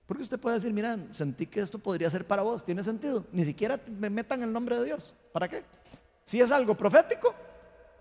Porque 0.06 0.24
usted 0.24 0.40
puede 0.40 0.56
decir, 0.56 0.72
mira, 0.72 0.98
sentí 1.12 1.48
que 1.48 1.60
esto 1.60 1.80
podría 1.80 2.10
ser 2.10 2.26
para 2.26 2.44
vos, 2.44 2.64
tiene 2.64 2.84
sentido. 2.84 3.26
Ni 3.32 3.44
siquiera 3.44 3.80
me 4.00 4.10
metan 4.10 4.44
el 4.44 4.54
nombre 4.54 4.78
de 4.78 4.86
Dios. 4.86 5.14
¿Para 5.32 5.48
qué? 5.48 5.64
Si 6.24 6.40
es 6.40 6.52
algo 6.52 6.76
profético, 6.76 7.34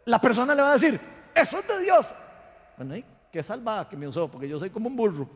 la 0.05 0.21
persona 0.21 0.55
le 0.55 0.63
va 0.63 0.71
a 0.71 0.75
decir, 0.75 1.01
eso 1.35 1.57
es 1.57 1.67
de 1.67 1.83
Dios. 1.83 2.15
Bueno, 2.77 2.97
¿y 2.97 3.05
qué 3.33 3.43
salvada 3.43 3.89
que 3.89 3.97
me 3.97 4.07
usó? 4.07 4.29
Porque 4.29 4.49
yo 4.49 4.59
soy 4.59 4.71
como 4.71 4.89
un 4.89 4.97
burro. 4.97 5.29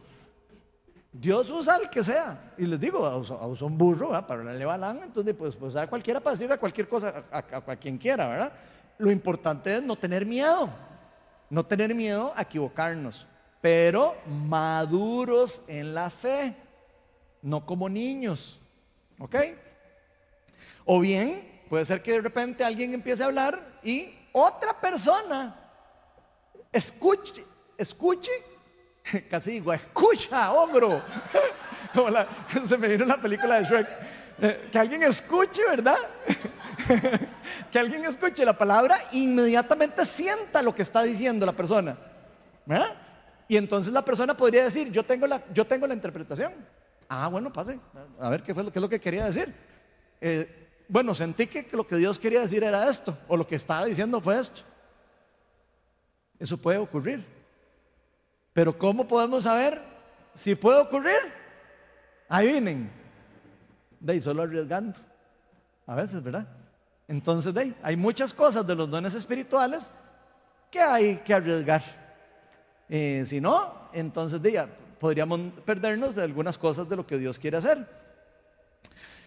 Dios 1.11 1.51
usa 1.51 1.77
al 1.77 1.89
que 1.89 2.05
sea. 2.05 2.53
Y 2.59 2.67
les 2.67 2.79
digo, 2.79 3.01
usa, 3.17 3.65
un 3.65 3.79
burro 3.79 4.11
para 4.27 4.45
la 4.45 4.67
balán, 4.67 5.01
entonces 5.05 5.35
pues, 5.35 5.57
pues 5.57 5.75
a 5.75 5.87
cualquiera 5.87 6.21
para 6.21 6.35
decirle 6.35 6.55
a 6.55 6.61
cualquier 6.61 6.87
cosa, 6.87 7.25
a, 7.31 7.39
a 7.39 7.77
quien 7.77 7.97
quiera, 7.97 8.27
¿verdad? 8.27 8.53
Lo 8.99 9.11
importante 9.11 9.75
es 9.75 9.83
no 9.83 9.97
tener 9.97 10.27
miedo. 10.27 10.69
No 11.51 11.65
tener 11.65 11.95
miedo 11.95 12.33
a 12.37 12.43
equivocarnos, 12.43 13.27
pero 13.61 14.17
maduros 14.27 15.63
en 15.67 15.95
la 15.95 16.11
fe, 16.11 16.55
no 17.43 17.65
como 17.67 17.89
niños. 17.89 18.61
¿Ok? 19.19 19.37
O 20.85 21.01
bien, 21.01 21.65
puede 21.69 21.85
ser 21.85 22.03
que 22.03 22.13
de 22.13 22.21
repente 22.21 22.65
alguien 22.65 22.95
empiece 22.95 23.23
a 23.23 23.27
hablar 23.27 23.81
y 23.83 24.15
otra 24.33 24.73
persona 24.81 25.55
escuche, 26.73 27.45
escuche, 27.77 28.31
casi 29.31 29.53
digo, 29.53 29.73
escucha, 29.73 30.53
ogro. 30.53 31.03
Como 31.95 32.09
se 32.65 32.79
me 32.79 32.89
vino 32.89 33.05
la 33.07 33.17
película 33.17 33.61
de 33.61 33.65
Shrek. 33.65 33.89
Eh, 34.41 34.69
que 34.71 34.79
alguien 34.79 35.03
escuche, 35.03 35.63
¿verdad? 35.69 35.97
que 37.73 37.79
alguien 37.79 38.05
escuche 38.05 38.45
la 38.45 38.57
palabra 38.57 38.97
e 39.13 39.19
inmediatamente 39.19 40.05
sienta 40.05 40.63
lo 40.63 40.75
que 40.75 40.83
está 40.83 41.03
diciendo 41.03 41.45
la 41.45 41.53
persona. 41.53 41.97
Y 43.49 43.57
entonces 43.57 43.93
la 43.93 44.05
persona 44.05 44.37
podría 44.37 44.65
decir, 44.65 44.93
yo 44.93 45.03
tengo 45.03 45.27
la, 45.27 45.43
yo 45.53 45.67
tengo 45.67 45.87
la 45.87 45.95
interpretación. 45.95 46.53
Ah, 47.09 47.29
bueno, 47.29 47.51
pase. 47.51 47.81
A 48.21 48.29
ver 48.29 48.43
qué 48.43 48.55
fue 48.55 48.71
qué 48.71 48.79
es 48.79 48.83
lo 48.83 48.89
que 48.89 49.01
quería 49.01 49.25
decir. 49.25 49.53
Eh, 50.21 50.69
bueno, 50.87 51.15
sentí 51.15 51.47
que 51.47 51.67
lo 51.73 51.87
que 51.87 51.97
Dios 51.97 52.19
quería 52.19 52.41
decir 52.41 52.63
era 52.63 52.89
esto, 52.89 53.17
o 53.27 53.37
lo 53.37 53.47
que 53.47 53.57
estaba 53.57 53.87
diciendo 53.87 54.21
fue 54.21 54.39
esto. 54.39 54.63
Eso 56.39 56.59
puede 56.59 56.79
ocurrir. 56.79 57.25
Pero 58.53 58.77
¿cómo 58.77 59.07
podemos 59.09 59.45
saber 59.45 59.81
si 60.35 60.55
puede 60.55 60.81
ocurrir? 60.81 61.19
Ahí 62.29 62.49
vienen. 62.49 62.91
De 63.99 64.13
ahí 64.13 64.23
solo 64.23 64.43
arriesgando. 64.43 64.99
A 65.87 65.95
veces, 65.95 66.23
¿verdad? 66.23 66.47
Entonces, 67.07 67.55
de 67.55 67.75
hay 67.83 67.97
muchas 67.97 68.35
cosas 68.35 68.67
de 68.67 68.75
los 68.75 68.91
dones 68.91 69.15
espirituales 69.15 69.91
que 70.71 70.81
hay 70.81 71.17
que 71.19 71.33
arriesgar. 71.33 71.83
Eh, 72.89 73.23
si 73.27 73.41
no, 73.41 73.89
entonces 73.93 74.41
de, 74.41 74.67
podríamos 74.99 75.41
perdernos 75.65 76.15
de 76.15 76.23
algunas 76.23 76.57
cosas 76.57 76.89
de 76.89 76.97
lo 76.97 77.07
que 77.07 77.19
Dios 77.19 77.39
quiere 77.39 77.57
hacer. 77.57 77.87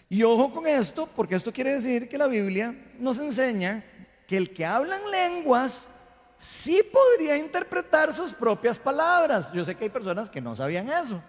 Y 0.10 0.24
ojo 0.24 0.52
con 0.52 0.68
esto, 0.68 1.08
porque 1.16 1.36
esto 1.36 1.54
quiere 1.54 1.74
decir 1.74 2.10
que 2.10 2.18
la 2.18 2.28
Biblia 2.28 2.76
nos 3.00 3.18
enseña 3.20 3.84
que 4.28 4.36
el 4.36 4.54
que 4.54 4.66
habla 4.66 4.98
en 4.98 5.12
lenguas 5.12 5.90
sí 6.38 6.82
podría 6.92 7.38
interpretar 7.38 8.12
sus 8.12 8.34
propias 8.34 8.78
palabras. 8.78 9.54
Yo 9.54 9.64
sé 9.64 9.76
que 9.76 9.86
hay 9.86 9.90
personas 9.90 10.30
que 10.30 10.42
no 10.42 10.56
sabían 10.56 10.90
eso. 10.90 11.22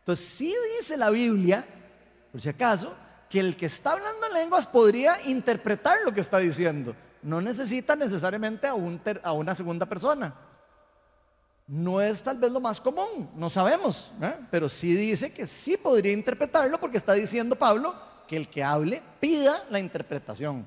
Entonces, 0.00 0.26
sí 0.26 0.54
dice 0.78 0.96
la 0.96 1.10
Biblia, 1.10 1.64
por 2.32 2.40
si 2.40 2.48
acaso, 2.48 2.94
que 3.28 3.38
el 3.38 3.56
que 3.56 3.66
está 3.66 3.92
hablando 3.92 4.26
en 4.26 4.34
lenguas 4.34 4.66
podría 4.66 5.14
interpretar 5.26 5.98
lo 6.04 6.12
que 6.12 6.20
está 6.20 6.38
diciendo. 6.38 6.96
No 7.22 7.40
necesita 7.40 7.94
necesariamente 7.94 8.66
a 8.66 8.74
una 9.32 9.54
segunda 9.54 9.86
persona. 9.86 10.34
No 11.72 12.00
es 12.00 12.20
tal 12.24 12.36
vez 12.36 12.50
lo 12.50 12.58
más 12.58 12.80
común, 12.80 13.30
no 13.36 13.48
sabemos, 13.48 14.10
¿eh? 14.20 14.34
pero 14.50 14.68
sí 14.68 14.92
dice 14.92 15.32
que 15.32 15.46
sí 15.46 15.76
podría 15.76 16.12
interpretarlo 16.12 16.80
porque 16.80 16.96
está 16.96 17.12
diciendo 17.12 17.54
Pablo 17.54 17.94
que 18.26 18.36
el 18.36 18.48
que 18.48 18.64
hable 18.64 19.00
pida 19.20 19.62
la 19.70 19.78
interpretación. 19.78 20.66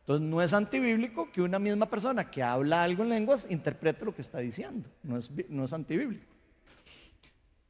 Entonces 0.00 0.26
no 0.26 0.40
es 0.40 0.54
antibíblico 0.54 1.30
que 1.30 1.42
una 1.42 1.58
misma 1.58 1.84
persona 1.84 2.30
que 2.30 2.42
habla 2.42 2.82
algo 2.82 3.02
en 3.02 3.10
lenguas 3.10 3.46
interprete 3.50 4.06
lo 4.06 4.14
que 4.14 4.22
está 4.22 4.38
diciendo. 4.38 4.88
No 5.02 5.18
es, 5.18 5.30
no 5.50 5.66
es 5.66 5.72
antibíblico. 5.74 6.24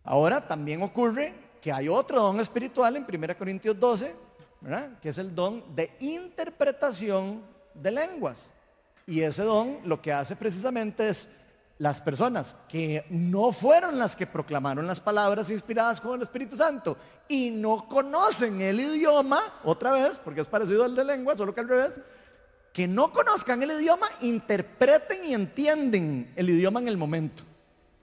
Ahora 0.04 0.46
también 0.46 0.84
ocurre 0.84 1.34
que 1.60 1.72
hay 1.72 1.88
otro 1.88 2.22
don 2.22 2.38
espiritual 2.38 2.94
en 2.94 3.04
1 3.12 3.36
Corintios 3.36 3.76
12, 3.76 4.14
¿verdad? 4.60 5.00
que 5.00 5.08
es 5.08 5.18
el 5.18 5.34
don 5.34 5.74
de 5.74 5.96
interpretación 5.98 7.42
de 7.74 7.90
lenguas. 7.90 8.52
Y 9.04 9.22
ese 9.22 9.42
don 9.42 9.78
lo 9.84 10.00
que 10.00 10.12
hace 10.12 10.36
precisamente 10.36 11.08
es 11.08 11.41
las 11.78 12.00
personas 12.00 12.54
que 12.68 13.04
no 13.10 13.52
fueron 13.52 13.98
las 13.98 14.14
que 14.14 14.26
proclamaron 14.26 14.86
las 14.86 15.00
palabras 15.00 15.50
inspiradas 15.50 16.00
con 16.00 16.14
el 16.14 16.22
Espíritu 16.22 16.56
Santo 16.56 16.96
y 17.28 17.50
no 17.50 17.88
conocen 17.88 18.60
el 18.60 18.78
idioma, 18.80 19.40
otra 19.64 19.92
vez, 19.92 20.18
porque 20.18 20.40
es 20.40 20.46
parecido 20.46 20.84
al 20.84 20.94
de 20.94 21.04
lengua, 21.04 21.36
solo 21.36 21.54
que 21.54 21.60
al 21.60 21.68
revés, 21.68 22.00
que 22.72 22.86
no 22.86 23.12
conozcan 23.12 23.62
el 23.62 23.72
idioma, 23.72 24.06
interpreten 24.20 25.24
y 25.24 25.34
entienden 25.34 26.32
el 26.36 26.50
idioma 26.50 26.80
en 26.80 26.88
el 26.88 26.96
momento 26.96 27.42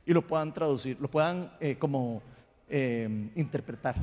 y 0.06 0.14
lo 0.14 0.26
puedan 0.26 0.54
traducir, 0.54 0.98
lo 1.00 1.10
puedan 1.10 1.52
eh, 1.60 1.78
como 1.78 2.22
eh, 2.68 3.30
interpretar. 3.36 3.96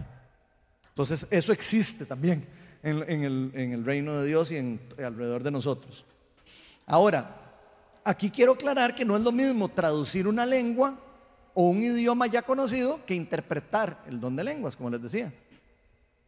Entonces, 0.89 1.27
eso 1.31 1.53
existe 1.53 2.07
también 2.07 2.47
en, 2.83 3.03
el, 3.03 3.51
en, 3.55 3.73
el, 3.73 3.85
reino 3.85 4.17
de 4.17 4.27
Dios 4.27 4.51
y 4.51 4.57
alrededor 4.99 5.43
de 5.43 5.51
nosotros. 5.51 6.05
Ahora, 6.87 7.46
aquí 8.07 8.31
quiero 8.31 8.53
aclarar 8.53 8.95
que 8.95 9.05
no 9.05 9.17
es 9.17 9.23
lo 9.23 9.33
mismo 9.33 9.69
traducir 9.69 10.29
una 10.29 10.47
lengua 10.47 10.97
o 11.53 11.69
un 11.69 11.83
idioma 11.83 12.29
ya 12.29 12.43
conocido 12.43 13.05
que 13.05 13.15
interpretar 13.15 14.05
el 14.07 14.21
don 14.21 14.37
de 14.37 14.45
lenguas, 14.45 14.77
como 14.77 14.91
les 14.91 15.03
decía. 15.03 15.35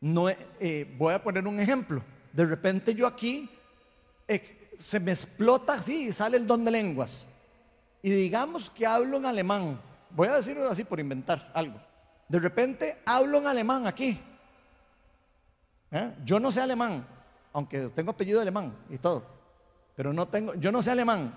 No, 0.01 0.29
eh, 0.29 0.95
voy 0.99 1.15
a 1.15 1.23
poner 1.23 1.47
un 1.47 1.61
ejemplo. 1.61 2.03
De 2.33 2.45
repente 2.45 2.95
yo 2.95 3.07
aquí 3.07 3.49
eh, 4.27 4.71
se 4.75 4.99
me 4.99 5.13
explota 5.13 5.75
así 5.75 6.09
y 6.09 6.13
sale 6.13 6.37
el 6.37 6.47
don 6.47 6.65
de 6.65 6.73
lenguas. 6.73 7.25
Y 8.03 8.11
digamos 8.11 8.71
que 8.71 8.85
hablo 8.85 9.17
en 9.17 9.27
alemán. 9.27 9.79
Voy 10.11 10.27
a 10.29 10.37
decirlo 10.37 10.69
así 10.69 10.83
por 10.83 10.99
inventar 10.99 11.51
algo. 11.55 11.81
De 12.29 12.41
repente 12.41 12.99
hablo 13.07 13.39
en 13.39 13.47
alemán 13.47 13.87
aquí. 13.87 14.19
¿Eh? 15.93 16.13
Yo 16.25 16.41
no 16.41 16.51
sé 16.51 16.61
alemán, 16.61 17.07
aunque 17.53 17.89
tengo 17.91 18.11
apellido 18.11 18.41
alemán 18.41 18.75
y 18.91 18.99
todo. 18.99 19.25
Pero 19.95 20.13
no 20.13 20.27
tengo, 20.27 20.55
yo 20.55 20.73
no 20.73 20.83
sé 20.83 20.91
alemán. 20.91 21.33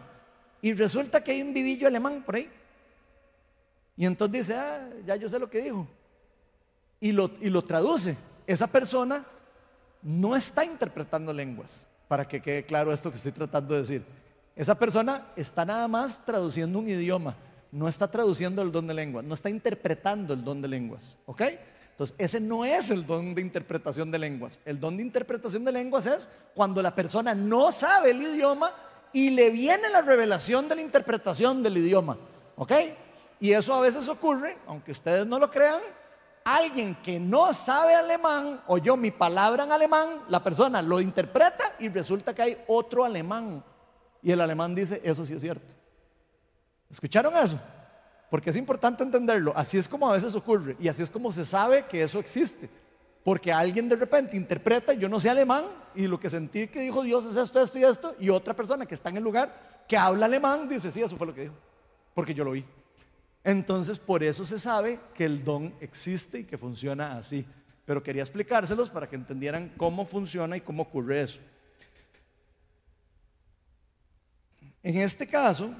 Y 0.62 0.74
resulta 0.74 1.24
que 1.24 1.32
hay 1.32 1.42
un 1.42 1.54
vivillo 1.54 1.88
alemán 1.88 2.24
por 2.26 2.36
ahí. 2.36 2.50
Y 3.98 4.06
entonces 4.06 4.48
dice, 4.48 4.56
ah, 4.56 4.90
ya 5.06 5.16
yo 5.16 5.28
sé 5.28 5.40
lo 5.40 5.50
que 5.50 5.62
dijo. 5.62 5.88
Y 7.00 7.12
lo, 7.12 7.32
y 7.42 7.50
lo 7.50 7.64
traduce. 7.64 8.16
Esa 8.46 8.68
persona 8.68 9.26
no 10.02 10.36
está 10.36 10.66
interpretando 10.66 11.34
lenguas, 11.34 11.88
para 12.08 12.28
que 12.28 12.42
quede 12.42 12.66
claro 12.66 12.92
esto 12.94 13.12
que 13.12 13.18
estoy 13.18 13.32
tratando 13.32 13.74
de 13.74 13.82
decir. 13.82 14.06
Esa 14.56 14.76
persona 14.76 15.28
está 15.36 15.66
nada 15.66 15.88
más 15.88 16.26
traduciendo 16.26 16.80
un 16.80 16.90
idioma, 16.90 17.36
no 17.72 17.88
está 17.88 18.10
traduciendo 18.10 18.62
el 18.62 18.72
don 18.72 18.88
de 18.88 18.94
lenguas, 18.94 19.26
no 19.26 19.34
está 19.34 19.50
interpretando 19.50 20.34
el 20.34 20.44
don 20.44 20.62
de 20.62 20.68
lenguas. 20.68 21.18
¿Ok? 21.26 21.42
Entonces, 21.92 22.16
ese 22.18 22.40
no 22.40 22.66
es 22.66 22.90
el 22.90 23.06
don 23.06 23.36
de 23.36 23.42
interpretación 23.42 24.10
de 24.12 24.20
lenguas. 24.20 24.60
El 24.66 24.80
don 24.80 24.98
de 24.98 25.04
interpretación 25.04 25.64
de 25.64 25.72
lenguas 25.72 26.06
es 26.06 26.30
cuando 26.56 26.82
la 26.82 26.96
persona 26.96 27.36
no 27.36 27.72
sabe 27.72 28.12
el 28.12 28.22
idioma 28.22 28.74
y 29.14 29.30
le 29.30 29.50
viene 29.50 29.90
la 29.90 30.02
revelación 30.02 30.68
de 30.70 30.76
la 30.76 30.82
interpretación 30.82 31.62
del 31.64 31.78
idioma. 31.78 32.18
¿Ok? 32.56 32.72
Y 33.40 33.54
eso 33.54 33.74
a 33.74 33.82
veces 33.82 34.08
ocurre, 34.08 34.58
aunque 34.68 34.92
ustedes 34.92 35.26
no 35.26 35.40
lo 35.40 35.50
crean, 35.50 35.82
alguien 36.44 36.96
que 37.04 37.20
no 37.20 37.54
sabe 37.54 37.96
alemán 37.96 38.62
oyó 38.68 38.96
mi 38.96 39.12
palabra 39.12 39.64
en 39.64 39.72
alemán, 39.72 40.24
la 40.28 40.44
persona 40.44 40.82
lo 40.82 41.02
interpreta 41.02 41.76
y 41.80 41.90
resulta 41.90 42.34
que 42.34 42.42
hay 42.42 42.64
otro 42.68 43.04
alemán. 43.04 43.64
Y 44.22 44.32
el 44.32 44.42
alemán 44.42 44.76
dice, 44.76 45.02
eso 45.04 45.26
sí 45.26 45.34
es 45.34 45.42
cierto. 45.42 45.74
¿Escucharon 46.90 47.36
eso? 47.36 47.60
Porque 48.30 48.52
es 48.52 48.56
importante 48.56 49.04
entenderlo. 49.04 49.54
Así 49.56 49.78
es 49.78 49.88
como 49.88 50.10
a 50.10 50.14
veces 50.14 50.36
ocurre 50.36 50.76
y 50.80 50.88
así 50.88 51.02
es 51.02 51.10
como 51.10 51.32
se 51.32 51.44
sabe 51.44 51.86
que 51.86 52.04
eso 52.04 52.20
existe. 52.20 52.70
Porque 53.24 53.52
alguien 53.52 53.90
de 53.90 53.96
repente 53.96 54.38
interpreta, 54.38 54.94
yo 54.94 55.10
no 55.10 55.20
sé 55.20 55.30
alemán, 55.30 55.66
y 55.96 56.08
lo 56.08 56.20
que 56.20 56.30
sentí 56.30 56.68
que 56.68 56.82
dijo 56.82 57.04
Dios 57.04 57.26
es 57.26 57.36
esto, 57.36 57.62
esto 57.62 57.80
y 57.80 57.84
esto, 57.84 58.16
y 58.20 58.30
otra 58.30 58.56
persona 58.56 58.86
que 58.86 58.96
está 58.96 59.10
en 59.10 59.18
el 59.18 59.24
lugar 59.24 59.84
que 59.88 59.98
habla 59.98 60.26
alemán 60.26 60.70
dice, 60.70 60.92
sí, 60.92 61.02
eso 61.02 61.18
fue 61.18 61.28
lo 61.28 61.34
que 61.34 61.42
dijo, 61.42 61.56
porque 62.14 62.34
yo 62.34 62.44
lo 62.44 62.52
vi. 62.52 62.66
Entonces, 63.44 63.98
por 63.98 64.24
eso 64.24 64.46
se 64.46 64.60
sabe 64.60 65.00
que 65.16 65.26
el 65.26 65.44
don 65.44 65.74
existe 65.82 66.40
y 66.40 66.44
que 66.44 66.58
funciona 66.58 67.18
así. 67.18 67.46
Pero 67.86 68.04
quería 68.04 68.22
explicárselos 68.22 68.90
para 68.90 69.10
que 69.10 69.16
entendieran 69.16 69.74
cómo 69.78 70.06
funciona 70.06 70.56
y 70.56 70.62
cómo 70.62 70.84
ocurre 70.84 71.22
eso. 71.22 71.40
En 74.84 74.98
este 74.98 75.28
caso, 75.28 75.74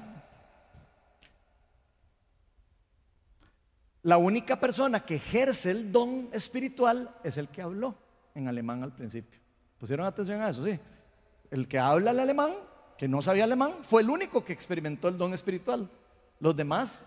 la 4.02 4.18
única 4.18 4.58
persona 4.58 5.04
que 5.04 5.16
ejerce 5.16 5.70
el 5.70 5.92
don 5.92 6.28
espiritual 6.32 7.14
es 7.22 7.36
el 7.38 7.48
que 7.48 7.62
habló 7.62 7.96
en 8.34 8.48
alemán 8.48 8.82
al 8.82 8.92
principio. 8.92 9.41
¿Pusieron 9.82 10.06
atención 10.06 10.40
a 10.40 10.48
eso? 10.48 10.62
Sí. 10.64 10.78
El 11.50 11.66
que 11.66 11.76
habla 11.76 12.12
el 12.12 12.20
alemán, 12.20 12.52
que 12.96 13.08
no 13.08 13.20
sabía 13.20 13.42
alemán, 13.42 13.72
fue 13.82 14.02
el 14.02 14.10
único 14.10 14.44
que 14.44 14.52
experimentó 14.52 15.08
el 15.08 15.18
don 15.18 15.34
espiritual. 15.34 15.90
Los 16.38 16.54
demás 16.54 17.04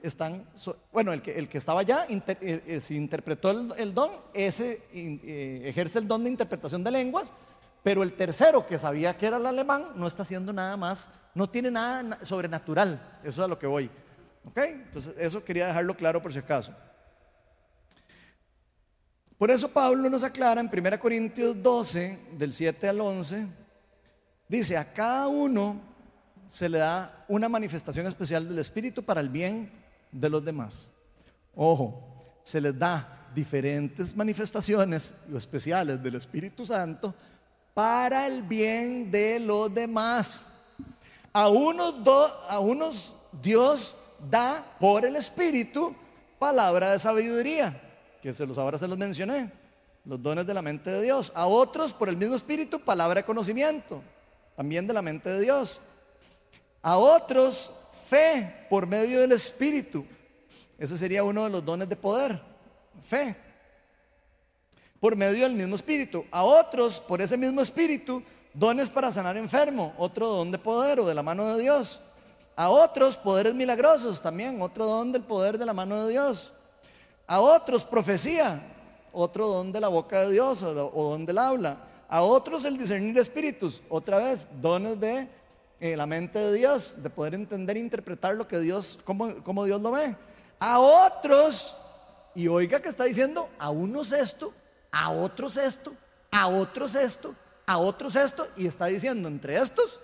están, 0.00 0.46
bueno, 0.92 1.12
el 1.12 1.20
que, 1.20 1.36
el 1.36 1.48
que 1.48 1.58
estaba 1.58 1.80
allá, 1.80 2.06
eh, 2.08 2.62
eh, 2.64 2.80
si 2.80 2.94
interpretó 2.94 3.50
el, 3.50 3.92
don, 3.92 4.12
ese 4.34 4.84
eh, 4.92 5.62
ejerce 5.64 5.98
el 5.98 6.06
don 6.06 6.22
de 6.22 6.30
interpretación 6.30 6.84
de 6.84 6.92
lenguas, 6.92 7.32
pero 7.82 8.04
el 8.04 8.12
tercero 8.12 8.64
que 8.68 8.78
sabía 8.78 9.18
que 9.18 9.26
era 9.26 9.38
el 9.38 9.46
alemán 9.46 9.88
no 9.96 10.06
está 10.06 10.22
haciendo 10.22 10.52
nada 10.52 10.76
más, 10.76 11.10
no 11.34 11.50
tiene 11.50 11.72
nada 11.72 12.20
sobrenatural, 12.22 13.18
eso 13.24 13.40
es 13.40 13.44
a 13.44 13.48
lo 13.48 13.58
que 13.58 13.66
voy. 13.66 13.90
¿Ok? 14.44 14.58
Entonces, 14.58 15.12
eso 15.18 15.42
quería 15.42 15.66
dejarlo 15.66 15.96
claro 15.96 16.22
por 16.22 16.32
si 16.32 16.38
acaso. 16.38 16.72
Por 19.38 19.50
eso 19.50 19.68
Pablo 19.68 20.08
nos 20.08 20.22
aclara 20.22 20.60
en 20.60 20.70
1 20.72 20.98
Corintios 20.98 21.62
12, 21.62 22.18
del 22.38 22.52
7 22.52 22.88
al 22.88 23.00
11, 23.00 23.46
dice, 24.48 24.78
a 24.78 24.92
cada 24.92 25.28
uno 25.28 25.78
se 26.48 26.68
le 26.68 26.78
da 26.78 27.24
una 27.28 27.48
manifestación 27.48 28.06
especial 28.06 28.48
del 28.48 28.58
Espíritu 28.58 29.02
para 29.02 29.20
el 29.20 29.28
bien 29.28 29.70
de 30.10 30.30
los 30.30 30.42
demás. 30.42 30.88
Ojo, 31.54 32.24
se 32.42 32.60
les 32.60 32.78
da 32.78 33.28
diferentes 33.34 34.16
manifestaciones 34.16 35.12
especiales 35.34 36.02
del 36.02 36.14
Espíritu 36.14 36.64
Santo 36.64 37.14
para 37.74 38.26
el 38.26 38.42
bien 38.42 39.10
de 39.10 39.38
los 39.38 39.72
demás. 39.74 40.46
A 41.34 41.50
unos, 41.50 41.94
a 42.48 42.58
unos 42.58 43.12
Dios 43.42 43.94
da 44.30 44.64
por 44.80 45.04
el 45.04 45.16
Espíritu 45.16 45.94
palabra 46.38 46.92
de 46.92 46.98
sabiduría, 46.98 47.78
que 48.26 48.34
se 48.34 48.44
los 48.44 48.58
ahora 48.58 48.76
se 48.76 48.88
los 48.88 48.98
mencioné, 48.98 49.52
los 50.04 50.20
dones 50.20 50.44
de 50.44 50.52
la 50.52 50.60
mente 50.60 50.90
de 50.90 51.00
Dios. 51.00 51.30
A 51.32 51.46
otros 51.46 51.92
por 51.92 52.08
el 52.08 52.16
mismo 52.16 52.34
Espíritu 52.34 52.80
palabra 52.80 53.20
de 53.20 53.24
conocimiento, 53.24 54.02
también 54.56 54.84
de 54.84 54.92
la 54.92 55.00
mente 55.00 55.30
de 55.30 55.42
Dios. 55.42 55.78
A 56.82 56.96
otros 56.96 57.70
fe 58.08 58.66
por 58.68 58.84
medio 58.84 59.20
del 59.20 59.30
Espíritu. 59.30 60.04
Ese 60.76 60.96
sería 60.96 61.22
uno 61.22 61.44
de 61.44 61.50
los 61.50 61.64
dones 61.64 61.88
de 61.88 61.94
poder, 61.94 62.40
fe. 63.00 63.36
Por 64.98 65.14
medio 65.14 65.44
del 65.44 65.52
mismo 65.52 65.76
Espíritu. 65.76 66.26
A 66.32 66.42
otros, 66.42 66.98
por 66.98 67.22
ese 67.22 67.38
mismo 67.38 67.60
Espíritu, 67.62 68.24
dones 68.52 68.90
para 68.90 69.12
sanar 69.12 69.36
enfermo, 69.36 69.94
otro 69.98 70.26
don 70.26 70.50
de 70.50 70.58
poder 70.58 70.98
o 70.98 71.06
de 71.06 71.14
la 71.14 71.22
mano 71.22 71.54
de 71.54 71.62
Dios. 71.62 72.00
A 72.56 72.70
otros, 72.70 73.16
poderes 73.16 73.54
milagrosos, 73.54 74.20
también 74.20 74.60
otro 74.60 74.84
don 74.84 75.12
del 75.12 75.22
poder 75.22 75.58
de 75.58 75.66
la 75.66 75.72
mano 75.72 76.04
de 76.04 76.10
Dios. 76.10 76.50
A 77.26 77.40
otros, 77.40 77.84
profecía, 77.84 78.60
otro 79.12 79.48
don 79.48 79.72
de 79.72 79.80
la 79.80 79.88
boca 79.88 80.20
de 80.20 80.32
Dios 80.32 80.62
o, 80.62 80.72
don 80.74 81.26
del 81.26 81.38
habla. 81.38 81.78
A 82.08 82.22
otros, 82.22 82.64
el 82.64 82.78
discernir 82.78 83.18
espíritus, 83.18 83.82
otra 83.88 84.18
vez, 84.18 84.46
dones 84.60 85.00
de 85.00 85.28
eh, 85.80 85.96
la 85.96 86.06
mente 86.06 86.38
de 86.38 86.52
Dios, 86.52 86.94
de 86.98 87.10
poder 87.10 87.34
entender 87.34 87.76
e 87.76 87.80
interpretar 87.80 88.36
lo 88.36 88.46
que 88.46 88.60
Dios, 88.60 88.98
cómo, 89.04 89.64
Dios 89.64 89.80
lo 89.80 89.90
ve. 89.90 90.14
A 90.60 90.78
otros, 90.78 91.76
y 92.34 92.46
oiga 92.46 92.80
que 92.80 92.88
está 92.88 93.04
diciendo, 93.04 93.48
a 93.58 93.70
unos 93.70 94.12
esto, 94.12 94.52
a 94.92 95.10
otros 95.10 95.56
esto, 95.56 95.92
a 96.30 96.46
otros 96.46 96.94
esto, 96.94 97.34
a 97.66 97.78
otros 97.78 98.14
esto, 98.14 98.46
y 98.56 98.66
está 98.66 98.86
diciendo 98.86 99.26
entre 99.26 99.56
estos, 99.56 100.00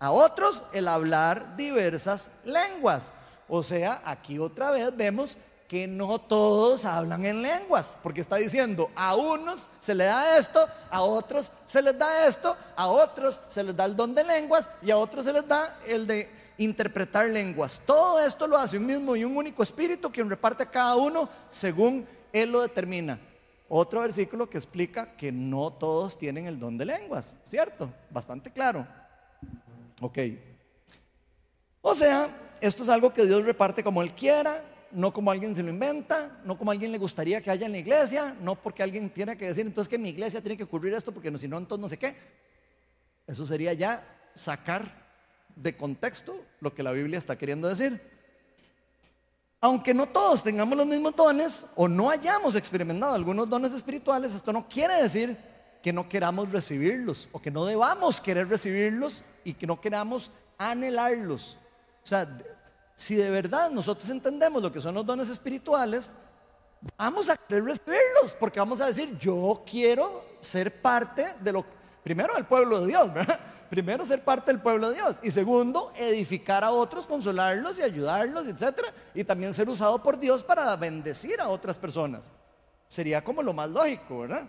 a 0.00 0.10
otros 0.10 0.64
el 0.72 0.88
hablar 0.88 1.56
diversas 1.56 2.30
lenguas. 2.44 3.12
O 3.48 3.62
sea, 3.62 4.02
aquí 4.04 4.38
otra 4.38 4.70
vez 4.72 4.94
vemos 4.96 5.38
que 5.68 5.86
no 5.86 6.18
todos 6.18 6.86
hablan 6.86 7.26
en 7.26 7.42
lenguas, 7.42 7.94
porque 8.02 8.22
está 8.22 8.36
diciendo, 8.36 8.90
a 8.96 9.14
unos 9.14 9.68
se 9.80 9.94
les 9.94 10.06
da 10.06 10.38
esto, 10.38 10.66
a 10.90 11.02
otros 11.02 11.52
se 11.66 11.82
les 11.82 11.96
da 11.96 12.26
esto, 12.26 12.56
a 12.74 12.86
otros 12.88 13.42
se 13.50 13.62
les 13.62 13.76
da 13.76 13.84
el 13.84 13.94
don 13.94 14.14
de 14.14 14.24
lenguas 14.24 14.70
y 14.80 14.90
a 14.90 14.96
otros 14.96 15.26
se 15.26 15.32
les 15.32 15.46
da 15.46 15.78
el 15.86 16.06
de 16.06 16.30
interpretar 16.56 17.28
lenguas. 17.28 17.82
Todo 17.84 18.18
esto 18.26 18.46
lo 18.46 18.56
hace 18.56 18.78
un 18.78 18.86
mismo 18.86 19.14
y 19.14 19.24
un 19.24 19.36
único 19.36 19.62
espíritu 19.62 20.10
quien 20.10 20.30
reparte 20.30 20.62
a 20.62 20.70
cada 20.70 20.96
uno 20.96 21.28
según 21.50 22.06
él 22.32 22.50
lo 22.50 22.62
determina. 22.62 23.20
otro 23.68 24.00
versículo 24.00 24.48
que 24.48 24.56
explica 24.56 25.14
que 25.16 25.30
no 25.30 25.70
todos 25.70 26.16
tienen 26.16 26.46
el 26.46 26.58
don 26.58 26.78
de 26.78 26.86
lenguas, 26.86 27.36
¿cierto? 27.44 27.92
Bastante 28.08 28.50
claro. 28.50 28.86
Ok. 30.00 30.18
O 31.82 31.94
sea, 31.94 32.28
esto 32.62 32.82
es 32.82 32.88
algo 32.88 33.12
que 33.12 33.26
Dios 33.26 33.44
reparte 33.44 33.84
como 33.84 34.02
Él 34.02 34.14
quiera, 34.14 34.62
no 34.92 35.12
como 35.12 35.30
alguien 35.30 35.54
se 35.54 35.62
lo 35.62 35.70
inventa, 35.70 36.40
no 36.44 36.56
como 36.56 36.70
alguien 36.70 36.92
le 36.92 36.98
gustaría 36.98 37.40
que 37.40 37.50
haya 37.50 37.66
en 37.66 37.72
la 37.72 37.78
iglesia, 37.78 38.36
no 38.40 38.54
porque 38.54 38.82
alguien 38.82 39.10
tiene 39.10 39.36
que 39.36 39.46
decir, 39.46 39.66
entonces 39.66 39.88
que 39.88 39.96
en 39.96 40.02
mi 40.02 40.10
iglesia 40.10 40.40
tiene 40.40 40.56
que 40.56 40.64
ocurrir 40.64 40.94
esto, 40.94 41.12
porque 41.12 41.36
si 41.38 41.48
no, 41.48 41.58
entonces 41.58 41.80
no 41.80 41.88
sé 41.88 41.98
qué. 41.98 42.14
Eso 43.26 43.44
sería 43.44 43.72
ya 43.72 44.02
sacar 44.34 45.06
de 45.54 45.76
contexto 45.76 46.40
lo 46.60 46.74
que 46.74 46.82
la 46.82 46.92
Biblia 46.92 47.18
está 47.18 47.36
queriendo 47.36 47.68
decir. 47.68 48.00
Aunque 49.60 49.92
no 49.92 50.06
todos 50.06 50.42
tengamos 50.42 50.78
los 50.78 50.86
mismos 50.86 51.16
dones 51.16 51.66
o 51.74 51.88
no 51.88 52.10
hayamos 52.10 52.54
experimentado 52.54 53.14
algunos 53.14 53.48
dones 53.48 53.72
espirituales, 53.72 54.34
esto 54.34 54.52
no 54.52 54.68
quiere 54.68 55.02
decir 55.02 55.36
que 55.82 55.92
no 55.92 56.08
queramos 56.08 56.52
recibirlos 56.52 57.28
o 57.32 57.40
que 57.40 57.50
no 57.50 57.66
debamos 57.66 58.20
querer 58.20 58.48
recibirlos 58.48 59.24
y 59.44 59.54
que 59.54 59.66
no 59.66 59.80
queramos 59.80 60.30
anhelarlos. 60.58 61.58
O 62.04 62.06
sea, 62.06 62.28
si 62.98 63.14
de 63.14 63.30
verdad 63.30 63.70
nosotros 63.70 64.10
entendemos 64.10 64.60
lo 64.60 64.72
que 64.72 64.80
son 64.80 64.92
los 64.92 65.06
dones 65.06 65.28
espirituales, 65.28 66.16
vamos 66.96 67.30
a 67.30 67.36
querer 67.36 67.62
recibirlos, 67.62 68.32
porque 68.40 68.58
vamos 68.58 68.80
a 68.80 68.86
decir, 68.86 69.16
yo 69.18 69.62
quiero 69.64 70.24
ser 70.40 70.82
parte 70.82 71.24
de 71.38 71.52
lo, 71.52 71.64
primero 72.02 72.34
del 72.34 72.44
pueblo 72.44 72.80
de 72.80 72.88
Dios. 72.88 73.08
Primero 73.70 74.04
ser 74.04 74.24
parte 74.24 74.50
del 74.50 74.60
pueblo 74.62 74.88
de 74.88 74.96
Dios 74.96 75.16
y 75.22 75.30
segundo, 75.30 75.92
edificar 75.94 76.64
a 76.64 76.72
otros, 76.72 77.06
consolarlos 77.06 77.78
y 77.78 77.82
ayudarlos, 77.82 78.48
etcétera, 78.48 78.88
y 79.14 79.22
también 79.22 79.54
ser 79.54 79.68
usado 79.68 80.02
por 80.02 80.18
Dios 80.18 80.42
para 80.42 80.74
bendecir 80.74 81.38
a 81.40 81.48
otras 81.48 81.78
personas. 81.78 82.32
Sería 82.88 83.22
como 83.22 83.42
lo 83.42 83.52
más 83.52 83.68
lógico, 83.68 84.20
¿verdad? 84.20 84.48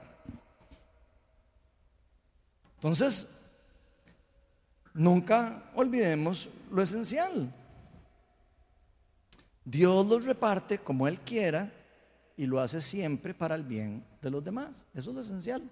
Entonces, 2.75 3.29
nunca 4.93 5.69
olvidemos 5.75 6.49
lo 6.71 6.81
esencial. 6.81 7.53
Dios 9.64 10.05
los 10.05 10.26
reparte 10.26 10.80
como 10.80 11.07
Él 11.07 11.20
quiera 11.20 11.72
y 12.36 12.45
lo 12.45 12.60
hace 12.60 12.82
siempre 12.82 13.34
para 13.34 13.55
el 13.55 13.64
bien 13.64 14.03
de 14.22 14.30
los 14.30 14.43
demás. 14.43 14.86
Eso 14.93 15.10
es 15.10 15.16
lo 15.16 15.22
esencial. 15.22 15.70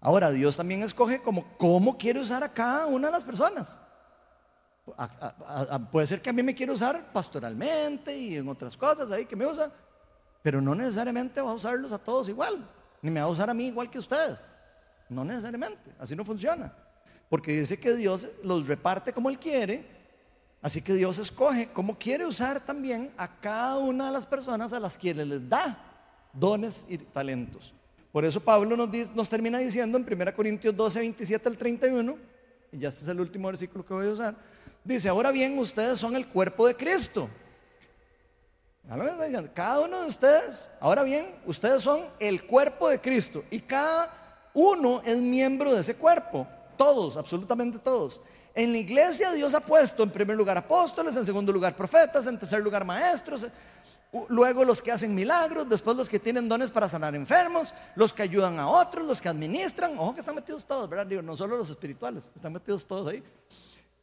Ahora, 0.00 0.30
Dios 0.30 0.56
también 0.56 0.82
escoge 0.82 1.22
como 1.22 1.56
cómo 1.56 1.96
quiere 1.96 2.20
usar 2.20 2.42
a 2.44 2.52
cada 2.52 2.86
una 2.86 3.08
de 3.08 3.12
las 3.12 3.24
personas. 3.24 3.78
puede 5.90 6.06
ser 6.06 6.20
que 6.20 6.30
a 6.30 6.32
mí 6.32 6.42
me 6.42 6.54
quiera 6.54 6.72
usar 6.72 7.12
pastoralmente 7.12 8.16
y 8.16 8.36
en 8.36 8.48
otras 8.48 8.76
cosas 8.76 9.10
ahí 9.10 9.24
que 9.24 9.36
me 9.36 9.46
usa, 9.46 9.72
pero 10.42 10.60
no 10.60 10.74
necesariamente 10.74 11.40
va 11.40 11.52
a 11.52 11.54
usarlos 11.54 11.92
a 11.92 11.98
todos 11.98 12.28
igual, 12.28 12.68
ni 13.00 13.10
me 13.10 13.20
va 13.20 13.26
a 13.26 13.30
usar 13.30 13.48
a 13.48 13.54
mí 13.54 13.66
igual 13.66 13.90
que 13.90 13.98
ustedes. 13.98 14.46
No 15.08 15.24
necesariamente, 15.24 15.94
así 15.98 16.14
no 16.14 16.24
funciona. 16.24 16.74
Porque 17.28 17.52
dice 17.52 17.80
que 17.80 17.94
Dios 17.94 18.28
los 18.42 18.66
reparte 18.66 19.12
como 19.12 19.30
Él 19.30 19.38
quiere 19.38 19.93
Así 20.64 20.80
que 20.80 20.94
Dios 20.94 21.18
escoge 21.18 21.68
cómo 21.74 21.98
quiere 21.98 22.24
usar 22.24 22.58
también 22.58 23.12
a 23.18 23.28
cada 23.28 23.76
una 23.76 24.06
de 24.06 24.12
las 24.12 24.24
personas 24.24 24.72
a 24.72 24.80
las 24.80 24.96
que 24.96 25.12
les 25.12 25.46
da 25.46 25.78
dones 26.32 26.86
y 26.88 26.96
talentos. 26.96 27.74
Por 28.10 28.24
eso 28.24 28.40
Pablo 28.40 28.74
nos, 28.74 28.88
nos 29.14 29.28
termina 29.28 29.58
diciendo 29.58 29.98
en 29.98 30.06
1 30.10 30.34
Corintios 30.34 30.74
12, 30.74 31.00
27 31.00 31.48
al 31.50 31.58
31, 31.58 32.16
y 32.72 32.78
ya 32.78 32.88
este 32.88 33.02
es 33.02 33.08
el 33.08 33.20
último 33.20 33.48
versículo 33.48 33.84
que 33.84 33.92
voy 33.92 34.06
a 34.06 34.12
usar, 34.12 34.36
dice, 34.82 35.06
ahora 35.10 35.30
bien, 35.32 35.58
ustedes 35.58 35.98
son 35.98 36.16
el 36.16 36.26
cuerpo 36.28 36.66
de 36.66 36.74
Cristo. 36.74 37.28
Cada 39.52 39.80
uno 39.80 40.00
de 40.00 40.06
ustedes, 40.06 40.66
ahora 40.80 41.02
bien, 41.02 41.26
ustedes 41.44 41.82
son 41.82 42.04
el 42.18 42.46
cuerpo 42.46 42.88
de 42.88 42.98
Cristo 43.02 43.44
y 43.50 43.60
cada 43.60 44.48
uno 44.54 45.02
es 45.04 45.20
miembro 45.20 45.74
de 45.74 45.82
ese 45.82 45.94
cuerpo, 45.94 46.48
todos, 46.78 47.18
absolutamente 47.18 47.78
todos. 47.78 48.22
En 48.54 48.70
la 48.70 48.78
iglesia 48.78 49.32
Dios 49.32 49.52
ha 49.54 49.60
puesto 49.60 50.02
en 50.04 50.10
primer 50.10 50.36
lugar 50.36 50.56
apóstoles, 50.56 51.16
en 51.16 51.26
segundo 51.26 51.52
lugar 51.52 51.74
profetas, 51.74 52.26
en 52.26 52.38
tercer 52.38 52.62
lugar 52.62 52.84
maestros, 52.84 53.46
luego 54.28 54.64
los 54.64 54.80
que 54.80 54.92
hacen 54.92 55.12
milagros, 55.12 55.68
después 55.68 55.96
los 55.96 56.08
que 56.08 56.20
tienen 56.20 56.48
dones 56.48 56.70
para 56.70 56.88
sanar 56.88 57.16
enfermos, 57.16 57.74
los 57.96 58.12
que 58.12 58.22
ayudan 58.22 58.60
a 58.60 58.68
otros, 58.68 59.04
los 59.04 59.20
que 59.20 59.28
administran, 59.28 59.98
ojo 59.98 60.14
que 60.14 60.20
están 60.20 60.36
metidos 60.36 60.64
todos, 60.64 60.88
¿verdad? 60.88 61.06
No 61.22 61.36
solo 61.36 61.56
los 61.56 61.68
espirituales, 61.68 62.30
están 62.34 62.52
metidos 62.52 62.86
todos 62.86 63.08
ahí. 63.08 63.24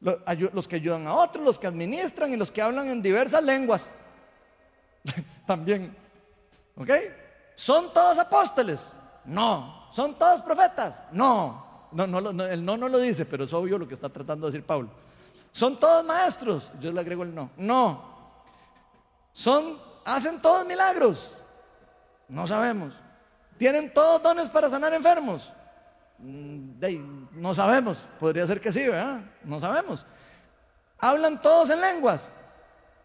Los 0.02 0.68
que 0.68 0.76
ayudan 0.76 1.08
a 1.08 1.14
otros, 1.14 1.46
los 1.46 1.58
que 1.58 1.68
administran 1.68 2.34
y 2.34 2.36
los 2.36 2.52
que 2.52 2.62
hablan 2.62 2.90
en 2.90 3.02
diversas 3.02 3.44
lenguas. 3.44 3.86
También. 5.48 5.96
¿Ok? 6.76 6.90
¿Son 7.56 7.94
todos 7.94 8.18
apóstoles? 8.18 8.94
No. 9.24 9.88
¿Son 9.94 10.16
todos 10.16 10.42
profetas? 10.42 11.04
No. 11.12 11.71
No, 11.92 12.08
no, 12.08 12.22
no, 12.22 12.46
el 12.46 12.64
no 12.64 12.78
no 12.78 12.88
lo 12.88 13.00
dice, 13.00 13.26
pero 13.26 13.44
es 13.44 13.54
obvio 13.54 13.78
lo 13.78 13.88
que 13.88 13.94
está 13.94 14.10
tratando 14.10 14.48
de 14.48 14.52
decir 14.52 14.66
Pablo. 14.66 14.90
¿Son 15.52 15.80
todos 15.80 16.06
maestros? 16.06 16.72
Yo 16.80 16.92
le 16.92 17.02
agrego 17.02 17.24
el 17.24 17.36
no. 17.36 17.50
No. 17.58 18.12
¿Son, 19.34 19.78
hacen 20.06 20.42
todos 20.42 20.66
milagros? 20.66 21.38
No 22.30 22.48
sabemos. 22.48 22.94
¿Tienen 23.58 23.94
todos 23.94 24.24
dones 24.24 24.50
para 24.50 24.70
sanar 24.70 24.94
enfermos? 24.94 25.52
Mm, 26.20 26.72
no 27.34 27.54
sabemos. 27.54 28.06
Podría 28.20 28.48
ser 28.48 28.62
que 28.62 28.72
sí, 28.72 28.88
¿verdad? 28.88 29.22
No 29.44 29.60
sabemos. 29.60 30.06
¿Hablan 30.98 31.42
todos 31.42 31.70
en 31.70 31.82
lenguas? 31.82 32.32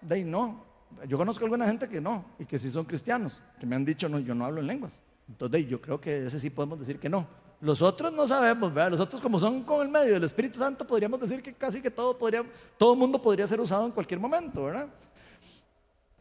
De 0.01 0.23
no. 0.25 0.65
Yo 1.09 1.19
conozco 1.19 1.45
a 1.45 1.47
alguna 1.47 1.67
gente 1.67 1.89
que 1.89 2.01
no 2.01 2.25
y 2.39 2.47
que 2.47 2.59
sí 2.59 2.71
son 2.71 2.85
cristianos, 2.85 3.41
que 3.59 3.67
me 3.67 3.75
han 3.77 3.85
dicho, 3.85 4.09
no, 4.09 4.19
yo 4.19 4.35
no 4.35 4.45
hablo 4.45 4.61
en 4.61 4.67
lenguas. 4.67 4.93
Entonces, 5.29 5.67
yo 5.67 5.81
creo 5.81 6.01
que 6.01 6.27
ese 6.27 6.39
sí 6.39 6.51
podemos 6.51 6.79
decir 6.79 6.99
que 7.01 7.09
no. 7.09 7.27
Los 7.61 7.81
otros 7.81 8.13
no 8.13 8.27
sabemos, 8.27 8.73
¿verdad? 8.73 8.91
Los 8.91 9.01
otros 9.01 9.23
como 9.23 9.39
son 9.39 9.63
con 9.63 9.81
el 9.81 9.89
medio 9.89 10.15
del 10.15 10.25
Espíritu 10.25 10.59
Santo, 10.59 10.87
podríamos 10.87 11.19
decir 11.21 11.43
que 11.43 11.55
casi 11.55 11.81
que 11.81 11.91
todo 11.91 12.17
podría, 12.17 12.45
todo 12.77 12.95
mundo 12.95 13.21
podría 13.21 13.47
ser 13.47 13.61
usado 13.61 13.87
en 13.87 13.93
cualquier 13.93 14.21
momento, 14.21 14.65
¿verdad? 14.65 14.89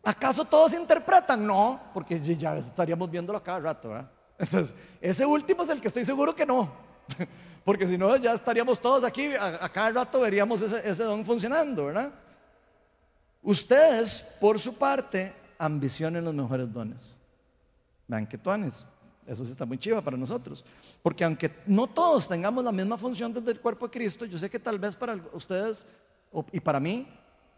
¿Acaso 0.03 0.45
todos 0.45 0.73
interpretan? 0.73 1.45
No, 1.45 1.79
porque 1.93 2.19
ya 2.21 2.57
estaríamos 2.57 3.09
viéndolo 3.09 3.41
cada 3.43 3.59
rato, 3.59 3.89
¿verdad? 3.89 4.09
Entonces, 4.37 4.75
ese 5.01 5.25
último 5.25 5.63
es 5.63 5.69
el 5.69 5.81
que 5.81 5.87
estoy 5.87 6.05
seguro 6.05 6.35
que 6.35 6.45
no. 6.45 6.71
Porque 7.65 7.87
si 7.87 7.97
no, 7.97 8.15
ya 8.17 8.33
estaríamos 8.33 8.79
todos 8.79 9.03
aquí, 9.03 9.33
a, 9.33 9.67
cada 9.69 9.89
rato 9.89 10.19
veríamos 10.19 10.61
ese, 10.61 10.87
ese 10.87 11.03
don 11.03 11.25
funcionando, 11.25 11.85
¿verdad? 11.85 12.11
Ustedes, 13.41 14.21
por 14.39 14.59
su 14.59 14.75
parte, 14.75 15.33
ambicionen 15.57 16.23
los 16.23 16.33
mejores 16.35 16.71
dones. 16.71 17.17
Vean 18.07 18.27
que 18.27 18.37
tuanes. 18.37 18.85
Eso 19.25 19.43
sí 19.43 19.51
está 19.51 19.65
muy 19.65 19.77
chiva 19.77 20.01
para 20.01 20.17
nosotros. 20.17 20.63
Porque 21.01 21.23
aunque 21.23 21.51
no 21.65 21.87
todos 21.87 22.27
tengamos 22.27 22.63
la 22.63 22.71
misma 22.71 22.97
función 22.97 23.33
desde 23.33 23.51
el 23.51 23.59
cuerpo 23.59 23.87
de 23.87 23.91
Cristo, 23.91 24.25
yo 24.25 24.37
sé 24.37 24.49
que 24.49 24.59
tal 24.59 24.77
vez 24.77 24.95
para 24.95 25.19
ustedes 25.33 25.87
y 26.51 26.59
para 26.59 26.79
mí, 26.79 27.07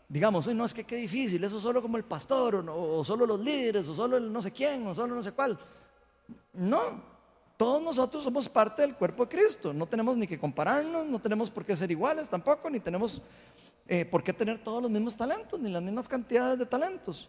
digamos, 0.07 0.47
no 0.47 0.65
es 0.65 0.73
que 0.73 0.83
qué 0.83 0.95
difícil, 0.95 1.43
eso 1.43 1.59
solo 1.59 1.81
como 1.81 1.97
el 1.97 2.03
pastor, 2.03 2.55
o, 2.69 3.03
solo 3.03 3.25
los 3.25 3.39
líderes, 3.39 3.87
o 3.87 3.95
solo 3.95 4.17
el 4.17 4.31
no 4.31 4.41
sé 4.41 4.51
quién, 4.51 4.85
o 4.87 4.93
solo 4.93 5.15
no 5.15 5.23
sé 5.23 5.31
cuál. 5.31 5.59
No, 6.53 6.79
todos 7.57 7.81
nosotros 7.81 8.23
somos 8.23 8.47
parte 8.47 8.83
del 8.83 8.95
cuerpo 8.95 9.25
de 9.25 9.35
Cristo. 9.35 9.73
No 9.73 9.87
tenemos 9.87 10.15
ni 10.15 10.27
que 10.27 10.39
compararnos, 10.39 11.05
no 11.05 11.19
tenemos 11.19 11.49
por 11.49 11.65
qué 11.65 11.75
ser 11.75 11.91
iguales 11.91 12.29
tampoco, 12.29 12.69
ni 12.69 12.79
tenemos 12.79 13.21
eh, 13.87 14.05
por 14.05 14.23
qué 14.23 14.31
tener 14.31 14.63
todos 14.63 14.81
los 14.81 14.91
mismos 14.91 15.17
talentos, 15.17 15.59
ni 15.59 15.69
las 15.69 15.81
mismas 15.81 16.07
cantidades 16.07 16.59
de 16.59 16.65
talentos. 16.65 17.27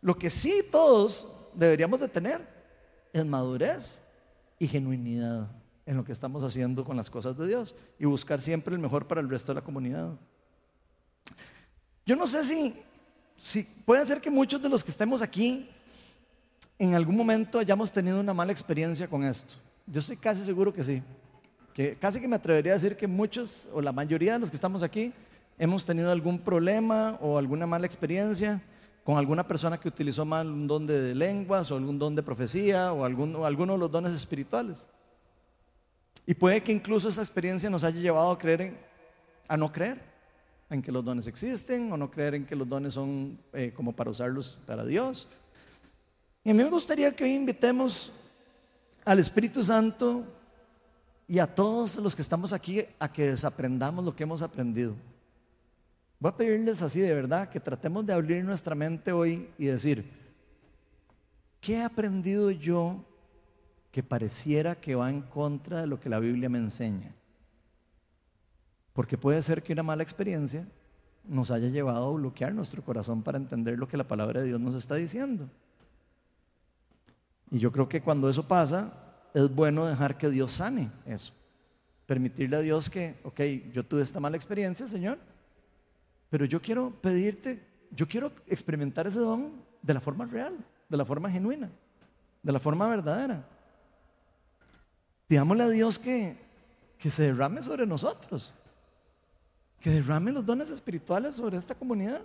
Lo 0.00 0.16
que 0.16 0.30
sí 0.30 0.62
todos 0.70 1.26
deberíamos 1.52 2.00
de 2.00 2.08
tener 2.08 2.55
es 3.12 3.24
madurez 3.24 4.02
y 4.58 4.68
genuinidad 4.68 5.48
en 5.86 5.96
lo 5.96 6.04
que 6.04 6.12
estamos 6.12 6.42
haciendo 6.42 6.84
con 6.84 6.96
las 6.96 7.08
cosas 7.08 7.36
de 7.36 7.46
Dios 7.46 7.76
y 7.98 8.04
buscar 8.04 8.40
siempre 8.40 8.74
el 8.74 8.80
mejor 8.80 9.06
para 9.06 9.20
el 9.20 9.28
resto 9.28 9.52
de 9.52 9.60
la 9.60 9.64
comunidad. 9.64 10.12
Yo 12.04 12.16
no 12.16 12.26
sé 12.26 12.44
si, 12.44 12.74
si 13.36 13.62
puede 13.84 14.04
ser 14.04 14.20
que 14.20 14.30
muchos 14.30 14.60
de 14.60 14.68
los 14.68 14.82
que 14.82 14.90
estemos 14.90 15.22
aquí 15.22 15.68
en 16.78 16.94
algún 16.94 17.16
momento 17.16 17.58
hayamos 17.58 17.92
tenido 17.92 18.20
una 18.20 18.34
mala 18.34 18.52
experiencia 18.52 19.08
con 19.08 19.24
esto. 19.24 19.56
Yo 19.86 20.00
estoy 20.00 20.16
casi 20.16 20.44
seguro 20.44 20.72
que 20.72 20.84
sí. 20.84 21.02
Que 21.72 21.96
casi 21.96 22.20
que 22.20 22.28
me 22.28 22.36
atrevería 22.36 22.72
a 22.72 22.76
decir 22.76 22.96
que 22.96 23.06
muchos 23.06 23.68
o 23.72 23.80
la 23.80 23.92
mayoría 23.92 24.34
de 24.34 24.38
los 24.40 24.50
que 24.50 24.56
estamos 24.56 24.82
aquí 24.82 25.12
hemos 25.58 25.86
tenido 25.86 26.10
algún 26.10 26.38
problema 26.38 27.16
o 27.20 27.38
alguna 27.38 27.66
mala 27.66 27.86
experiencia 27.86 28.60
con 29.06 29.16
alguna 29.16 29.46
persona 29.46 29.78
que 29.78 29.86
utilizó 29.86 30.24
mal 30.24 30.48
un 30.48 30.66
don 30.66 30.84
de 30.84 31.14
lenguas 31.14 31.70
o 31.70 31.76
algún 31.76 31.96
don 31.96 32.16
de 32.16 32.24
profecía 32.24 32.92
o, 32.92 33.04
algún, 33.04 33.36
alguno 33.44 33.74
de 33.74 33.78
los 33.78 33.88
dones 33.88 34.12
espirituales. 34.12 34.84
Y 36.26 36.34
puede 36.34 36.60
que 36.60 36.72
incluso 36.72 37.08
esa 37.08 37.22
experiencia 37.22 37.70
nos 37.70 37.84
haya 37.84 38.00
llevado 38.00 38.32
a 38.32 38.36
creer 38.36 38.62
en, 38.62 38.76
a 39.46 39.56
no 39.56 39.72
creer 39.72 40.00
en 40.68 40.82
que 40.82 40.90
los 40.90 41.04
dones 41.04 41.28
existen 41.28 41.92
o 41.92 41.96
no 41.96 42.10
creer 42.10 42.34
en 42.34 42.44
que 42.44 42.56
los 42.56 42.68
dones 42.68 42.94
son 42.94 43.38
eh, 43.52 43.72
como 43.72 43.94
para 43.94 44.10
usarlos 44.10 44.58
para 44.66 44.84
Dios. 44.84 45.28
Y 46.42 46.50
a 46.50 46.54
mí 46.54 46.64
me 46.64 46.68
gustaría 46.68 47.14
que 47.14 47.22
hoy 47.22 47.34
invitemos 47.34 48.10
al 49.04 49.20
Espíritu 49.20 49.62
Santo 49.62 50.24
y 51.28 51.38
a 51.38 51.46
todos 51.46 51.94
los 51.98 52.16
que 52.16 52.22
estamos 52.22 52.52
aquí 52.52 52.84
a 52.98 53.12
que 53.12 53.30
desaprendamos 53.30 54.04
lo 54.04 54.16
que 54.16 54.24
hemos 54.24 54.42
aprendido. 54.42 54.96
Voy 56.18 56.30
a 56.30 56.36
pedirles 56.36 56.80
así 56.80 57.00
de 57.00 57.12
verdad 57.12 57.48
que 57.48 57.60
tratemos 57.60 58.06
de 58.06 58.14
abrir 58.14 58.42
nuestra 58.44 58.74
mente 58.74 59.12
hoy 59.12 59.50
y 59.58 59.66
decir, 59.66 60.10
¿qué 61.60 61.74
he 61.74 61.82
aprendido 61.82 62.50
yo 62.50 63.04
que 63.92 64.02
pareciera 64.02 64.74
que 64.74 64.94
va 64.94 65.10
en 65.10 65.22
contra 65.22 65.82
de 65.82 65.86
lo 65.86 66.00
que 66.00 66.08
la 66.08 66.18
Biblia 66.18 66.48
me 66.48 66.58
enseña? 66.58 67.14
Porque 68.94 69.18
puede 69.18 69.42
ser 69.42 69.62
que 69.62 69.74
una 69.74 69.82
mala 69.82 70.02
experiencia 70.02 70.66
nos 71.24 71.50
haya 71.50 71.68
llevado 71.68 72.08
a 72.08 72.12
bloquear 72.12 72.54
nuestro 72.54 72.82
corazón 72.82 73.22
para 73.22 73.36
entender 73.36 73.78
lo 73.78 73.88
que 73.88 73.98
la 73.98 74.08
palabra 74.08 74.40
de 74.40 74.46
Dios 74.46 74.60
nos 74.60 74.74
está 74.74 74.94
diciendo. 74.94 75.50
Y 77.50 77.58
yo 77.58 77.70
creo 77.70 77.88
que 77.88 78.00
cuando 78.00 78.30
eso 78.30 78.48
pasa, 78.48 78.92
es 79.34 79.54
bueno 79.54 79.84
dejar 79.84 80.16
que 80.16 80.30
Dios 80.30 80.52
sane 80.52 80.90
eso. 81.04 81.34
Permitirle 82.06 82.56
a 82.56 82.60
Dios 82.60 82.88
que, 82.88 83.16
ok, 83.22 83.40
yo 83.72 83.84
tuve 83.84 84.02
esta 84.02 84.18
mala 84.20 84.36
experiencia, 84.36 84.86
Señor, 84.86 85.18
pero 86.36 86.44
yo 86.44 86.60
quiero 86.60 86.90
pedirte, 87.00 87.66
yo 87.90 88.06
quiero 88.06 88.30
experimentar 88.46 89.06
ese 89.06 89.20
don 89.20 89.52
de 89.80 89.94
la 89.94 90.02
forma 90.02 90.26
real, 90.26 90.54
de 90.86 90.96
la 90.98 91.06
forma 91.06 91.30
genuina, 91.30 91.70
de 92.42 92.52
la 92.52 92.60
forma 92.60 92.86
verdadera. 92.90 93.48
Pidámosle 95.26 95.62
a 95.62 95.68
Dios 95.70 95.98
que, 95.98 96.36
que 96.98 97.08
se 97.08 97.22
derrame 97.22 97.62
sobre 97.62 97.86
nosotros 97.86 98.52
que 99.80 99.88
derrame 99.88 100.30
los 100.30 100.44
dones 100.44 100.68
espirituales 100.68 101.36
sobre 101.36 101.56
esta 101.56 101.74
comunidad, 101.74 102.20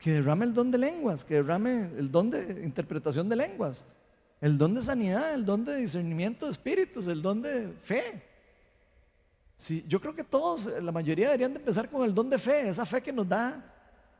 que 0.00 0.14
derrame 0.14 0.46
el 0.46 0.52
don 0.52 0.72
de 0.72 0.78
lenguas, 0.78 1.24
que 1.24 1.34
derrame 1.34 1.90
el 1.96 2.10
don 2.10 2.28
de 2.28 2.64
interpretación 2.64 3.28
de 3.28 3.36
lenguas, 3.36 3.84
el 4.40 4.58
don 4.58 4.74
de 4.74 4.82
sanidad, 4.82 5.32
el 5.32 5.44
don 5.44 5.64
de 5.64 5.76
discernimiento 5.76 6.46
de 6.46 6.50
espíritus, 6.50 7.06
el 7.06 7.22
don 7.22 7.40
de 7.40 7.68
fe. 7.82 8.35
Sí, 9.56 9.84
yo 9.88 10.00
creo 10.00 10.14
que 10.14 10.24
todos, 10.24 10.66
la 10.66 10.92
mayoría 10.92 11.26
deberían 11.26 11.52
de 11.52 11.58
empezar 11.58 11.88
con 11.88 12.04
el 12.04 12.14
don 12.14 12.28
de 12.28 12.38
fe, 12.38 12.68
esa 12.68 12.84
fe 12.84 13.02
que 13.02 13.12
nos 13.12 13.28
da 13.28 13.64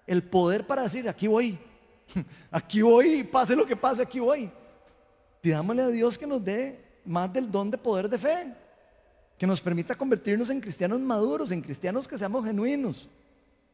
el 0.07 0.23
poder 0.23 0.67
para 0.67 0.83
decir, 0.83 1.09
aquí 1.09 1.27
voy, 1.27 1.59
aquí 2.51 2.81
voy, 2.81 3.23
pase 3.25 3.55
lo 3.55 3.67
que 3.67 3.77
pase, 3.77 4.03
aquí 4.03 4.19
voy. 4.19 4.51
Pidámosle 5.43 5.83
a 5.83 5.89
Dios 5.89 6.17
que 6.17 6.27
nos 6.27 6.43
dé 6.43 6.83
más 7.05 7.33
del 7.33 7.51
don 7.51 7.71
de 7.71 7.79
poder 7.79 8.09
de 8.09 8.19
fe 8.19 8.55
que 9.39 9.47
nos 9.47 9.61
permita 9.61 9.95
convertirnos 9.95 10.51
en 10.51 10.61
cristianos 10.61 11.01
maduros, 11.01 11.51
en 11.51 11.61
cristianos 11.61 12.09
que 12.09 12.17
seamos 12.17 12.45
genuinos, 12.45 13.09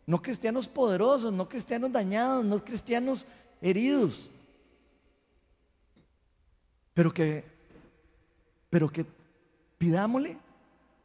no 0.06 0.20
cristianos 0.20 0.66
poderosos, 0.66 1.32
no 1.32 1.48
cristianos 1.48 1.92
dañados, 1.92 2.44
no 2.44 2.58
cristianos 2.58 3.26
heridos, 3.60 4.28
pero 6.94 7.12
que, 7.12 7.44
pero 8.70 8.90
que 8.90 9.06
pidámosle 9.78 10.36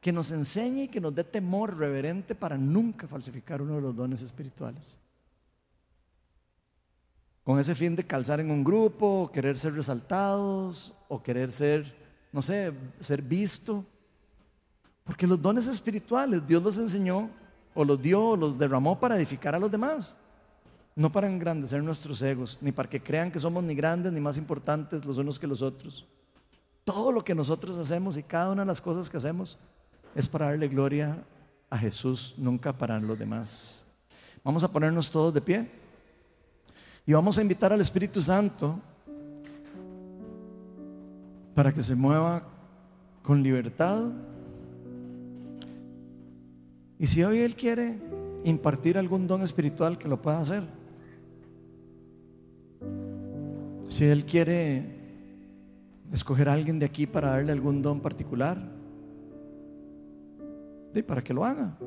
que 0.07 0.13
nos 0.13 0.31
enseñe 0.31 0.83
y 0.83 0.87
que 0.87 1.01
nos 1.01 1.13
dé 1.13 1.25
temor 1.25 1.77
reverente 1.77 2.33
para 2.33 2.57
nunca 2.57 3.09
falsificar 3.09 3.61
uno 3.61 3.75
de 3.75 3.81
los 3.81 3.93
dones 3.93 4.21
espirituales. 4.21 4.97
Con 7.43 7.59
ese 7.59 7.75
fin 7.75 7.93
de 7.93 8.07
calzar 8.07 8.39
en 8.39 8.49
un 8.49 8.63
grupo, 8.63 9.29
querer 9.33 9.59
ser 9.59 9.73
resaltados, 9.73 10.93
o 11.09 11.21
querer 11.21 11.51
ser, 11.51 11.93
no 12.31 12.41
sé, 12.41 12.71
ser 13.01 13.21
visto 13.21 13.83
porque 15.03 15.27
los 15.27 15.41
dones 15.41 15.67
espirituales 15.67 16.47
Dios 16.47 16.63
los 16.63 16.77
enseñó 16.77 17.29
o 17.75 17.83
los 17.83 18.01
dio 18.01 18.29
o 18.29 18.37
los 18.37 18.57
derramó 18.57 18.97
para 18.97 19.17
edificar 19.17 19.55
a 19.55 19.59
los 19.59 19.69
demás. 19.69 20.15
No 20.95 21.11
para 21.11 21.27
engrandecer 21.27 21.83
nuestros 21.83 22.21
egos, 22.21 22.59
ni 22.61 22.71
para 22.71 22.89
que 22.89 23.03
crean 23.03 23.29
que 23.29 23.41
somos 23.41 23.61
ni 23.61 23.75
grandes 23.75 24.13
ni 24.13 24.21
más 24.21 24.37
importantes 24.37 25.03
los 25.03 25.17
unos 25.17 25.37
que 25.37 25.47
los 25.47 25.61
otros. 25.61 26.07
Todo 26.85 27.11
lo 27.11 27.25
que 27.25 27.35
nosotros 27.35 27.77
hacemos 27.77 28.15
y 28.15 28.23
cada 28.23 28.53
una 28.53 28.61
de 28.61 28.67
las 28.67 28.79
cosas 28.79 29.09
que 29.09 29.17
hacemos 29.17 29.57
es 30.17 30.27
para 30.27 30.47
darle 30.47 30.67
gloria 30.67 31.15
a 31.69 31.77
Jesús, 31.77 32.33
nunca 32.37 32.75
para 32.75 32.99
los 32.99 33.19
demás. 33.19 33.83
Vamos 34.43 34.63
a 34.63 34.71
ponernos 34.71 35.11
todos 35.11 35.31
de 35.31 35.41
pie 35.41 35.69
y 37.05 37.13
vamos 37.13 37.37
a 37.37 37.41
invitar 37.43 37.71
al 37.71 37.81
Espíritu 37.81 38.19
Santo 38.19 38.79
para 41.53 41.71
que 41.71 41.83
se 41.83 41.93
mueva 41.93 42.41
con 43.21 43.43
libertad 43.43 44.05
y 46.97 47.05
si 47.05 47.23
hoy 47.23 47.41
Él 47.41 47.53
quiere 47.53 47.99
impartir 48.43 48.97
algún 48.97 49.27
don 49.27 49.43
espiritual, 49.43 49.99
que 49.99 50.07
lo 50.07 50.19
pueda 50.19 50.39
hacer. 50.39 50.63
Si 53.87 54.03
Él 54.03 54.25
quiere 54.25 54.97
escoger 56.11 56.49
a 56.49 56.53
alguien 56.53 56.79
de 56.79 56.87
aquí 56.87 57.05
para 57.05 57.29
darle 57.29 57.51
algún 57.51 57.83
don 57.83 57.99
particular, 57.99 58.76
de 60.93 61.03
para 61.03 61.23
que 61.23 61.33
lo 61.33 61.45
haga. 61.45 61.77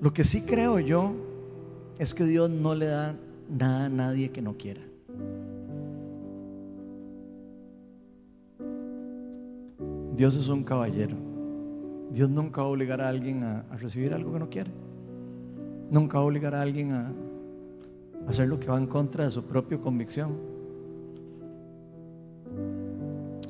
Lo 0.00 0.12
que 0.12 0.24
sí 0.24 0.42
creo 0.42 0.78
yo 0.78 1.14
es 1.98 2.14
que 2.14 2.24
Dios 2.24 2.50
no 2.50 2.74
le 2.74 2.86
da 2.86 3.16
nada 3.48 3.86
a 3.86 3.88
nadie 3.88 4.30
que 4.30 4.42
no 4.42 4.56
quiera. 4.56 4.82
Dios 10.16 10.34
es 10.36 10.48
un 10.48 10.64
caballero. 10.64 11.16
Dios 12.10 12.30
nunca 12.30 12.62
va 12.62 12.68
a 12.68 12.70
obligar 12.70 13.00
a 13.00 13.08
alguien 13.08 13.42
a, 13.42 13.64
recibir 13.78 14.14
algo 14.14 14.32
que 14.32 14.38
no 14.38 14.48
quiere. 14.48 14.70
Nunca 15.90 16.18
va 16.18 16.24
a 16.24 16.26
obligar 16.26 16.54
a 16.54 16.62
alguien 16.62 16.92
a, 16.92 17.12
hacer 18.26 18.48
lo 18.48 18.58
que 18.58 18.68
va 18.68 18.78
en 18.78 18.86
contra 18.86 19.24
de 19.24 19.30
su 19.30 19.44
propia 19.44 19.78
convicción. 19.78 20.55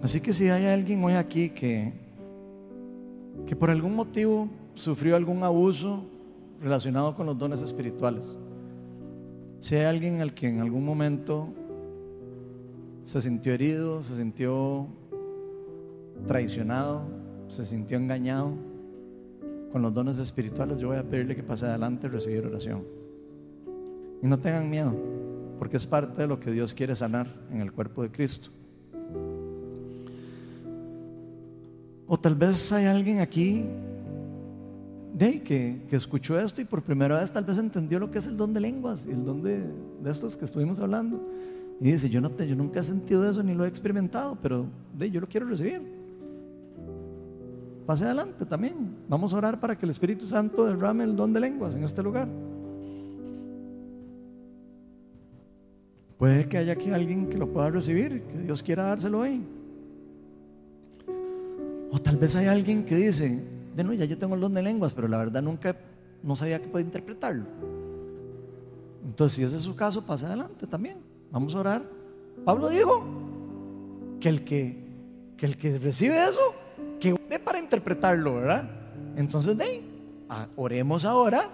Así 0.06 0.20
que 0.20 0.32
si 0.32 0.48
hay 0.48 0.66
alguien 0.66 1.02
hoy 1.02 1.14
aquí 1.14 1.50
que, 1.50 1.92
que 3.44 3.56
por 3.56 3.70
algún 3.70 3.96
motivo 3.96 4.48
sufrió 4.76 5.16
algún 5.16 5.42
abuso 5.42 6.04
relacionado 6.62 7.16
con 7.16 7.26
los 7.26 7.36
dones 7.36 7.60
espirituales, 7.60 8.38
si 9.58 9.74
hay 9.74 9.86
alguien 9.86 10.20
al 10.20 10.32
que 10.32 10.46
en 10.46 10.60
algún 10.60 10.84
momento 10.84 11.48
se 13.02 13.20
sintió 13.20 13.52
herido, 13.52 14.00
se 14.04 14.14
sintió 14.14 14.86
traicionado, 16.28 17.02
se 17.48 17.64
sintió 17.64 17.98
engañado 17.98 18.52
con 19.72 19.82
los 19.82 19.92
dones 19.92 20.20
espirituales, 20.20 20.78
yo 20.78 20.86
voy 20.86 20.98
a 20.98 21.02
pedirle 21.02 21.34
que 21.34 21.42
pase 21.42 21.66
adelante 21.66 22.06
y 22.06 22.10
recibir 22.10 22.46
oración. 22.46 22.84
Y 24.22 24.26
no 24.28 24.38
tengan 24.38 24.70
miedo, 24.70 24.94
porque 25.58 25.76
es 25.76 25.84
parte 25.84 26.22
de 26.22 26.28
lo 26.28 26.38
que 26.38 26.52
Dios 26.52 26.74
quiere 26.74 26.94
sanar 26.94 27.26
en 27.50 27.60
el 27.60 27.72
cuerpo 27.72 28.04
de 28.04 28.12
Cristo. 28.12 28.50
O 32.06 32.18
tal 32.18 32.34
vez 32.34 32.70
hay 32.72 32.86
alguien 32.86 33.20
aquí 33.20 33.66
de, 35.12 35.42
que, 35.42 35.82
que, 35.88 35.96
escuchó 35.96 36.38
esto 36.38 36.60
y 36.60 36.64
por 36.64 36.82
primera 36.82 37.18
vez 37.18 37.32
tal 37.32 37.44
vez 37.44 37.58
entendió 37.58 37.98
lo 37.98 38.10
que 38.10 38.18
es 38.18 38.26
el 38.26 38.36
don 38.36 38.52
de 38.52 38.60
lenguas 38.60 39.06
y 39.06 39.10
el 39.10 39.24
don 39.24 39.42
de, 39.42 39.64
de 40.02 40.10
estos 40.10 40.36
que 40.36 40.44
estuvimos 40.44 40.78
hablando. 40.80 41.20
Y 41.80 41.90
dice, 41.90 42.08
yo, 42.08 42.20
no 42.20 42.30
te, 42.30 42.46
yo 42.46 42.56
nunca 42.56 42.80
he 42.80 42.82
sentido 42.82 43.28
eso 43.28 43.42
ni 43.42 43.54
lo 43.54 43.64
he 43.64 43.68
experimentado, 43.68 44.38
pero 44.40 44.66
de, 44.96 45.10
yo 45.10 45.20
lo 45.20 45.28
quiero 45.28 45.46
recibir 45.46 45.96
pase 47.86 48.04
adelante 48.04 48.44
también. 48.44 48.74
Vamos 49.08 49.32
a 49.32 49.36
orar 49.38 49.60
para 49.60 49.78
que 49.78 49.86
el 49.86 49.90
Espíritu 49.90 50.26
Santo 50.26 50.66
derrame 50.66 51.04
el 51.04 51.14
don 51.14 51.32
de 51.32 51.40
lenguas 51.40 51.74
en 51.74 51.84
este 51.84 52.02
lugar. 52.02 52.28
Puede 56.18 56.48
que 56.48 56.58
haya 56.58 56.72
aquí 56.72 56.90
alguien 56.90 57.28
que 57.28 57.38
lo 57.38 57.48
pueda 57.48 57.70
recibir, 57.70 58.22
que 58.22 58.38
Dios 58.38 58.62
quiera 58.62 58.84
dárselo 58.84 59.20
hoy. 59.20 59.42
O 61.90 61.98
tal 61.98 62.16
vez 62.16 62.34
hay 62.36 62.46
alguien 62.46 62.84
que 62.84 62.96
dice, 62.96 63.42
de 63.74 63.84
no, 63.84 63.92
ya 63.92 64.04
yo 64.04 64.18
tengo 64.18 64.34
el 64.34 64.40
don 64.40 64.54
de 64.54 64.62
lenguas, 64.62 64.92
pero 64.92 65.08
la 65.08 65.18
verdad 65.18 65.42
nunca, 65.42 65.76
no 66.22 66.36
sabía 66.36 66.60
que 66.60 66.68
podía 66.68 66.86
interpretarlo. 66.86 67.44
Entonces, 69.04 69.36
si 69.36 69.42
ese 69.44 69.56
es 69.56 69.62
su 69.62 69.76
caso, 69.76 70.04
pase 70.04 70.26
adelante 70.26 70.66
también. 70.66 70.98
Vamos 71.30 71.54
a 71.54 71.60
orar. 71.60 71.82
Pablo 72.44 72.68
dijo 72.68 73.04
que 74.20 74.28
el 74.28 74.44
que, 74.44 74.84
que 75.36 75.46
el 75.46 75.56
que 75.56 75.78
recibe 75.78 76.22
eso 76.22 76.54
que 76.98 77.12
ore 77.12 77.38
para 77.38 77.58
interpretarlo, 77.58 78.36
¿verdad? 78.36 78.68
Entonces, 79.16 79.56
de 79.56 79.82
oremos 80.56 81.04
ahora 81.04 81.48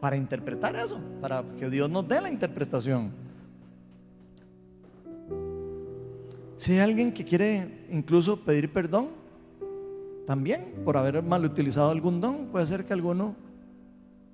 para 0.00 0.16
interpretar 0.16 0.76
eso, 0.76 1.00
para 1.20 1.42
que 1.58 1.70
Dios 1.70 1.88
nos 1.88 2.06
dé 2.06 2.20
la 2.20 2.28
interpretación. 2.28 3.10
Si 6.56 6.72
hay 6.72 6.78
alguien 6.80 7.12
que 7.12 7.24
quiere 7.24 7.86
incluso 7.90 8.40
pedir 8.40 8.72
perdón, 8.72 9.08
también 10.26 10.82
por 10.84 10.96
haber 10.96 11.22
mal 11.22 11.44
utilizado 11.44 11.90
algún 11.90 12.20
don, 12.20 12.46
puede 12.46 12.66
ser 12.66 12.84
que 12.84 12.92
alguno 12.92 13.34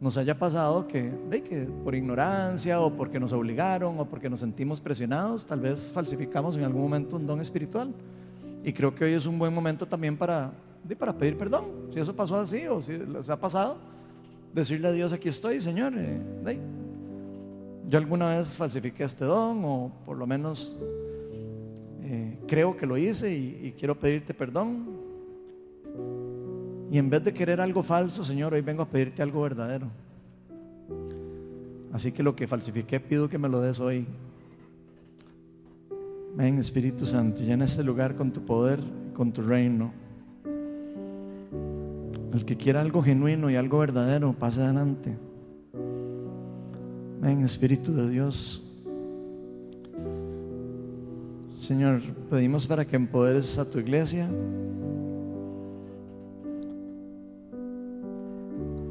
nos 0.00 0.16
haya 0.16 0.38
pasado 0.38 0.86
que, 0.86 1.12
de 1.28 1.42
que 1.42 1.64
por 1.84 1.94
ignorancia 1.94 2.80
o 2.80 2.90
porque 2.90 3.20
nos 3.20 3.32
obligaron 3.32 3.98
o 3.98 4.06
porque 4.06 4.30
nos 4.30 4.40
sentimos 4.40 4.80
presionados, 4.80 5.44
tal 5.44 5.60
vez 5.60 5.90
falsificamos 5.92 6.56
en 6.56 6.64
algún 6.64 6.82
momento 6.82 7.16
un 7.16 7.26
don 7.26 7.40
espiritual. 7.40 7.92
Y 8.64 8.72
creo 8.72 8.94
que 8.94 9.04
hoy 9.04 9.12
es 9.12 9.26
un 9.26 9.38
buen 9.38 9.54
momento 9.54 9.86
también 9.86 10.16
para, 10.16 10.52
para 10.98 11.12
pedir 11.12 11.36
perdón. 11.36 11.66
Si 11.92 12.00
eso 12.00 12.16
pasó 12.16 12.36
así 12.36 12.66
o 12.66 12.80
si 12.80 12.96
les 12.96 13.28
ha 13.28 13.38
pasado, 13.38 13.76
decirle 14.54 14.88
a 14.88 14.92
Dios, 14.92 15.12
aquí 15.12 15.28
estoy, 15.28 15.60
Señor. 15.60 15.92
Eh, 15.96 16.58
yo 17.86 17.98
alguna 17.98 18.30
vez 18.30 18.56
falsifiqué 18.56 19.04
este 19.04 19.26
don 19.26 19.62
o 19.64 19.92
por 20.06 20.16
lo 20.16 20.26
menos 20.26 20.78
eh, 22.02 22.38
creo 22.46 22.74
que 22.76 22.86
lo 22.86 22.96
hice 22.96 23.34
y, 23.34 23.60
y 23.64 23.72
quiero 23.72 23.98
pedirte 23.98 24.32
perdón. 24.32 24.99
Y 26.90 26.98
en 26.98 27.08
vez 27.08 27.22
de 27.22 27.32
querer 27.32 27.60
algo 27.60 27.82
falso, 27.84 28.24
Señor, 28.24 28.52
hoy 28.52 28.62
vengo 28.62 28.82
a 28.82 28.88
pedirte 28.88 29.22
algo 29.22 29.42
verdadero. 29.42 29.86
Así 31.92 32.10
que 32.10 32.22
lo 32.22 32.34
que 32.34 32.48
falsifiqué 32.48 32.98
pido 32.98 33.28
que 33.28 33.38
me 33.38 33.48
lo 33.48 33.60
des 33.60 33.78
hoy. 33.78 34.06
Ven 36.36 36.58
Espíritu 36.58 37.06
Santo, 37.06 37.42
llena 37.42 37.64
este 37.64 37.84
lugar 37.84 38.16
con 38.16 38.32
tu 38.32 38.44
poder, 38.44 38.80
con 39.14 39.32
tu 39.32 39.42
reino. 39.42 39.92
El 42.32 42.44
que 42.44 42.56
quiera 42.56 42.80
algo 42.80 43.02
genuino 43.02 43.50
y 43.50 43.56
algo 43.56 43.78
verdadero, 43.78 44.32
pase 44.32 44.62
adelante. 44.62 45.16
Ven 47.20 47.42
Espíritu 47.42 47.92
de 47.92 48.08
Dios. 48.08 48.66
Señor, 51.58 52.00
pedimos 52.28 52.66
para 52.66 52.84
que 52.84 52.96
empoderes 52.96 53.58
a 53.58 53.68
tu 53.68 53.78
iglesia. 53.78 54.28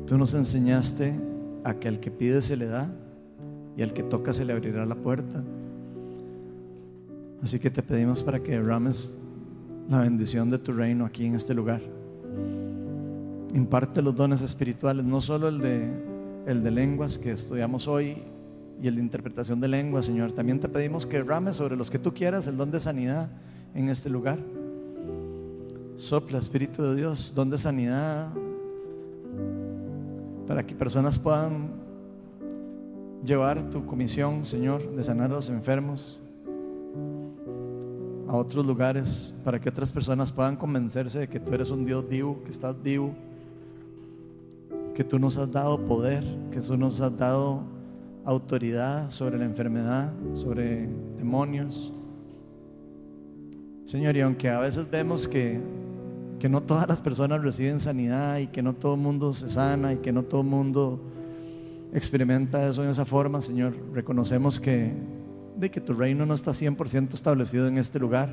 Tú 0.09 0.17
nos 0.17 0.33
enseñaste 0.33 1.13
a 1.63 1.75
que 1.75 1.87
al 1.87 1.99
que 1.99 2.09
pide 2.09 2.41
se 2.41 2.57
le 2.57 2.65
da 2.65 2.89
y 3.77 3.83
al 3.83 3.93
que 3.93 4.01
toca 4.01 4.33
se 4.33 4.43
le 4.43 4.53
abrirá 4.53 4.83
la 4.83 4.95
puerta. 4.95 5.43
Así 7.43 7.59
que 7.59 7.69
te 7.69 7.83
pedimos 7.83 8.23
para 8.23 8.39
que 8.39 8.53
derrames 8.53 9.13
la 9.87 9.99
bendición 9.99 10.49
de 10.49 10.57
tu 10.57 10.73
reino 10.73 11.05
aquí 11.05 11.27
en 11.27 11.35
este 11.35 11.53
lugar. 11.53 11.81
Imparte 13.53 14.01
los 14.01 14.15
dones 14.15 14.41
espirituales, 14.41 15.05
no 15.05 15.21
solo 15.21 15.47
el 15.47 15.59
de, 15.59 15.87
el 16.47 16.63
de 16.63 16.71
lenguas 16.71 17.19
que 17.19 17.29
estudiamos 17.29 17.87
hoy 17.87 18.17
y 18.81 18.87
el 18.87 18.95
de 18.95 19.01
interpretación 19.03 19.61
de 19.61 19.67
lenguas, 19.67 20.05
Señor. 20.05 20.31
También 20.31 20.59
te 20.59 20.69
pedimos 20.69 21.05
que 21.05 21.17
derrames 21.17 21.57
sobre 21.57 21.75
los 21.75 21.91
que 21.91 21.99
tú 21.99 22.15
quieras 22.15 22.47
el 22.47 22.57
don 22.57 22.71
de 22.71 22.79
sanidad 22.79 23.29
en 23.75 23.89
este 23.89 24.09
lugar. 24.09 24.39
Sopla, 25.97 26.39
Espíritu 26.39 26.81
de 26.81 26.95
Dios, 26.95 27.33
don 27.35 27.51
de 27.51 27.59
sanidad, 27.59 28.29
para 30.49 30.65
que 30.65 30.73
personas 30.73 31.19
puedan 31.19 31.69
llevar 33.23 33.69
tu 33.69 33.85
comisión, 33.85 34.43
Señor, 34.45 34.81
de 34.95 35.03
sanar 35.03 35.29
a 35.29 35.35
los 35.35 35.51
enfermos 35.51 36.19
a 38.27 38.35
otros 38.35 38.65
lugares, 38.65 39.35
para 39.45 39.61
que 39.61 39.69
otras 39.69 39.91
personas 39.91 40.31
puedan 40.31 40.55
convencerse 40.55 41.19
de 41.19 41.27
que 41.27 41.39
tú 41.39 41.53
eres 41.53 41.69
un 41.69 41.85
Dios 41.85 42.09
vivo, 42.09 42.41
que 42.43 42.49
estás 42.49 42.81
vivo, 42.81 43.13
que 44.95 45.03
tú 45.03 45.19
nos 45.19 45.37
has 45.37 45.51
dado 45.51 45.85
poder, 45.85 46.23
que 46.51 46.59
tú 46.61 46.75
nos 46.77 46.99
has 46.99 47.15
dado 47.15 47.61
autoridad 48.25 49.11
sobre 49.11 49.37
la 49.37 49.45
enfermedad, 49.45 50.11
sobre 50.33 50.89
demonios. 51.15 51.93
Señor, 53.85 54.17
y 54.17 54.21
aunque 54.21 54.49
a 54.49 54.59
veces 54.61 54.89
vemos 54.89 55.27
que, 55.27 55.59
que 56.39 56.49
no 56.49 56.63
todas 56.63 56.87
las 56.87 57.01
personas 57.01 57.41
reciben 57.41 57.79
sanidad 57.79 58.37
y 58.37 58.47
que 58.47 58.63
no 58.63 58.73
todo 58.73 58.95
el 58.95 59.01
mundo 59.01 59.33
se 59.33 59.49
sana 59.49 59.93
y 59.93 59.97
que 59.97 60.11
no 60.11 60.23
todo 60.23 60.41
el 60.41 60.47
mundo 60.47 61.01
experimenta 61.93 62.67
eso 62.67 62.83
en 62.83 62.89
esa 62.89 63.05
forma, 63.05 63.41
Señor, 63.41 63.75
reconocemos 63.93 64.59
que, 64.59 64.93
de 65.57 65.69
que 65.69 65.81
tu 65.81 65.93
reino 65.93 66.25
no 66.25 66.33
está 66.33 66.51
100% 66.51 67.13
establecido 67.13 67.67
en 67.67 67.77
este 67.77 67.99
lugar. 67.99 68.29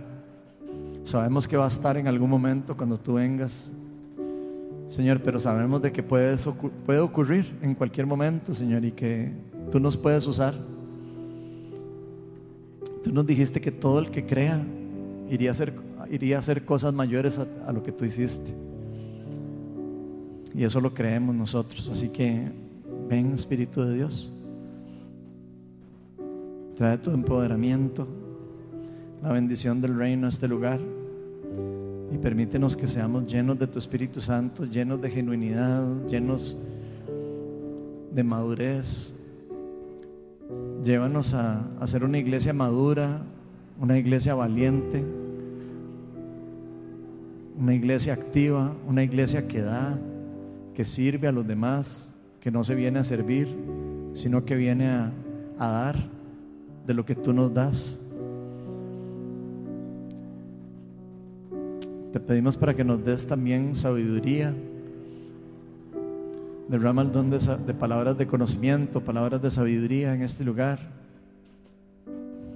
Sabemos 1.02 1.48
que 1.48 1.56
va 1.56 1.64
a 1.64 1.68
estar 1.68 1.96
en 1.96 2.06
algún 2.06 2.30
momento 2.30 2.76
cuando 2.76 2.98
tú 2.98 3.14
vengas, 3.14 3.72
Señor, 4.88 5.20
pero 5.22 5.40
sabemos 5.40 5.82
de 5.82 5.90
que 5.90 6.02
puede, 6.02 6.36
puede 6.84 7.00
ocurrir 7.00 7.56
en 7.62 7.74
cualquier 7.74 8.06
momento, 8.06 8.54
Señor, 8.54 8.84
y 8.84 8.92
que 8.92 9.32
tú 9.70 9.80
nos 9.80 9.96
puedes 9.96 10.26
usar. 10.26 10.54
Tú 13.02 13.12
nos 13.12 13.26
dijiste 13.26 13.60
que 13.60 13.70
todo 13.70 13.98
el 13.98 14.10
que 14.10 14.26
crea 14.26 14.64
iría 15.30 15.50
a 15.50 15.52
hacer, 15.52 15.74
iría 16.10 16.36
a 16.36 16.38
hacer 16.40 16.64
cosas 16.64 16.92
mayores 16.94 17.38
a, 17.38 17.72
lo 17.72 17.82
que 17.82 17.92
tú 17.92 18.04
hiciste. 18.04 18.52
Y 20.54 20.64
eso 20.64 20.80
lo 20.80 20.94
creemos 20.94 21.34
nosotros. 21.34 21.88
Así 21.88 22.08
que 22.08 22.50
ven, 23.08 23.32
Espíritu 23.32 23.82
de 23.82 23.94
Dios. 23.94 24.32
Trae 26.74 26.98
tu 26.98 27.10
empoderamiento, 27.10 28.06
la 29.22 29.32
bendición 29.32 29.80
del 29.80 29.96
reino 29.98 30.26
a 30.26 30.28
este 30.28 30.48
lugar. 30.48 30.80
Y 32.12 32.18
permítenos 32.18 32.76
que 32.76 32.86
seamos 32.86 33.26
llenos 33.26 33.58
de 33.58 33.66
tu 33.66 33.78
Espíritu 33.78 34.20
Santo, 34.20 34.64
llenos 34.64 35.00
de 35.00 35.10
genuinidad, 35.10 36.06
llenos 36.06 36.56
de 38.12 38.24
madurez. 38.24 39.14
Llévanos 40.84 41.34
a, 41.34 41.66
a 41.80 41.86
ser 41.86 42.04
una 42.04 42.18
iglesia 42.18 42.52
madura, 42.52 43.22
una 43.80 43.98
iglesia 43.98 44.34
valiente, 44.34 45.04
una 47.58 47.74
iglesia 47.74 48.12
activa, 48.12 48.74
una 48.86 49.02
iglesia 49.02 49.48
que 49.48 49.62
da, 49.62 49.98
que 50.74 50.84
sirve 50.84 51.26
a 51.26 51.32
los 51.32 51.46
demás, 51.46 52.14
que 52.40 52.50
no 52.50 52.62
se 52.62 52.74
viene 52.74 52.98
a 52.98 53.04
servir, 53.04 53.48
sino 54.12 54.44
que 54.44 54.54
viene 54.56 54.88
a, 54.88 55.12
dar 55.58 55.96
de 56.86 56.94
lo 56.94 57.04
que 57.04 57.14
tú 57.14 57.32
nos 57.32 57.52
das. 57.52 57.98
Te 62.12 62.20
pedimos 62.20 62.56
para 62.56 62.74
que 62.74 62.84
nos 62.84 63.04
des 63.04 63.26
también 63.26 63.74
sabiduría. 63.74 64.54
Derrama 66.68 67.02
el 67.02 67.12
don 67.12 67.30
de, 67.30 67.38
de, 67.38 67.74
palabras 67.74 68.18
de 68.18 68.26
conocimiento, 68.26 69.00
palabras 69.00 69.40
de 69.40 69.50
sabiduría 69.50 70.14
en 70.14 70.22
este 70.22 70.44
lugar. 70.44 70.78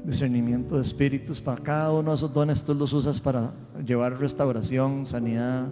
Discernimiento 0.04 0.76
de 0.76 0.82
espíritus. 0.82 1.40
Para 1.40 1.62
cada 1.62 1.92
uno 1.92 2.10
de 2.10 2.16
esos 2.16 2.32
dones 2.32 2.64
tú 2.64 2.74
los 2.74 2.92
usas 2.92 3.20
para 3.20 3.52
llevar 3.84 4.18
restauración, 4.18 5.06
sanidad, 5.06 5.68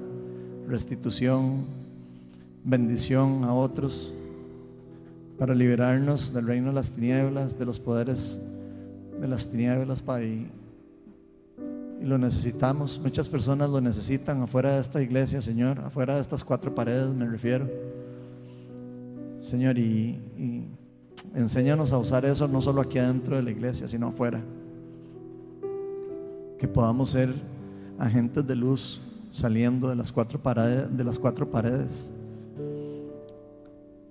restitución, 0.67 1.65
bendición 2.65 3.45
a 3.45 3.55
otros. 3.55 4.15
Para 5.39 5.55
liberarnos 5.55 6.33
del 6.33 6.47
reino 6.47 6.69
de 6.69 6.75
las 6.75 6.93
tinieblas, 6.93 7.59
de 7.59 7.65
los 7.65 7.79
poderes 7.79 8.41
de 9.21 9.29
las 9.29 9.49
tinieblas, 9.49 10.03
Padre 10.03 10.49
y 12.01 12.07
lo 12.07 12.19
necesitamos. 12.19 13.01
Muchas 13.03 13.29
personas 13.29 13.71
lo 13.71 13.81
necesitan 13.81 14.43
afuera 14.43 14.75
de 14.75 14.81
esta 14.81 15.03
iglesia, 15.03 15.43
Señor, 15.43 15.81
afuera 15.81 16.15
de 16.15 16.21
estas 16.21 16.45
cuatro 16.45 16.75
paredes 16.75 17.13
me 17.13 17.27
refiero. 17.27 17.69
Señor, 19.41 19.79
y, 19.79 20.21
y 20.37 20.69
enséñanos 21.35 21.93
a 21.93 21.99
usar 21.99 22.25
eso 22.25 22.49
no 22.49 22.61
solo 22.61 22.81
aquí 22.81 22.99
adentro 22.99 23.37
de 23.37 23.43
la 23.43 23.51
iglesia, 23.51 23.87
sino 23.87 24.09
afuera. 24.09 24.41
Que 26.59 26.67
podamos 26.67 27.11
ser 27.11 27.33
agentes 27.99 28.47
de 28.47 28.57
luz 28.57 29.01
saliendo 29.31 29.89
de 29.89 29.97
las 29.97 30.13
cuatro 30.13 30.41
paredes, 30.41 30.97
de 30.97 31.05
las 31.05 31.19
cuatro 31.19 31.51
paredes. 31.51 32.13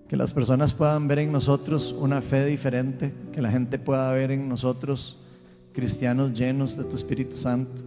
Que 0.07 0.15
las 0.15 0.33
personas 0.33 0.73
puedan 0.73 1.07
ver 1.07 1.19
en 1.19 1.31
nosotros 1.31 1.93
una 1.97 2.21
fe 2.21 2.45
diferente, 2.45 3.13
que 3.33 3.41
la 3.41 3.51
gente 3.51 3.77
pueda 3.77 4.11
ver 4.13 4.31
en 4.31 4.47
nosotros 4.47 5.17
cristianos 5.73 6.33
llenos 6.33 6.77
de 6.77 6.85
tu 6.85 6.95
Espíritu 6.95 7.35
Santo. 7.35 7.83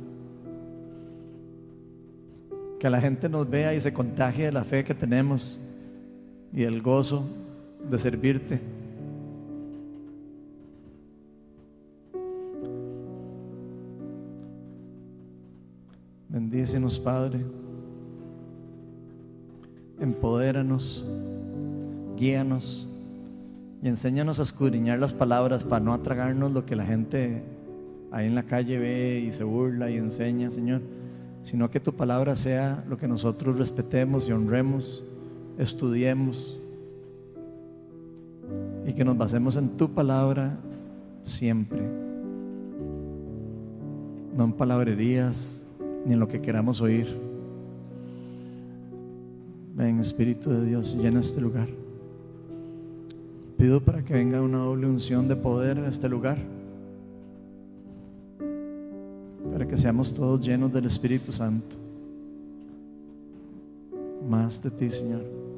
Que 2.79 2.91
la 2.91 3.01
gente 3.01 3.29
nos 3.29 3.49
vea 3.49 3.75
y 3.75 3.81
se 3.81 3.93
contagie 3.93 4.47
de 4.47 4.53
la 4.53 4.65
fe 4.65 4.85
que 4.85 4.95
tenemos 4.95 5.59
y 6.53 6.65
el 6.65 6.83
gozo 6.83 7.25
de 7.89 7.99
servirte. 7.99 8.61
Bendícenos, 16.31 16.97
Padre. 16.97 17.45
Empodéranos, 19.99 21.05
guíanos 22.17 22.87
y 23.83 23.89
enséñanos 23.89 24.39
a 24.39 24.45
escudriñar 24.45 25.01
las 25.01 25.13
palabras 25.13 25.65
para 25.65 25.85
no 25.85 25.93
atragarnos 25.93 26.53
lo 26.53 26.65
que 26.65 26.77
la 26.77 26.87
gente 26.87 27.43
ahí 28.13 28.29
en 28.29 28.37
la 28.37 28.45
calle 28.45 28.79
ve 28.79 29.25
y 29.27 29.33
se 29.33 29.43
burla 29.43 29.91
y 29.91 29.97
enseña, 29.97 30.53
Señor, 30.53 30.83
sino 31.43 31.69
que 31.69 31.81
tu 31.81 31.95
palabra 31.95 32.37
sea 32.37 32.85
lo 32.89 32.97
que 32.97 33.09
nosotros 33.09 33.59
respetemos 33.59 34.29
y 34.29 34.33
honremos, 34.33 35.03
estudiemos 35.59 36.61
y 38.87 38.93
que 38.93 39.05
nos 39.05 39.19
basemos 39.19 39.57
en 39.57 39.71
tu 39.71 39.91
palabra 39.91 40.57
siempre, 41.25 41.83
no 44.37 44.45
en 44.45 44.53
palabrerías 44.53 45.67
ni 46.05 46.15
en 46.15 46.21
lo 46.21 46.29
que 46.29 46.41
queramos 46.41 46.81
oír. 46.81 47.07
Ven, 49.75 50.01
Espíritu 50.01 50.51
de 50.51 50.67
Dios, 50.67 50.95
llena 50.95 51.21
este 51.21 51.41
lugar. 51.41 51.69
Pido 53.57 53.81
para 53.81 54.05
que 54.05 54.15
venga 54.15 54.41
una 54.41 54.59
doble 54.59 54.87
unción 54.87 55.29
de 55.29 55.37
poder 55.37 55.79
en 55.79 55.85
este 55.85 56.09
lugar 56.09 56.39
para 59.53 59.67
que 59.67 59.77
seamos 59.77 60.15
todos 60.15 60.41
llenos 60.41 60.73
del 60.73 60.87
Espíritu 60.87 61.33
Santo. 61.33 61.77
Más 64.29 64.63
de 64.63 64.71
ti, 64.71 64.89
Señor. 64.89 65.50